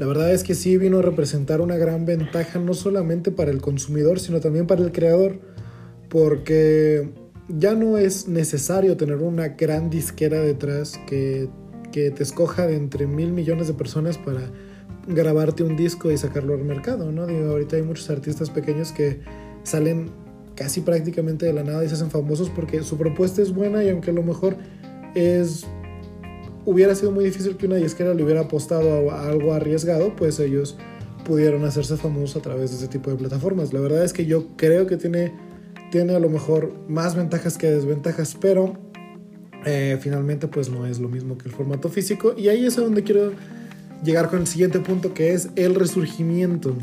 la 0.00 0.06
verdad 0.06 0.32
es 0.32 0.44
que 0.44 0.54
sí 0.54 0.78
vino 0.78 1.00
a 1.00 1.02
representar 1.02 1.60
una 1.60 1.76
gran 1.76 2.06
ventaja 2.06 2.58
no 2.58 2.72
solamente 2.72 3.30
para 3.30 3.50
el 3.50 3.60
consumidor, 3.60 4.18
sino 4.18 4.40
también 4.40 4.66
para 4.66 4.80
el 4.80 4.92
creador, 4.92 5.40
porque 6.08 7.10
ya 7.48 7.74
no 7.74 7.98
es 7.98 8.26
necesario 8.26 8.96
tener 8.96 9.16
una 9.16 9.48
gran 9.48 9.90
disquera 9.90 10.40
detrás 10.40 10.98
que, 11.06 11.50
te 11.92 12.22
escoja 12.22 12.66
de 12.66 12.76
entre 12.76 13.06
mil 13.06 13.32
millones 13.32 13.66
de 13.66 13.74
personas 13.74 14.16
para 14.16 14.50
grabarte 15.06 15.64
un 15.64 15.76
disco 15.76 16.10
y 16.10 16.16
sacarlo 16.16 16.54
al 16.54 16.64
mercado, 16.64 17.12
¿no? 17.12 17.26
Digo, 17.26 17.50
ahorita 17.50 17.76
hay 17.76 17.82
muchos 17.82 18.08
artistas 18.08 18.48
pequeños 18.48 18.92
que 18.92 19.20
salen 19.64 20.12
casi 20.54 20.80
prácticamente 20.80 21.44
de 21.44 21.52
la 21.52 21.62
nada 21.62 21.84
y 21.84 21.88
se 21.90 21.96
hacen 21.96 22.10
famosos 22.10 22.48
porque 22.48 22.82
su 22.84 22.96
propuesta 22.96 23.42
es 23.42 23.52
buena 23.52 23.84
y 23.84 23.90
aunque 23.90 24.12
a 24.12 24.14
lo 24.14 24.22
mejor 24.22 24.56
es 25.14 25.66
hubiera 26.70 26.94
sido 26.94 27.10
muy 27.10 27.24
difícil 27.24 27.56
que 27.56 27.66
una 27.66 27.76
disquera 27.76 28.14
le 28.14 28.22
hubiera 28.22 28.42
apostado 28.42 29.10
a 29.10 29.26
algo 29.26 29.52
arriesgado, 29.52 30.14
pues 30.14 30.38
ellos 30.38 30.76
pudieron 31.24 31.64
hacerse 31.64 31.96
famosos 31.96 32.36
a 32.36 32.42
través 32.42 32.70
de 32.70 32.76
ese 32.76 32.88
tipo 32.88 33.10
de 33.10 33.16
plataformas. 33.16 33.72
La 33.72 33.80
verdad 33.80 34.04
es 34.04 34.12
que 34.12 34.24
yo 34.24 34.56
creo 34.56 34.86
que 34.86 34.96
tiene, 34.96 35.32
tiene 35.90 36.14
a 36.14 36.20
lo 36.20 36.30
mejor 36.30 36.72
más 36.88 37.16
ventajas 37.16 37.58
que 37.58 37.68
desventajas, 37.68 38.36
pero 38.40 38.78
eh, 39.66 39.98
finalmente 40.00 40.46
pues 40.46 40.70
no 40.70 40.86
es 40.86 41.00
lo 41.00 41.08
mismo 41.08 41.36
que 41.36 41.48
el 41.48 41.54
formato 41.54 41.88
físico. 41.88 42.34
Y 42.36 42.48
ahí 42.48 42.64
es 42.64 42.78
a 42.78 42.82
donde 42.82 43.02
quiero 43.02 43.32
llegar 44.04 44.30
con 44.30 44.38
el 44.38 44.46
siguiente 44.46 44.78
punto 44.78 45.12
que 45.12 45.32
es 45.32 45.50
el 45.56 45.74
resurgimiento. 45.74 46.74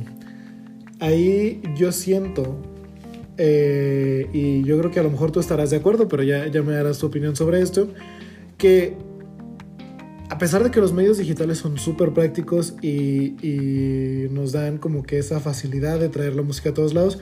Ahí 0.99 1.61
yo 1.77 1.93
siento, 1.93 2.57
eh, 3.37 4.27
y 4.33 4.63
yo 4.63 4.77
creo 4.79 4.91
que 4.91 4.99
a 4.99 5.03
lo 5.03 5.11
mejor 5.11 5.31
tú 5.31 5.39
estarás 5.39 5.69
de 5.69 5.77
acuerdo, 5.77 6.09
pero 6.09 6.23
ya, 6.23 6.47
ya 6.47 6.61
me 6.61 6.73
darás 6.73 6.97
tu 6.97 7.07
opinión 7.07 7.37
sobre 7.37 7.61
esto, 7.61 7.87
que 8.57 9.06
a 10.37 10.39
pesar 10.39 10.63
de 10.63 10.69
que 10.69 10.79
los 10.79 10.93
medios 10.93 11.17
digitales 11.17 11.57
son 11.57 11.79
súper 11.79 12.13
prácticos 12.13 12.75
y, 12.83 14.27
nos 14.29 14.51
dan 14.51 14.77
como 14.77 15.01
que 15.01 15.17
esa 15.17 15.39
facilidad 15.39 15.99
de 15.99 16.09
traer 16.09 16.35
la 16.35 16.43
música 16.43 16.69
a 16.69 16.73
todos 16.75 16.93
lados, 16.93 17.17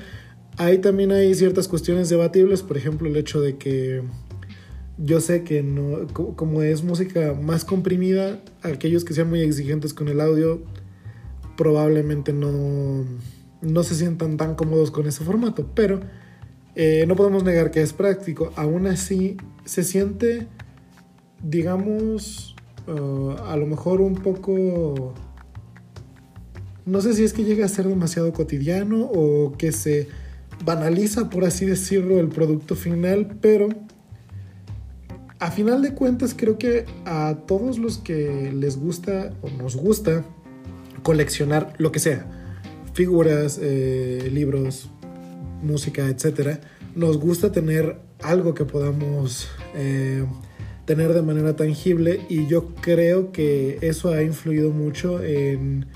ahí 0.58 0.80
también 0.80 1.14
hay 1.14 1.34
ciertas 1.34 1.70
cuestiones 1.70 2.10
debatibles, 2.10 2.62
por 2.62 2.76
ejemplo 2.76 3.08
el 3.08 3.16
hecho 3.16 3.40
de 3.40 3.56
que 3.56 4.04
yo 4.98 5.22
sé 5.22 5.46
que 5.46 5.64
no, 5.64 6.08
como 6.36 6.62
es 6.62 6.84
música 6.84 7.34
más 7.42 7.64
comprimida, 7.64 8.42
aquellos 8.64 9.06
que 9.06 9.14
sean 9.14 9.30
muy 9.30 9.40
exigentes 9.40 9.94
con 9.94 10.10
el 10.10 10.20
audio 10.20 10.62
probablemente 11.56 12.34
no, 12.34 13.06
no 13.62 13.84
se 13.84 13.96
sientan 13.96 14.36
tan 14.36 14.56
cómodos 14.56 14.92
con 14.92 15.08
ese 15.08 15.24
formato, 15.24 15.72
pero 15.74 16.02
eh, 16.76 17.06
no 17.08 17.16
podemos 17.16 17.46
negar 17.46 17.72
que 17.72 17.82
es 17.82 17.94
práctico, 17.94 18.52
aún 18.58 18.88
así 18.88 19.38
se 19.64 19.86
siente, 19.86 20.48
digamos, 21.42 22.55
Uh, 22.88 23.32
a 23.48 23.56
lo 23.58 23.66
mejor 23.66 24.02
un 24.02 24.16
poco... 24.16 25.14
No 26.86 27.02
sé 27.02 27.14
si 27.14 27.24
es 27.24 27.34
que 27.34 27.44
llega 27.44 27.66
a 27.66 27.70
ser 27.70 27.88
demasiado 27.88 28.32
cotidiano 28.32 29.06
o 29.06 29.54
que 29.58 29.72
se 29.72 30.08
banaliza, 30.64 31.30
por 31.30 31.44
así 31.44 31.66
decirlo, 31.66 32.20
el 32.20 32.28
producto 32.30 32.76
final, 32.76 33.38
pero 33.42 33.70
a 35.40 35.52
final 35.52 35.82
de 35.82 35.94
cuentas 35.94 36.34
creo 36.36 36.58
que 36.58 36.86
a 37.06 37.38
todos 37.48 37.78
los 37.78 37.98
que 37.98 38.52
les 38.54 38.78
gusta 38.78 39.34
o 39.42 39.50
nos 39.50 39.76
gusta 39.76 40.24
coleccionar 41.04 41.74
lo 41.78 41.92
que 41.92 42.00
sea, 42.00 42.26
figuras, 42.94 43.60
eh, 43.62 44.30
libros, 44.32 44.90
música, 45.62 46.08
etc., 46.08 46.60
nos 46.96 47.18
gusta 47.18 47.52
tener 47.52 48.00
algo 48.22 48.54
que 48.54 48.64
podamos 48.64 49.50
eh, 49.76 50.26
tener 50.86 51.14
de 51.14 51.22
manera 51.22 51.56
tangible 51.56 52.22
y 52.30 52.48
yo 52.48 52.76
creo 52.76 53.32
que 53.32 53.80
eso 53.82 54.14
ha 54.14 54.22
influido 54.22 54.70
mucho 54.70 55.22
en, 55.24 55.88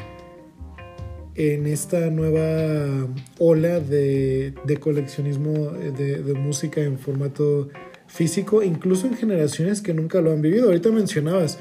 en 1.36 1.68
esta 1.68 2.10
nueva 2.10 3.08
ola 3.38 3.80
de, 3.80 4.54
coleccionismo 4.80 5.72
de, 5.72 6.34
música 6.34 6.82
en 6.82 6.98
formato 6.98 7.70
físico, 8.08 8.64
incluso 8.64 9.06
en 9.08 9.16
generaciones 9.16 9.82
que 9.82 9.94
nunca 9.94 10.22
lo 10.22 10.32
han 10.32 10.42
vivido. 10.42 10.66
Ahorita 10.66 10.90
mencionabas 10.90 11.60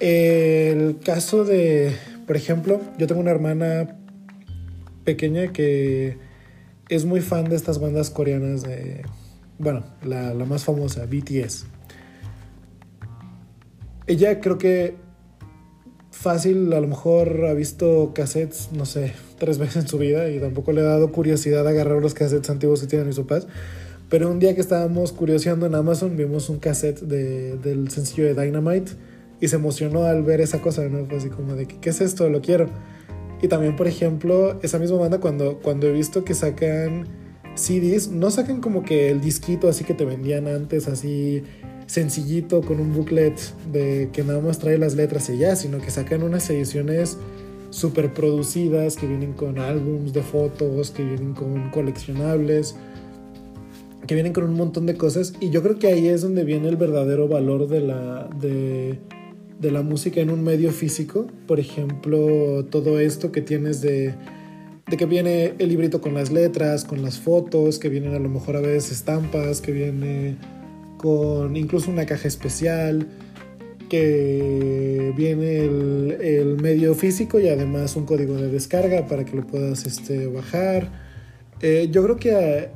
el 0.00 0.98
caso 1.04 1.44
de, 1.44 1.92
por 2.26 2.36
ejemplo, 2.36 2.80
yo 2.98 3.06
tengo 3.06 3.20
una 3.20 3.30
hermana 3.30 3.98
pequeña 5.04 5.52
que 5.52 6.16
es 6.88 7.04
muy 7.04 7.20
fan 7.20 7.44
de 7.44 7.56
estas 7.56 7.78
bandas 7.78 8.08
coreanas 8.08 8.62
de, 8.62 9.02
bueno, 9.58 9.84
la, 10.02 10.32
la 10.32 10.44
más 10.46 10.64
famosa, 10.64 11.04
BTS. 11.04 11.77
Ella 14.08 14.40
creo 14.40 14.58
que 14.58 14.96
fácil, 16.10 16.72
a 16.72 16.80
lo 16.80 16.88
mejor 16.88 17.44
ha 17.46 17.52
visto 17.52 18.12
cassettes, 18.14 18.70
no 18.72 18.86
sé, 18.86 19.12
tres 19.38 19.58
veces 19.58 19.84
en 19.84 19.88
su 19.88 19.98
vida 19.98 20.30
y 20.30 20.40
tampoco 20.40 20.72
le 20.72 20.80
ha 20.80 20.84
dado 20.84 21.12
curiosidad 21.12 21.66
agarrar 21.68 22.02
los 22.02 22.14
cassettes 22.14 22.50
antiguos 22.50 22.80
que 22.80 22.86
tienen 22.86 23.06
mis 23.06 23.18
papás. 23.18 23.46
Pero 24.08 24.30
un 24.30 24.38
día 24.38 24.54
que 24.54 24.62
estábamos 24.62 25.12
curioseando 25.12 25.66
en 25.66 25.74
Amazon, 25.74 26.16
vimos 26.16 26.48
un 26.48 26.58
cassette 26.58 27.00
de, 27.00 27.58
del 27.58 27.90
sencillo 27.90 28.24
de 28.24 28.42
Dynamite 28.42 28.92
y 29.40 29.48
se 29.48 29.56
emocionó 29.56 30.04
al 30.04 30.22
ver 30.22 30.40
esa 30.40 30.60
cosa, 30.62 30.88
¿no? 30.88 31.04
Fue 31.04 31.18
así 31.18 31.28
como 31.28 31.54
de, 31.54 31.66
¿qué 31.66 31.90
es 31.90 32.00
esto? 32.00 32.28
Lo 32.30 32.40
quiero. 32.40 32.68
Y 33.42 33.48
también, 33.48 33.76
por 33.76 33.86
ejemplo, 33.86 34.58
esa 34.62 34.78
misma 34.78 34.96
banda, 34.96 35.20
cuando, 35.20 35.58
cuando 35.58 35.86
he 35.86 35.92
visto 35.92 36.24
que 36.24 36.32
sacan 36.32 37.06
CDs, 37.54 38.08
no 38.08 38.30
sacan 38.30 38.60
como 38.60 38.82
que 38.82 39.10
el 39.10 39.20
disquito 39.20 39.68
así 39.68 39.84
que 39.84 39.92
te 39.94 40.04
vendían 40.04 40.48
antes, 40.48 40.88
así 40.88 41.42
sencillito 41.88 42.60
con 42.60 42.80
un 42.80 42.94
booklet 42.94 43.34
de 43.72 44.10
que 44.12 44.22
nada 44.22 44.40
más 44.40 44.58
trae 44.58 44.78
las 44.78 44.94
letras 44.94 45.28
y 45.30 45.38
ya, 45.38 45.56
sino 45.56 45.78
que 45.78 45.90
sacan 45.90 46.22
unas 46.22 46.48
ediciones 46.50 47.16
super 47.70 48.12
producidas 48.12 48.96
que 48.96 49.06
vienen 49.06 49.32
con 49.32 49.58
álbums 49.58 50.12
de 50.12 50.22
fotos, 50.22 50.90
que 50.90 51.02
vienen 51.02 51.32
con 51.32 51.70
coleccionables, 51.70 52.76
que 54.06 54.14
vienen 54.14 54.34
con 54.34 54.44
un 54.44 54.54
montón 54.54 54.84
de 54.84 54.96
cosas. 54.96 55.32
Y 55.40 55.50
yo 55.50 55.62
creo 55.62 55.78
que 55.78 55.88
ahí 55.88 56.08
es 56.08 56.20
donde 56.20 56.44
viene 56.44 56.68
el 56.68 56.76
verdadero 56.76 57.26
valor 57.26 57.68
de 57.68 57.80
la 57.80 58.28
de, 58.38 58.98
la 59.60 59.82
música 59.82 60.20
en 60.20 60.30
un 60.30 60.44
medio 60.44 60.70
físico, 60.72 61.26
por 61.46 61.58
ejemplo, 61.58 62.66
todo 62.66 63.00
esto 63.00 63.32
que 63.32 63.40
tienes 63.40 63.80
de 63.80 64.14
de 64.90 64.96
que 64.96 65.04
viene 65.04 65.52
el 65.58 65.68
librito 65.68 66.00
con 66.00 66.14
las 66.14 66.32
letras, 66.32 66.84
con 66.84 67.02
las 67.02 67.18
fotos, 67.18 67.78
que 67.78 67.90
vienen 67.90 68.14
a 68.14 68.18
lo 68.18 68.30
mejor 68.30 68.56
a 68.56 68.60
veces 68.60 68.92
estampas, 68.92 69.60
que 69.60 69.72
viene 69.72 70.38
con 70.98 71.56
incluso 71.56 71.90
una 71.90 72.04
caja 72.04 72.28
especial, 72.28 73.06
que 73.88 75.12
viene 75.16 75.64
el, 75.64 76.58
medio 76.60 76.94
físico 76.94 77.40
y 77.40 77.48
además 77.48 77.96
un 77.96 78.04
código 78.04 78.34
de 78.34 78.48
descarga 78.48 79.06
para 79.06 79.24
que 79.24 79.34
lo 79.34 79.46
puedas 79.46 79.86
este, 79.86 80.26
bajar. 80.26 80.90
Eh, 81.60 81.88
yo 81.90 82.02
creo 82.04 82.16
que... 82.16 82.68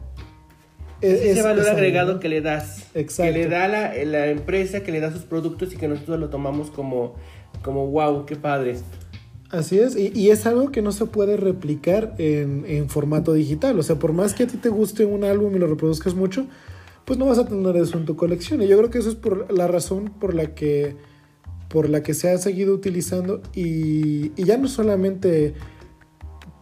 Es, 1.01 1.21
ese 1.21 1.43
valor 1.43 1.69
agregado 1.69 2.21
que 2.21 2.29
le 2.29 2.41
das. 2.41 2.87
Exacto. 2.95 3.33
Que 3.33 3.39
le 3.39 3.49
da 3.49 3.67
la, 3.69 3.93
la, 4.05 4.29
empresa, 4.29 4.83
que 4.83 4.93
le 4.93 5.01
da 5.01 5.13
sus 5.13 5.23
productos 5.23 5.73
y 5.73 5.77
que 5.77 5.89
nosotros 5.89 6.19
lo 6.19 6.31
tomamos 6.31 6.71
como, 6.71 7.17
como 7.63 7.89
wow, 7.89 8.25
qué 8.25 8.37
padre. 8.37 8.77
Así 9.51 9.79
es, 9.79 9.97
y, 9.97 10.13
y, 10.15 10.31
es 10.31 10.47
algo 10.47 10.71
que 10.71 10.81
no 10.81 10.93
se 10.93 11.05
puede 11.05 11.37
replicar 11.37 12.15
en, 12.19 12.65
en, 12.67 12.89
formato 12.89 13.35
digital. 13.35 13.79
O 13.79 13.83
sea, 13.83 13.97
por 13.97 14.13
más 14.13 14.33
que 14.33 14.45
a 14.45 14.47
ti 14.47 14.57
te 14.57 14.71
guste 14.71 15.05
un 15.05 15.25
álbum 15.25 15.55
y 15.55 15.59
lo 15.59 15.67
reproduzcas 15.67 16.15
mucho, 16.15 16.47
pues 17.05 17.19
no 17.19 17.27
vas 17.27 17.39
a 17.39 17.47
tener 17.47 17.77
eso 17.77 17.99
en 17.99 18.05
tu 18.05 18.17
colección. 18.17 18.63
Y 18.63 18.69
yo 18.69 18.79
creo 18.79 18.91
que 18.91 18.99
eso 18.99 19.09
es 19.09 19.17
por 19.17 19.53
la 19.53 19.67
razón 19.67 20.13
por 20.21 20.35
la 20.35 20.55
que, 20.55 20.97
por 21.69 21.89
la 21.89 22.03
que 22.03 22.15
se 22.15 22.31
ha 22.31 22.39
seguido 22.39 22.75
utilizando 22.75 23.43
y, 23.55 24.33
y 24.41 24.45
ya 24.45 24.57
no 24.57 24.69
solamente 24.69 25.55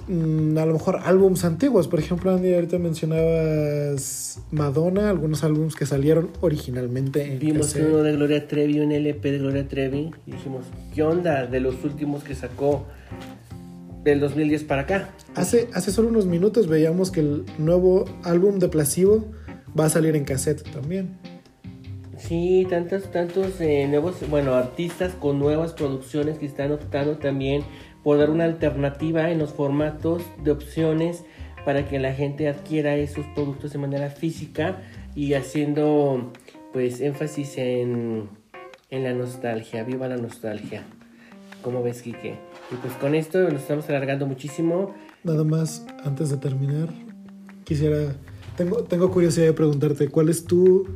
mm, 0.08 0.56
a 0.56 0.66
lo 0.66 0.74
mejor 0.74 1.00
álbums 1.04 1.44
antiguos. 1.44 1.88
Por 1.88 1.98
ejemplo, 1.98 2.32
Andy, 2.32 2.54
ahorita 2.54 2.78
mencionabas 2.78 4.40
Madonna, 4.50 5.10
algunos 5.10 5.44
álbums 5.44 5.74
que 5.74 5.84
salieron 5.84 6.30
originalmente 6.40 7.24
en 7.24 7.38
Vimos 7.38 7.74
uno 7.74 7.98
de 7.98 8.12
Gloria 8.12 8.48
Trevi, 8.48 8.80
un 8.80 8.92
LP 8.92 9.32
de 9.32 9.38
Gloria 9.38 9.68
Trevi, 9.68 10.10
y 10.26 10.32
dijimos, 10.32 10.64
¿qué 10.94 11.02
onda 11.02 11.46
de 11.46 11.60
los 11.60 11.84
últimos 11.84 12.24
que 12.24 12.34
sacó 12.34 12.86
del 14.04 14.20
2010 14.20 14.64
para 14.64 14.82
acá? 14.82 15.10
Hace, 15.34 15.68
hace 15.74 15.92
solo 15.92 16.08
unos 16.08 16.24
minutos 16.24 16.66
veíamos 16.66 17.10
que 17.10 17.20
el 17.20 17.44
nuevo 17.58 18.06
álbum 18.22 18.58
de 18.58 18.68
Placebo 18.68 19.26
va 19.78 19.86
a 19.86 19.88
salir 19.88 20.16
en 20.16 20.24
cassette 20.24 20.62
también. 20.70 21.18
Sí, 22.18 22.66
tantos, 22.68 23.10
tantos 23.10 23.60
eh, 23.60 23.86
nuevos, 23.88 24.16
bueno, 24.28 24.54
artistas 24.54 25.14
con 25.14 25.38
nuevas 25.38 25.72
producciones 25.72 26.38
que 26.38 26.46
están 26.46 26.70
optando 26.70 27.16
también 27.16 27.62
por 28.04 28.18
dar 28.18 28.30
una 28.30 28.44
alternativa 28.44 29.30
en 29.30 29.38
los 29.38 29.52
formatos 29.52 30.22
de 30.42 30.50
opciones 30.50 31.24
para 31.64 31.88
que 31.88 31.98
la 31.98 32.12
gente 32.12 32.48
adquiera 32.48 32.96
esos 32.96 33.24
productos 33.34 33.72
de 33.72 33.78
manera 33.78 34.10
física 34.10 34.78
y 35.14 35.34
haciendo 35.34 36.32
pues 36.72 37.00
énfasis 37.00 37.58
en, 37.58 38.28
en 38.90 39.04
la 39.04 39.12
nostalgia, 39.12 39.82
viva 39.84 40.06
la 40.08 40.16
nostalgia. 40.16 40.84
¿Cómo 41.62 41.82
ves, 41.82 42.02
Kike? 42.02 42.38
Y 42.70 42.74
pues 42.76 42.94
con 42.94 43.14
esto 43.14 43.42
nos 43.50 43.62
estamos 43.62 43.88
alargando 43.88 44.26
muchísimo. 44.26 44.94
Nada 45.24 45.44
más, 45.44 45.86
antes 46.04 46.30
de 46.30 46.38
terminar, 46.38 46.88
quisiera 47.64 48.14
tengo, 48.88 49.10
curiosidad 49.10 49.46
de 49.46 49.52
preguntarte, 49.52 50.08
¿cuál 50.08 50.28
es 50.28 50.44
tu, 50.44 50.86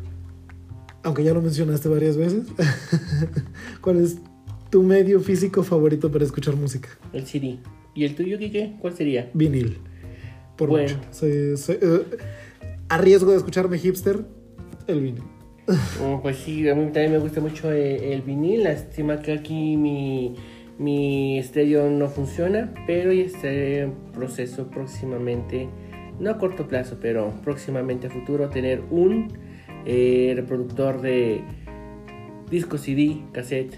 aunque 1.03 1.25
ya 1.25 1.33
lo 1.33 1.43
mencionaste 1.43 1.89
varias 1.89 2.17
veces, 2.17 2.47
cuál 3.81 4.03
es 4.03 4.19
tu 4.71 4.83
medio 4.83 5.21
físico 5.21 5.62
favorito 5.62 6.11
para 6.11 6.25
escuchar 6.25 6.57
música? 6.57 6.89
El 7.12 7.27
CD. 7.27 7.59
¿Y 7.95 8.05
el 8.05 8.15
tuyo, 8.15 8.39
Kike? 8.39 8.77
¿Cuál 8.81 8.95
sería? 8.97 9.31
Vinil. 9.35 9.79
Por 10.57 10.69
bueno. 10.69 10.97
mucho. 10.97 11.27
Eh, 11.27 12.05
a 12.89 12.99
riesgo 12.99 13.31
de 13.31 13.37
escucharme 13.37 13.79
hipster, 13.79 14.25
el 14.87 15.01
vinil. 15.01 15.23
Oh, 16.03 16.21
pues 16.21 16.37
sí, 16.37 16.69
a 16.69 16.75
mí 16.75 16.85
también 16.87 17.12
me 17.12 17.19
gusta 17.19 17.41
mucho 17.41 17.73
eh, 17.73 18.12
el, 18.12 18.23
vinil. 18.23 18.65
Lástima 18.65 19.21
que 19.23 19.33
aquí 19.33 19.77
mi, 19.77 20.35
Mi 20.79 21.39
estéreo 21.39 21.89
no 21.89 22.09
funciona, 22.09 22.75
pero 22.87 23.12
ya 23.12 23.25
está 23.25 23.51
en 23.51 23.93
proceso 24.12 24.69
próximamente, 24.69 25.69
no 26.19 26.31
a 26.31 26.39
corto 26.39 26.67
plazo, 26.67 26.99
pero 27.01 27.33
próximamente 27.43 28.07
a 28.07 28.11
futuro, 28.11 28.49
tener 28.49 28.83
un 28.91 29.29
eh, 29.87 30.33
reproductor 30.37 31.01
de 31.01 31.43
disco 32.51 32.79
CD, 32.79 33.23
cassette, 33.33 33.77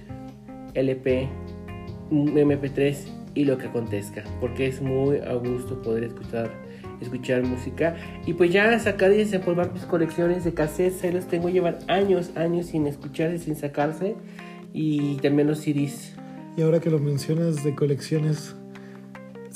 LP, 0.75 1.29
MP3 2.11 2.97
y 3.35 3.45
lo 3.45 3.59
que 3.59 3.67
acontezca, 3.67 4.25
porque 4.41 4.67
es 4.67 4.81
muy 4.81 5.19
a 5.19 5.35
gusto 5.35 5.81
poder 5.83 6.05
escuchar 6.05 6.51
escuchar 7.01 7.43
música 7.43 7.97
y 8.25 8.33
pues 8.33 8.51
ya 8.53 8.79
sacar 8.79 9.13
y 9.13 9.17
desempolvar 9.17 9.73
mis 9.73 9.85
colecciones 9.85 10.45
de 10.45 10.55
cassettes, 10.55 11.05
ahí 11.05 11.13
los 11.13 11.27
tengo 11.27 11.49
llevar 11.49 11.79
años, 11.89 12.31
años 12.37 12.67
sin 12.67 12.87
escucharse, 12.87 13.39
sin 13.39 13.57
sacarse 13.57 14.17
y 14.73 15.17
también 15.17 15.49
los 15.49 15.61
CDs. 15.61 16.15
Y 16.57 16.63
ahora 16.63 16.81
que 16.81 16.91
lo 16.91 16.99
mencionas 16.99 17.63
de 17.65 17.75
colecciones, 17.75 18.57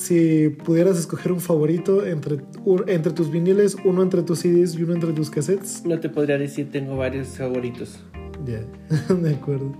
si 0.00 0.48
pudieras 0.48 0.98
escoger 0.98 1.30
un 1.30 1.40
favorito 1.40 2.06
entre, 2.06 2.38
entre 2.86 3.12
tus 3.12 3.30
viniles, 3.30 3.76
uno 3.84 4.02
entre 4.02 4.22
tus 4.22 4.38
CDs 4.38 4.74
y 4.74 4.82
uno 4.82 4.94
entre 4.94 5.12
tus 5.12 5.28
cassettes. 5.28 5.84
No 5.84 6.00
te 6.00 6.08
podría 6.08 6.38
decir, 6.38 6.70
tengo 6.70 6.96
varios 6.96 7.28
favoritos. 7.28 8.02
Ya, 8.46 8.64
de 9.14 9.34
acuerdo. 9.34 9.74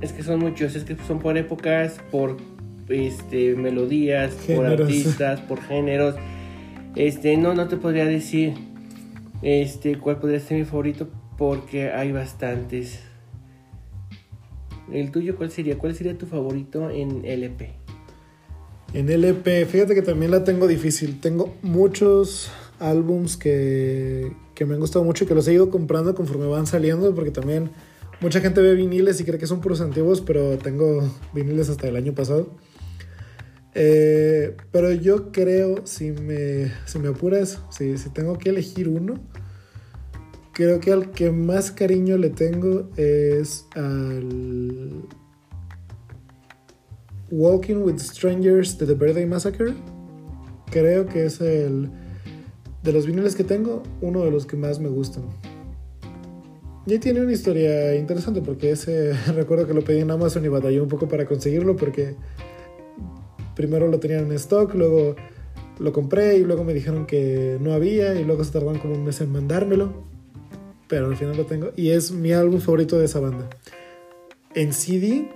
Es 0.00 0.12
que 0.12 0.22
son 0.22 0.40
muchos, 0.40 0.74
es 0.74 0.84
que 0.84 0.96
son 1.06 1.18
por 1.18 1.36
épocas, 1.36 1.98
por 2.10 2.38
este, 2.88 3.56
melodías, 3.56 4.34
por 4.56 4.64
artistas, 4.64 5.40
por 5.42 5.60
géneros. 5.60 6.14
Este, 6.96 7.36
no, 7.36 7.52
no 7.52 7.68
te 7.68 7.76
podría 7.76 8.06
decir 8.06 8.54
este, 9.42 9.98
cuál 9.98 10.18
podría 10.18 10.40
ser 10.40 10.58
mi 10.58 10.64
favorito 10.64 11.10
porque 11.36 11.90
hay 11.90 12.10
bastantes. 12.10 13.00
¿El 14.90 15.10
tuyo 15.10 15.36
cuál 15.36 15.50
sería? 15.50 15.76
¿Cuál 15.76 15.94
sería 15.94 16.16
tu 16.16 16.24
favorito 16.24 16.88
en 16.88 17.26
LP? 17.26 17.77
En 18.94 19.10
LP, 19.10 19.66
fíjate 19.66 19.94
que 19.94 20.02
también 20.02 20.30
la 20.30 20.44
tengo 20.44 20.66
difícil. 20.66 21.20
Tengo 21.20 21.54
muchos 21.62 22.50
álbums 22.80 23.36
que, 23.36 24.32
que 24.54 24.64
me 24.64 24.74
han 24.74 24.80
gustado 24.80 25.04
mucho 25.04 25.24
y 25.24 25.26
que 25.26 25.34
los 25.34 25.46
he 25.48 25.52
ido 25.52 25.70
comprando 25.70 26.14
conforme 26.14 26.46
van 26.46 26.66
saliendo 26.66 27.14
porque 27.14 27.30
también 27.30 27.70
mucha 28.20 28.40
gente 28.40 28.60
ve 28.60 28.74
viniles 28.74 29.20
y 29.20 29.24
cree 29.24 29.38
que 29.38 29.46
son 29.46 29.60
puros 29.60 29.80
antiguos, 29.80 30.20
pero 30.20 30.58
tengo 30.58 31.08
viniles 31.34 31.68
hasta 31.68 31.88
el 31.88 31.96
año 31.96 32.14
pasado. 32.14 32.56
Eh, 33.74 34.56
pero 34.72 34.90
yo 34.90 35.30
creo, 35.30 35.86
si 35.86 36.10
me, 36.10 36.72
si 36.86 36.98
me 36.98 37.08
apuras, 37.08 37.60
si, 37.70 37.98
si 37.98 38.10
tengo 38.10 38.38
que 38.38 38.48
elegir 38.48 38.88
uno, 38.88 39.20
creo 40.52 40.80
que 40.80 40.92
al 40.92 41.12
que 41.12 41.30
más 41.30 41.70
cariño 41.70 42.16
le 42.16 42.30
tengo 42.30 42.90
es 42.96 43.66
al 43.76 45.06
Walking 47.30 47.76
with 47.76 47.98
Strangers 47.98 48.78
de 48.78 48.86
The 48.86 48.94
Birthday 48.94 49.26
Massacre. 49.26 49.74
Creo 50.70 51.06
que 51.06 51.26
es 51.26 51.40
el 51.40 51.90
de 52.82 52.92
los 52.92 53.06
viniles 53.06 53.34
que 53.34 53.44
tengo, 53.44 53.82
uno 54.00 54.24
de 54.24 54.30
los 54.30 54.46
que 54.46 54.56
más 54.56 54.78
me 54.78 54.88
gustan. 54.88 55.24
Y 56.86 56.98
tiene 56.98 57.20
una 57.20 57.32
historia 57.32 57.94
interesante 57.96 58.40
porque 58.40 58.70
ese 58.70 59.12
recuerdo 59.34 59.66
que 59.66 59.74
lo 59.74 59.82
pedí 59.82 60.00
en 60.00 60.10
Amazon 60.10 60.44
y 60.44 60.48
batallé 60.48 60.80
un 60.80 60.88
poco 60.88 61.06
para 61.06 61.26
conseguirlo 61.26 61.76
porque 61.76 62.14
primero 63.54 63.88
lo 63.88 63.98
tenían 64.00 64.26
en 64.26 64.32
stock, 64.32 64.74
luego 64.74 65.14
lo 65.78 65.92
compré 65.92 66.38
y 66.38 66.44
luego 66.44 66.64
me 66.64 66.72
dijeron 66.72 67.06
que 67.06 67.58
no 67.60 67.72
había 67.72 68.18
y 68.18 68.24
luego 68.24 68.42
se 68.42 68.52
tardaron 68.52 68.78
como 68.78 68.94
un 68.94 69.04
mes 69.04 69.20
en 69.20 69.30
mandármelo. 69.30 70.06
Pero 70.88 71.06
al 71.06 71.16
final 71.16 71.36
lo 71.36 71.44
tengo 71.44 71.72
y 71.76 71.90
es 71.90 72.10
mi 72.10 72.32
álbum 72.32 72.60
favorito 72.60 72.98
de 72.98 73.04
esa 73.04 73.20
banda. 73.20 73.50
En 74.54 74.72
CD, 74.72 75.28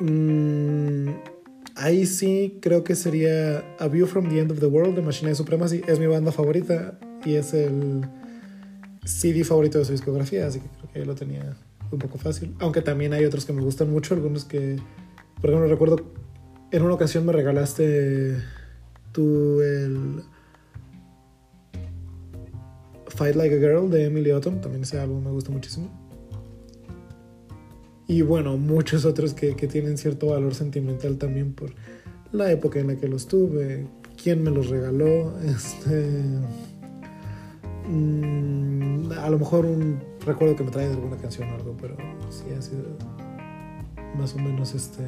mmm, 0.00 1.08
ahí 1.76 2.06
sí 2.06 2.58
creo 2.60 2.84
que 2.84 2.94
sería 2.94 3.64
A 3.78 3.88
View 3.88 4.06
from 4.06 4.28
the 4.28 4.40
End 4.40 4.50
of 4.50 4.60
the 4.60 4.66
World 4.66 4.96
de 4.96 5.02
Machine 5.02 5.34
Supremacy. 5.34 5.82
Es 5.86 5.98
mi 5.98 6.06
banda 6.06 6.32
favorita 6.32 6.98
y 7.24 7.34
es 7.34 7.54
el 7.54 8.02
CD 9.04 9.44
favorito 9.44 9.78
de 9.78 9.84
su 9.84 9.92
discografía, 9.92 10.46
así 10.46 10.60
que 10.60 10.68
creo 10.68 10.92
que 10.92 11.04
lo 11.06 11.14
tenía 11.14 11.56
un 11.90 11.98
poco 11.98 12.18
fácil. 12.18 12.54
Aunque 12.58 12.82
también 12.82 13.12
hay 13.12 13.24
otros 13.24 13.44
que 13.44 13.52
me 13.52 13.62
gustan 13.62 13.90
mucho, 13.90 14.14
algunos 14.14 14.44
que, 14.44 14.76
por 15.40 15.50
ejemplo, 15.50 15.68
recuerdo 15.68 16.12
en 16.72 16.82
una 16.82 16.94
ocasión 16.94 17.24
me 17.24 17.32
regalaste 17.32 18.36
tú 19.12 19.60
el 19.60 20.22
Fight 23.08 23.36
Like 23.36 23.54
a 23.54 23.58
Girl 23.58 23.90
de 23.90 24.06
Emily 24.06 24.30
Autumn, 24.30 24.60
también 24.60 24.82
ese 24.82 24.98
álbum 24.98 25.24
me 25.24 25.30
gusta 25.30 25.50
muchísimo. 25.50 26.05
Y 28.08 28.22
bueno, 28.22 28.56
muchos 28.56 29.04
otros 29.04 29.34
que, 29.34 29.56
que, 29.56 29.66
tienen 29.66 29.98
cierto 29.98 30.28
valor 30.28 30.54
sentimental 30.54 31.18
también 31.18 31.52
por 31.52 31.70
la 32.32 32.50
época 32.52 32.78
en 32.78 32.88
la 32.88 32.96
que 32.96 33.08
los 33.08 33.26
tuve, 33.26 33.86
quién 34.22 34.42
me 34.42 34.50
los 34.50 34.68
regaló, 34.68 35.38
este... 35.44 36.22
Mmm, 37.88 39.12
a 39.12 39.30
lo 39.30 39.38
mejor 39.38 39.64
un 39.64 40.00
recuerdo 40.24 40.56
que 40.56 40.64
me 40.64 40.70
trae 40.70 40.88
de 40.88 40.94
alguna 40.94 41.16
canción 41.16 41.48
o 41.50 41.54
algo, 41.54 41.76
pero 41.80 41.96
sí 42.30 42.44
ha 42.56 42.60
sido 42.60 42.82
más 44.18 44.34
o 44.34 44.38
menos 44.38 44.74
este 44.74 45.04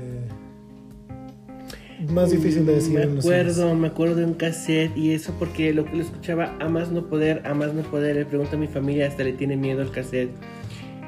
más 2.08 2.30
difícil 2.30 2.64
de 2.64 2.74
decir. 2.76 3.06
Me 3.06 3.18
acuerdo, 3.18 3.74
me 3.74 3.88
acuerdo 3.88 4.14
de 4.16 4.24
un 4.24 4.34
cassette 4.34 4.96
y 4.96 5.12
eso 5.12 5.34
porque 5.38 5.72
lo 5.72 5.84
que 5.84 5.96
lo 5.96 6.02
escuchaba 6.02 6.56
a 6.60 6.68
más 6.68 6.92
no 6.92 7.06
poder, 7.06 7.42
a 7.44 7.54
más 7.54 7.74
no 7.74 7.82
poder. 7.82 8.16
Le 8.16 8.24
pregunto 8.24 8.56
a 8.56 8.58
mi 8.58 8.68
familia, 8.68 9.08
hasta 9.08 9.24
le 9.24 9.32
tiene 9.32 9.56
miedo 9.56 9.82
al 9.82 9.90
cassette. 9.90 10.30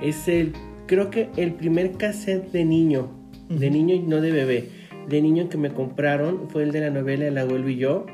Es 0.03 0.27
el, 0.27 0.53
creo 0.91 1.09
que 1.09 1.31
el 1.37 1.55
primer 1.55 1.93
cassette 1.93 2.51
de 2.51 2.65
niño, 2.65 3.13
de 3.49 3.71
niño 3.71 3.95
y 3.95 4.01
no 4.01 4.21
de 4.21 4.33
bebé, 4.33 4.71
de 5.09 5.23
niño 5.23 5.49
que 5.49 5.57
me 5.57 5.71
compraron 5.71 6.51
fue 6.51 6.65
el 6.65 6.73
de 6.73 6.81
la 6.81 6.91
novela 6.91 7.29
El 7.29 7.39
abuelo 7.39 7.69
y 7.69 7.77
yo. 7.77 8.07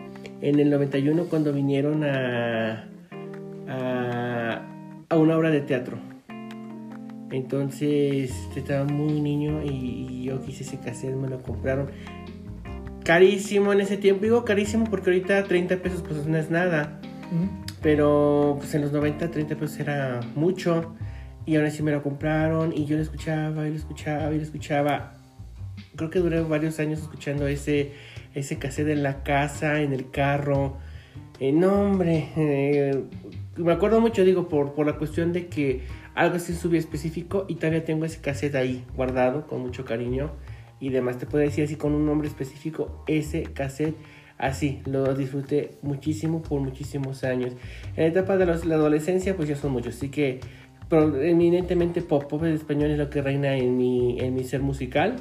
En 0.43 0.61
el 0.61 0.69
91 0.69 1.25
cuando 1.31 1.55
vinieron 1.55 2.05
a, 2.05 2.87
a, 3.67 4.63
a 5.09 5.17
una 5.17 5.39
obra 5.39 5.51
de 5.51 5.63
teatro. 5.63 5.97
Entonces 7.31 8.31
estaba 8.55 8.85
muy 8.85 9.23
niño 9.23 9.63
y, 9.65 9.69
y 10.11 10.23
yo 10.25 10.43
quise 10.43 10.63
ese 10.63 10.79
cassette, 10.79 11.17
me 11.17 11.29
lo 11.29 11.41
compraron 11.41 11.89
carísimo 13.05 13.73
en 13.73 13.81
ese 13.81 13.97
tiempo. 13.97 14.25
Digo 14.25 14.45
carísimo 14.45 14.85
porque 14.91 15.09
ahorita 15.09 15.45
30 15.45 15.77
pesos 15.79 16.03
pues 16.03 16.27
no 16.27 16.37
es 16.37 16.51
nada. 16.51 17.01
Pero 17.81 18.57
pues 18.59 18.75
en 18.75 18.83
los 18.83 18.93
90 18.93 19.31
30 19.31 19.57
pesos 19.57 19.81
era 19.81 20.21
mucho. 20.35 20.95
Y 21.47 21.57
ahora 21.57 21.71
sí 21.71 21.83
me 21.83 21.93
lo 21.93 22.03
compraron 22.03 22.73
y 22.77 22.85
yo 22.85 22.97
lo 22.97 23.03
escuchaba 23.03 23.67
y 23.67 23.71
lo 23.71 23.77
escuchaba 23.77 24.35
y 24.35 24.37
lo 24.37 24.43
escuchaba. 24.43 25.15
Creo 25.95 26.11
que 26.11 26.19
duré 26.19 26.41
varios 26.43 26.79
años 26.81 27.01
escuchando 27.01 27.47
ese, 27.47 27.93
ese 28.35 28.59
cassette 28.59 28.89
en 28.89 29.03
la 29.03 29.23
casa, 29.23 29.81
en 29.81 29.93
el 29.93 30.11
carro. 30.11 30.77
Eh, 31.39 31.53
no, 31.53 31.73
hombre. 31.73 32.29
Eh, 32.37 33.05
me 33.57 33.73
acuerdo 33.73 34.01
mucho, 34.01 34.25
digo, 34.25 34.49
por, 34.49 34.75
por 34.75 34.87
la 34.87 34.99
cuestión 34.99 35.33
de 35.33 35.47
que 35.47 35.83
algo 36.15 36.37
así 36.37 36.55
subía 36.55 36.81
específico 36.81 37.45
y 37.49 37.57
todavía 37.57 37.85
tengo 37.85 38.05
ese 38.05 38.21
cassette 38.21 38.55
ahí 38.57 38.85
guardado 38.95 39.47
con 39.47 39.61
mucho 39.61 39.85
cariño 39.85 40.33
y 40.81 40.91
demás. 40.91 41.19
Te 41.19 41.27
puedo 41.27 41.45
decir 41.45 41.65
así 41.65 41.77
con 41.77 41.93
un 41.93 42.07
nombre 42.07 42.29
específico, 42.29 43.05
ese 43.07 43.45
cassette. 43.45 43.97
Así, 44.39 44.83
lo 44.85 45.15
disfruté 45.15 45.79
muchísimo 45.81 46.43
por 46.43 46.61
muchísimos 46.61 47.25
años. 47.25 47.55
En 47.97 48.03
la 48.03 48.07
etapa 48.07 48.37
de 48.37 48.45
la 48.45 48.75
adolescencia, 48.75 49.35
pues 49.35 49.49
ya 49.49 49.57
son 49.57 49.73
muchos. 49.73 49.97
Así 49.97 50.11
que, 50.11 50.41
pero 50.89 51.21
eminentemente 51.21 52.03
pop, 52.03 52.25
pop 52.29 52.45
español 52.45 52.91
es 52.91 52.99
lo 52.99 53.11
que 53.11 53.23
reina 53.23 53.57
en 53.57 53.77
mi, 53.77 54.19
en 54.21 54.35
mi 54.35 54.45
ser 54.45 54.63
musical. 54.63 55.17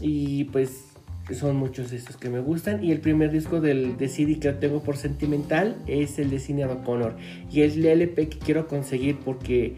Y 0.00 0.44
pues 0.44 0.96
son 1.32 1.56
muchos 1.56 1.90
de 1.90 1.96
estos 1.96 2.16
que 2.16 2.28
me 2.28 2.40
gustan. 2.40 2.84
Y 2.84 2.92
el 2.92 3.00
primer 3.00 3.30
disco 3.30 3.60
del, 3.60 3.96
de 3.96 4.08
CD 4.08 4.38
que 4.38 4.52
tengo 4.52 4.82
por 4.82 4.96
sentimental 4.96 5.76
es 5.86 6.18
el 6.18 6.30
de 6.30 6.38
Cine 6.38 6.66
O'Connor. 6.66 7.16
Y 7.50 7.62
es 7.62 7.76
el 7.76 7.86
LP 7.86 8.28
que 8.28 8.38
quiero 8.38 8.68
conseguir 8.68 9.18
porque 9.24 9.76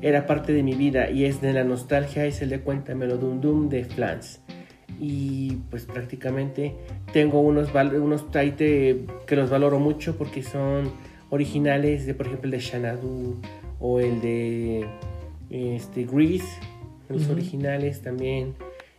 era 0.00 0.26
parte 0.26 0.52
de 0.52 0.62
mi 0.62 0.74
vida 0.74 1.10
y 1.10 1.24
es 1.24 1.40
de 1.40 1.52
la 1.52 1.64
nostalgia, 1.64 2.24
es 2.24 2.40
el 2.40 2.50
de 2.50 2.60
Cuéntamelo 2.60 3.16
Dum 3.18 3.40
Dum 3.40 3.68
de 3.68 3.84
Flans. 3.84 4.40
Y 5.00 5.56
pues 5.70 5.84
prácticamente 5.84 6.74
tengo 7.12 7.40
unos, 7.40 7.70
unos 7.74 8.30
taite 8.30 9.04
que 9.26 9.36
los 9.36 9.50
valoro 9.50 9.78
mucho 9.78 10.16
porque 10.16 10.42
son 10.42 10.90
originales, 11.30 12.06
de 12.06 12.14
por 12.14 12.26
ejemplo 12.26 12.50
de 12.50 12.60
Xanadu 12.60 13.38
o 13.80 14.00
el 14.00 14.20
de 14.20 14.86
este, 15.50 16.04
Grease, 16.04 16.46
los 17.08 17.28
originales 17.28 18.02
también. 18.02 18.54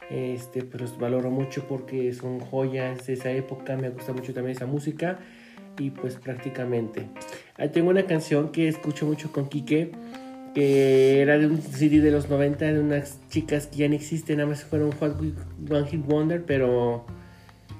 Este, 0.09 0.63
pues 0.63 0.81
los 0.81 0.97
valoro 0.97 1.29
mucho 1.29 1.67
porque 1.67 2.11
son 2.13 2.39
joyas 2.39 3.05
de 3.05 3.13
esa 3.13 3.29
época, 3.29 3.77
me 3.77 3.89
gusta 3.89 4.11
mucho 4.11 4.33
también 4.33 4.55
esa 4.55 4.65
música 4.65 5.19
y 5.77 5.91
pues 5.91 6.15
prácticamente. 6.15 7.07
Ahí 7.57 7.69
tengo 7.69 7.91
una 7.91 8.07
canción 8.07 8.49
que 8.51 8.67
escucho 8.67 9.05
mucho 9.05 9.31
con 9.31 9.47
Quique 9.47 9.91
que 10.53 11.21
era 11.21 11.37
de 11.37 11.47
un 11.47 11.61
CD 11.61 11.99
de 12.01 12.11
los 12.11 12.29
90 12.29 12.65
de 12.73 12.79
unas 12.79 13.19
chicas 13.29 13.67
que 13.67 13.77
ya 13.77 13.87
no 13.87 13.95
existen, 13.95 14.37
nada 14.37 14.49
más 14.49 14.63
fueron 14.63 14.91
One 14.99 15.87
Hit 15.87 16.05
Wonder, 16.05 16.43
pero 16.45 17.05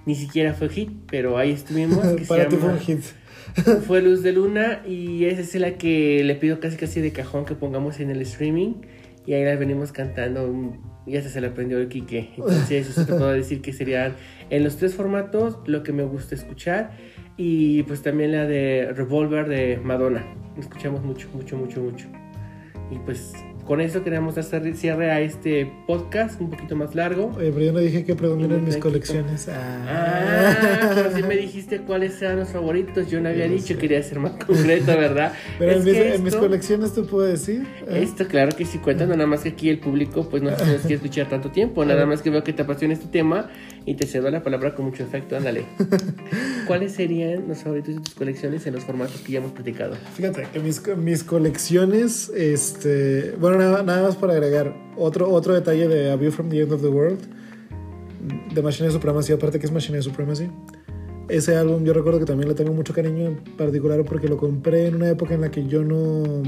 ni 0.06 0.16
siquiera 0.16 0.54
fue 0.54 0.70
hit, 0.70 0.92
pero 1.10 1.38
ahí 1.38 1.52
estuvimos. 1.52 2.06
Para 2.28 2.48
ti 2.48 2.56
fue 2.56 2.70
un 2.70 2.80
hit. 2.80 3.02
fue 3.88 4.02
Luz 4.02 4.24
de 4.24 4.32
Luna 4.34 4.82
y 4.88 5.26
esa 5.26 5.42
es 5.42 5.56
la 5.56 5.78
que 5.78 6.24
le 6.24 6.36
pido 6.36 6.60
casi 6.60 6.78
casi 6.78 7.02
de 7.02 7.12
cajón 7.12 7.46
que 7.46 7.56
pongamos 7.56 8.00
en 8.00 8.10
el 8.10 8.22
streaming 8.22 8.76
y 9.26 9.34
ahí 9.34 9.44
las 9.46 9.60
venimos 9.60 9.92
cantando. 9.92 10.74
Ya 11.06 11.22
se, 11.22 11.30
se 11.30 11.42
le 11.42 11.48
aprendió 11.48 11.78
el 11.78 11.88
Quique. 11.88 12.32
Entonces, 12.38 12.90
eso 12.90 13.06
te 13.06 13.14
puedo 13.14 13.32
decir 13.32 13.62
que 13.62 13.74
serían 13.74 14.16
en 14.50 14.64
los 14.64 14.78
tres 14.78 14.96
formatos 14.96 15.58
lo 15.66 15.84
que 15.84 15.92
me 15.92 16.04
gusta 16.04 16.36
escuchar. 16.36 16.92
Y 17.38 17.84
pues 17.84 18.02
también 18.02 18.32
la 18.32 18.46
de 18.46 18.92
Revolver 18.92 19.48
de 19.48 19.80
Madonna. 19.84 20.26
Escuchamos 20.58 21.04
mucho, 21.04 21.30
mucho, 21.34 21.58
mucho, 21.58 21.82
mucho. 21.82 22.08
Y 22.92 22.98
pues 23.06 23.34
con 23.70 23.82
eso 23.82 24.04
queremos 24.04 24.36
hacer 24.36 24.76
cierre 24.76 25.12
a 25.12 25.22
este 25.22 25.72
podcast 25.86 26.42
un 26.42 26.50
poquito 26.50 26.76
más 26.76 26.96
largo. 26.96 27.32
Oye, 27.38 27.52
pero 27.52 27.66
yo 27.66 27.72
no 27.72 27.78
dije 27.78 28.04
que 28.04 28.16
predominan 28.16 28.66
mis 28.66 28.78
colecciones. 28.78 29.48
Ah. 29.48 29.86
ah, 29.88 30.92
pero 30.96 31.16
si 31.16 31.22
me 31.22 31.38
dijiste 31.38 31.82
cuáles 31.82 32.20
eran 32.20 32.40
los 32.40 32.50
favoritos, 32.50 33.12
yo 33.12 33.22
no 33.22 33.30
había 33.30 33.48
dicho, 33.48 33.78
quería 33.78 34.02
ser 34.02 34.18
más 34.18 34.44
concreto, 34.44 34.88
¿verdad? 34.88 35.34
Pero 35.60 35.74
en, 35.74 36.24
mis, 36.24 36.36
colecciones 36.36 36.96
te 36.96 37.04
puedo 37.04 37.28
decir. 37.28 37.68
¿eh? 37.88 38.02
Esto, 38.02 38.28
claro 38.28 38.58
que 38.58 38.66
sí 38.66 38.80
cuenta, 38.80 39.06
nada 39.06 39.28
más 39.28 39.42
que 39.42 39.50
aquí 39.50 39.70
el 39.70 39.78
público, 39.78 40.28
pues 40.28 40.42
no 40.42 40.52
tienes 40.52 40.82
que 40.88 40.94
escuchar 40.96 41.30
tanto 41.30 41.52
tiempo, 41.52 41.86
nada 41.86 42.08
más 42.08 42.24
que 42.24 42.32
veo 42.32 42.44
que 42.44 42.54
te 42.54 42.64
apasiona 42.64 42.96
este 42.96 43.08
tema 43.08 43.52
y 43.90 43.96
te 43.96 44.06
cedo 44.06 44.30
la 44.30 44.44
palabra 44.44 44.76
con 44.76 44.86
mucho 44.86 45.02
efecto, 45.02 45.36
ándale. 45.36 45.66
¿Cuáles 46.68 46.92
serían 46.92 47.48
los 47.48 47.58
favoritos 47.64 47.96
de 47.96 48.02
tus 48.02 48.14
colecciones 48.14 48.68
en 48.68 48.76
los 48.76 48.84
formatos 48.84 49.20
que 49.22 49.32
ya 49.32 49.40
hemos 49.40 49.52
platicado? 49.52 49.96
Fíjate 50.14 50.46
que 50.54 50.60
mis, 50.60 50.80
mis 50.96 51.24
colecciones, 51.24 52.30
este, 52.36 53.32
bueno, 53.40 53.58
nada, 53.58 54.04
más 54.04 54.16
para 54.16 54.34
agregar 54.34 54.76
otro, 54.96 55.32
otro 55.32 55.56
detalle 55.56 55.88
de 55.88 56.12
A 56.12 56.16
View 56.18 56.32
from 56.32 56.50
the 56.50 56.62
End 56.62 56.72
of 56.72 56.84
the 56.84 56.88
World, 56.88 57.20
de 58.54 58.62
Machine 58.62 58.92
Supremacy, 58.92 59.34
aparte 59.34 59.58
que 59.58 59.66
es 59.66 59.72
Machine 59.72 60.04
Supremacy. 60.04 60.52
Ese 61.28 61.56
álbum 61.56 61.84
yo 61.84 61.92
recuerdo 61.94 62.20
que 62.20 62.26
también 62.26 62.48
le 62.48 62.54
tengo 62.54 62.74
mucho 62.74 62.94
cariño, 62.94 63.26
en 63.26 63.38
particular 63.58 64.06
porque 64.06 64.28
lo 64.28 64.38
compré 64.38 64.86
en 64.86 64.98
una 64.98 65.10
época 65.10 65.34
en 65.34 65.42
la 65.42 65.50
que 65.50 65.66
yo 65.66 65.84
no... 65.84 66.44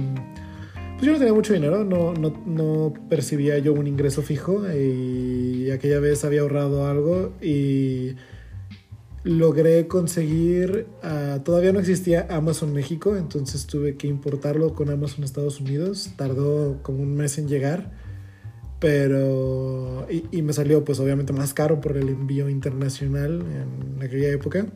Pues 1.02 1.08
yo 1.08 1.14
no 1.14 1.18
tenía 1.18 1.34
mucho 1.34 1.54
dinero, 1.54 1.84
no, 1.84 2.14
no, 2.14 2.32
no 2.46 2.94
percibía 3.10 3.58
yo 3.58 3.74
un 3.74 3.88
ingreso 3.88 4.22
fijo 4.22 4.72
y 4.72 5.72
aquella 5.72 6.00
vez 6.00 6.24
había 6.24 6.42
ahorrado 6.42 6.86
algo 6.86 7.34
y 7.42 8.18
logré 9.24 9.88
conseguir, 9.88 10.86
ah, 11.02 11.40
todavía 11.44 11.74
no 11.74 11.80
existía 11.80 12.28
Amazon 12.30 12.72
México, 12.72 13.16
entonces 13.16 13.66
tuve 13.66 13.98
que 13.98 14.06
importarlo 14.06 14.76
con 14.76 14.92
Amazon 14.92 15.24
Estados 15.24 15.60
Unidos, 15.60 16.12
tardó 16.18 16.84
como 16.84 17.02
un 17.02 17.16
mes 17.16 17.40
en 17.40 17.48
llegar, 17.48 17.90
pero, 18.80 20.06
y, 20.08 20.44
me 20.44 20.54
salió 20.54 20.86
pues 20.86 21.00
obviamente 21.00 21.34
más 21.34 21.56
caro 21.56 21.82
por 21.82 21.98
el 21.98 22.10
envío 22.10 22.48
internacional 22.48 23.42
en 23.42 24.04
aquella 24.04 24.30
época, 24.30 24.68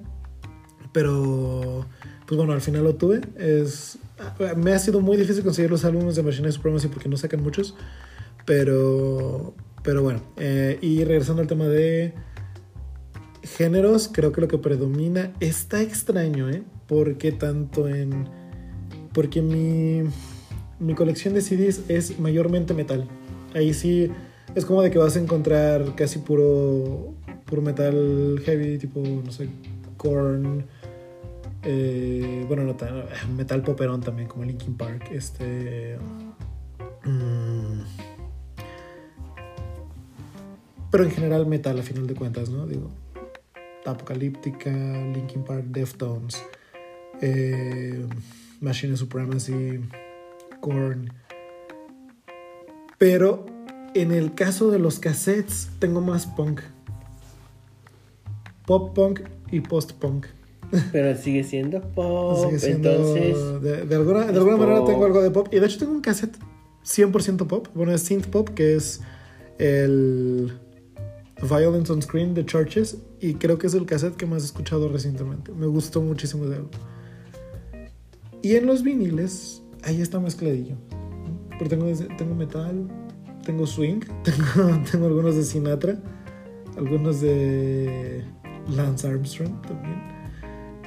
pero 0.91 1.85
pues 2.25 2.35
bueno, 2.35 2.53
al 2.53 2.61
final 2.61 2.83
lo 2.83 2.95
tuve, 2.95 3.21
es, 3.37 3.99
me 4.55 4.73
ha 4.73 4.79
sido 4.79 5.01
muy 5.01 5.17
difícil 5.17 5.43
conseguir 5.43 5.71
los 5.71 5.85
álbumes 5.85 6.15
de 6.15 6.23
Machine 6.23 6.51
Supremacy 6.51 6.87
porque 6.87 7.09
no 7.09 7.17
sacan 7.17 7.41
muchos, 7.41 7.75
pero, 8.45 9.53
pero 9.83 10.03
bueno, 10.03 10.21
eh, 10.37 10.77
y 10.81 11.03
regresando 11.03 11.41
al 11.41 11.47
tema 11.47 11.65
de 11.65 12.13
géneros, 13.43 14.09
creo 14.11 14.31
que 14.31 14.41
lo 14.41 14.47
que 14.47 14.57
predomina 14.57 15.31
está 15.39 15.81
extraño, 15.81 16.49
¿eh? 16.49 16.63
Porque 16.87 17.31
tanto 17.31 17.87
en. 17.87 18.27
Porque 19.13 19.41
mi, 19.41 20.03
mi 20.79 20.93
colección 20.93 21.33
de 21.33 21.41
CDs 21.41 21.81
es 21.87 22.19
mayormente 22.19 22.73
metal. 22.73 23.07
Ahí 23.53 23.73
sí 23.73 24.11
es 24.55 24.65
como 24.65 24.81
de 24.81 24.91
que 24.91 24.97
vas 24.97 25.15
a 25.15 25.19
encontrar 25.19 25.95
casi 25.95 26.19
puro, 26.19 27.13
puro 27.45 27.61
metal 27.61 28.41
heavy, 28.43 28.77
tipo, 28.77 29.01
no 29.01 29.31
sé, 29.31 29.47
corn. 29.97 30.65
Eh, 31.65 32.45
bueno, 32.47 32.63
no 32.63 32.75
metal 33.35 33.63
poperón 33.63 34.01
también, 34.01 34.27
como 34.27 34.45
Linkin 34.45 34.77
Park. 34.77 35.09
Este. 35.11 35.97
Mm, 37.03 37.81
pero 40.91 41.03
en 41.03 41.11
general 41.11 41.45
metal, 41.45 41.79
a 41.79 41.83
final 41.83 42.07
de 42.07 42.15
cuentas, 42.15 42.49
¿no? 42.49 42.65
Digo, 42.67 42.89
Apocalíptica, 43.85 44.71
Linkin 44.71 45.43
Park, 45.43 45.65
Deftones, 45.65 46.43
eh, 47.21 48.05
Machine 48.61 48.95
Supremacy, 48.95 49.81
Korn. 50.61 51.11
Pero 52.97 53.45
en 53.93 54.11
el 54.11 54.33
caso 54.35 54.71
de 54.71 54.79
los 54.79 54.99
cassettes 54.99 55.69
tengo 55.79 56.01
más 56.01 56.25
punk. 56.25 56.61
Pop 58.65 58.95
punk 58.95 59.21
y 59.51 59.59
post 59.59 59.93
punk. 59.93 60.27
Pero 60.91 61.15
sigue 61.17 61.43
siendo 61.43 61.81
pop. 61.81 62.51
entonces. 62.51 63.61
De, 63.61 63.95
alguna, 63.95 64.25
de 64.25 64.37
alguna 64.37 64.57
manera 64.57 64.85
tengo 64.85 65.05
algo 65.05 65.21
de 65.21 65.31
pop. 65.31 65.47
Y 65.51 65.59
de 65.59 65.65
hecho 65.65 65.79
tengo 65.79 65.91
un 65.91 66.01
cassette 66.01 66.37
100% 66.85 67.47
pop. 67.47 67.67
Bueno, 67.73 67.93
es 67.93 68.01
synth 68.01 68.27
pop, 68.27 68.49
que 68.49 68.75
es 68.75 69.01
el 69.57 70.53
Violence 71.41 71.91
on 71.91 72.01
Screen 72.01 72.33
de 72.33 72.45
Churches 72.45 72.97
y 73.19 73.35
creo 73.35 73.57
que 73.57 73.67
es 73.67 73.73
el 73.73 73.85
cassette 73.85 74.15
que 74.15 74.25
más 74.25 74.43
he 74.43 74.45
escuchado 74.45 74.89
recientemente. 74.89 75.51
Me 75.51 75.67
gustó 75.67 76.01
muchísimo 76.01 76.45
de 76.45 76.57
algo. 76.57 76.69
Y 78.41 78.55
en 78.55 78.67
los 78.67 78.83
viniles, 78.83 79.63
ahí 79.83 80.01
está 80.01 80.19
mezcladillo. 80.19 80.75
Pero 81.57 81.69
tengo, 81.69 81.85
tengo 82.17 82.35
metal, 82.35 82.87
tengo 83.43 83.65
swing, 83.65 83.99
tengo, 84.23 84.79
tengo 84.91 85.05
algunos 85.07 85.35
de 85.35 85.43
Sinatra, 85.43 85.97
algunos 86.77 87.21
de 87.21 88.23
Lance 88.69 89.07
Armstrong 89.07 89.61
también. 89.61 90.14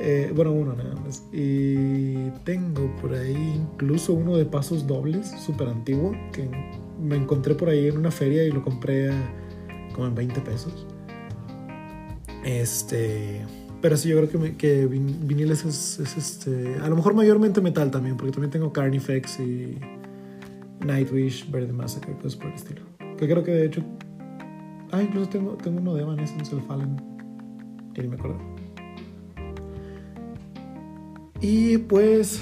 Eh, 0.00 0.32
bueno, 0.34 0.52
uno 0.52 0.74
nada 0.74 0.94
más. 0.96 1.24
Y 1.32 2.30
tengo 2.44 2.94
por 3.00 3.14
ahí 3.14 3.54
incluso 3.56 4.12
uno 4.12 4.36
de 4.36 4.44
pasos 4.44 4.86
dobles, 4.86 5.30
súper 5.40 5.68
antiguo, 5.68 6.12
que 6.32 6.48
me 7.00 7.16
encontré 7.16 7.54
por 7.54 7.68
ahí 7.68 7.88
en 7.88 7.98
una 7.98 8.10
feria 8.10 8.44
y 8.44 8.50
lo 8.50 8.62
compré 8.62 9.10
como 9.94 10.06
en 10.06 10.14
20 10.14 10.40
pesos. 10.40 10.86
Este. 12.44 13.44
Pero 13.80 13.96
sí, 13.96 14.08
yo 14.08 14.16
creo 14.16 14.42
que, 14.42 14.56
que 14.56 14.86
viniles 14.86 15.64
es, 15.64 15.98
este. 16.16 16.76
A 16.82 16.88
lo 16.88 16.96
mejor 16.96 17.14
mayormente 17.14 17.60
metal 17.60 17.90
también, 17.90 18.16
porque 18.16 18.32
también 18.32 18.50
tengo 18.50 18.72
Carnifex 18.72 19.40
y 19.40 19.78
Nightwish, 20.84 21.50
Verde 21.50 21.72
Massacre, 21.72 22.14
cosas 22.14 22.36
por 22.36 22.48
el 22.48 22.54
estilo. 22.54 22.82
Que 23.16 23.28
creo 23.28 23.42
que 23.42 23.52
de 23.52 23.66
hecho. 23.66 23.82
Ah, 24.90 25.02
incluso 25.02 25.28
tengo, 25.28 25.52
tengo 25.56 25.80
uno 25.80 25.94
de 25.94 26.02
Evanescence, 26.02 26.54
el 26.54 26.62
Fallen. 26.62 26.96
Ni 27.96 28.08
me 28.08 28.14
acuerdo. 28.14 28.57
Y 31.40 31.78
pues. 31.78 32.40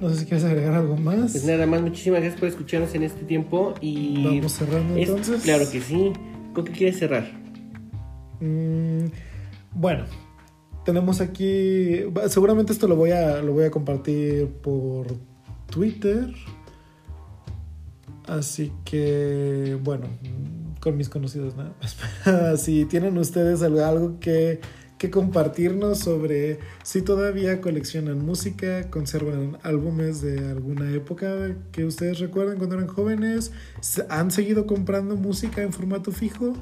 No 0.00 0.10
sé 0.10 0.16
si 0.16 0.24
quieres 0.24 0.44
agregar 0.44 0.74
algo 0.74 0.96
más. 0.96 1.30
Pues 1.32 1.44
nada 1.44 1.64
más, 1.66 1.80
muchísimas 1.80 2.20
gracias 2.20 2.40
por 2.40 2.48
escucharnos 2.48 2.94
en 2.94 3.04
este 3.04 3.24
tiempo. 3.24 3.74
Y. 3.80 4.24
Vamos 4.24 4.52
cerrando 4.52 4.96
entonces. 4.96 5.42
Claro 5.42 5.64
que 5.70 5.80
sí. 5.80 6.12
¿Con 6.52 6.64
qué 6.64 6.72
quieres 6.72 6.98
cerrar? 6.98 7.30
Mm, 8.40 9.06
bueno, 9.74 10.04
tenemos 10.84 11.20
aquí. 11.20 12.00
Seguramente 12.28 12.72
esto 12.72 12.88
lo 12.88 12.96
voy 12.96 13.12
a, 13.12 13.40
lo 13.42 13.52
voy 13.52 13.64
a 13.64 13.70
compartir 13.70 14.48
por 14.48 15.06
Twitter. 15.70 16.32
Así 18.26 18.72
que, 18.84 19.78
bueno, 19.82 20.06
con 20.80 20.96
mis 20.96 21.08
conocidos 21.08 21.56
nada 21.56 21.74
más. 21.80 22.60
si 22.60 22.84
tienen 22.84 23.18
ustedes 23.18 23.62
algo 23.62 24.18
que, 24.20 24.60
que, 25.02 25.10
compartirnos 25.10 25.98
sobre 25.98 26.58
si 26.82 27.02
todavía 27.02 27.60
coleccionan 27.60 28.24
música, 28.24 28.88
conservan 28.90 29.58
álbumes 29.62 30.22
de 30.22 30.50
alguna 30.50 30.90
época 30.92 31.56
que 31.72 31.84
ustedes 31.84 32.18
recuerden 32.20 32.58
cuando 32.58 32.76
eran 32.76 32.88
jóvenes, 32.88 33.52
han 34.08 34.30
seguido 34.30 34.66
comprando 34.66 35.16
música 35.16 35.62
en 35.62 35.72
formato 35.72 36.12
fijo 36.12 36.54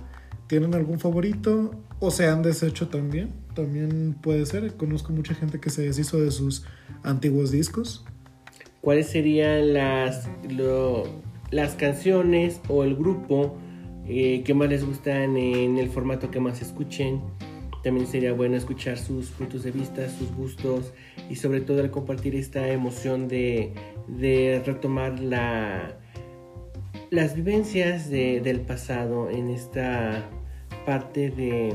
¿Tienen 0.51 0.74
algún 0.74 0.99
favorito? 0.99 1.70
¿O 2.01 2.11
se 2.11 2.26
han 2.26 2.43
deshecho 2.43 2.88
también? 2.88 3.28
También 3.55 4.16
puede 4.20 4.45
ser. 4.47 4.74
Conozco 4.74 5.12
mucha 5.12 5.32
gente 5.32 5.61
que 5.61 5.70
se 5.70 5.82
deshizo 5.82 6.20
de 6.20 6.32
sus 6.32 6.64
antiguos 7.05 7.53
discos. 7.53 8.05
¿Cuáles 8.80 9.07
serían 9.07 9.74
las, 9.74 10.28
las 11.53 11.76
canciones 11.76 12.61
o 12.66 12.82
el 12.82 12.97
grupo 12.97 13.59
eh, 14.09 14.43
que 14.43 14.53
más 14.53 14.68
les 14.68 14.84
gustan 14.84 15.36
en 15.36 15.78
el 15.78 15.88
formato 15.88 16.32
que 16.32 16.41
más 16.41 16.61
escuchen? 16.61 17.20
También 17.83 18.07
sería 18.07 18.33
bueno 18.33 18.57
escuchar 18.57 18.99
sus 18.99 19.28
puntos 19.28 19.62
de 19.62 19.70
vista, 19.70 20.09
sus 20.09 20.35
gustos 20.35 20.93
y 21.31 21.37
sobre 21.37 21.61
todo 21.61 21.81
el 21.81 21.91
compartir 21.91 22.35
esta 22.35 22.68
emoción 22.68 23.26
de, 23.26 23.72
de 24.07 24.62
retomar 24.64 25.18
la, 25.20 25.97
las 27.11 27.35
vivencias 27.35 28.09
del 28.09 28.61
pasado 28.61 29.31
en 29.31 29.51
esta 29.51 30.31
parte 30.87 31.31
de, 31.31 31.74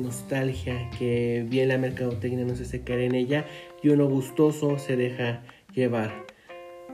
nostalgia 0.00 0.88
que 0.98 1.44
bien 1.46 1.68
la 1.68 1.76
mercadotecnia 1.76 2.46
nos 2.46 2.58
hace 2.62 2.80
caer 2.80 3.00
en 3.00 3.14
ella 3.14 3.44
y 3.82 3.90
uno 3.90 4.08
gustoso 4.08 4.78
se 4.78 4.96
deja 4.96 5.42
llevar. 5.74 6.24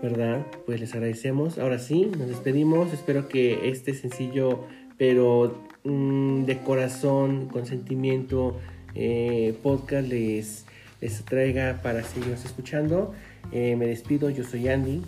¿Verdad? 0.03 0.45
Pues 0.67 0.81
les 0.81 0.93
agradecemos. 0.95 1.59
Ahora 1.59 1.79
sí, 1.79 2.11
nos 2.19 2.29
despedimos. 2.29 2.93
Espero 2.93 3.29
que 3.29 3.69
este 3.69 3.95
sencillo, 3.95 4.65
pero 4.97 5.68
Mm, 5.85 6.45
de 6.45 6.59
corazón, 6.59 7.47
con 7.47 7.67
sentimiento, 7.67 8.59
eh, 8.95 9.57
podcast 9.63 10.09
les, 10.09 10.67
les 11.01 11.25
traiga 11.25 11.81
para 11.83 12.03
seguirnos 12.03 12.45
escuchando. 12.45 13.15
Eh, 13.53 13.77
me 13.77 13.87
despido, 13.87 14.31
yo 14.31 14.45
soy 14.45 14.69
Andy. 14.69 15.03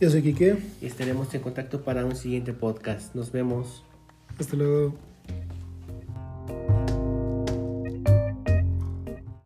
Yo 0.00 0.10
soy 0.10 0.22
Quique. 0.22 0.56
Y 0.80 0.86
estaremos 0.86 1.34
en 1.34 1.40
contacto 1.40 1.82
para 1.82 2.04
un 2.04 2.16
siguiente 2.16 2.52
podcast. 2.52 3.14
Nos 3.14 3.32
vemos. 3.32 3.84
Hasta 4.38 4.56
luego. 4.56 4.94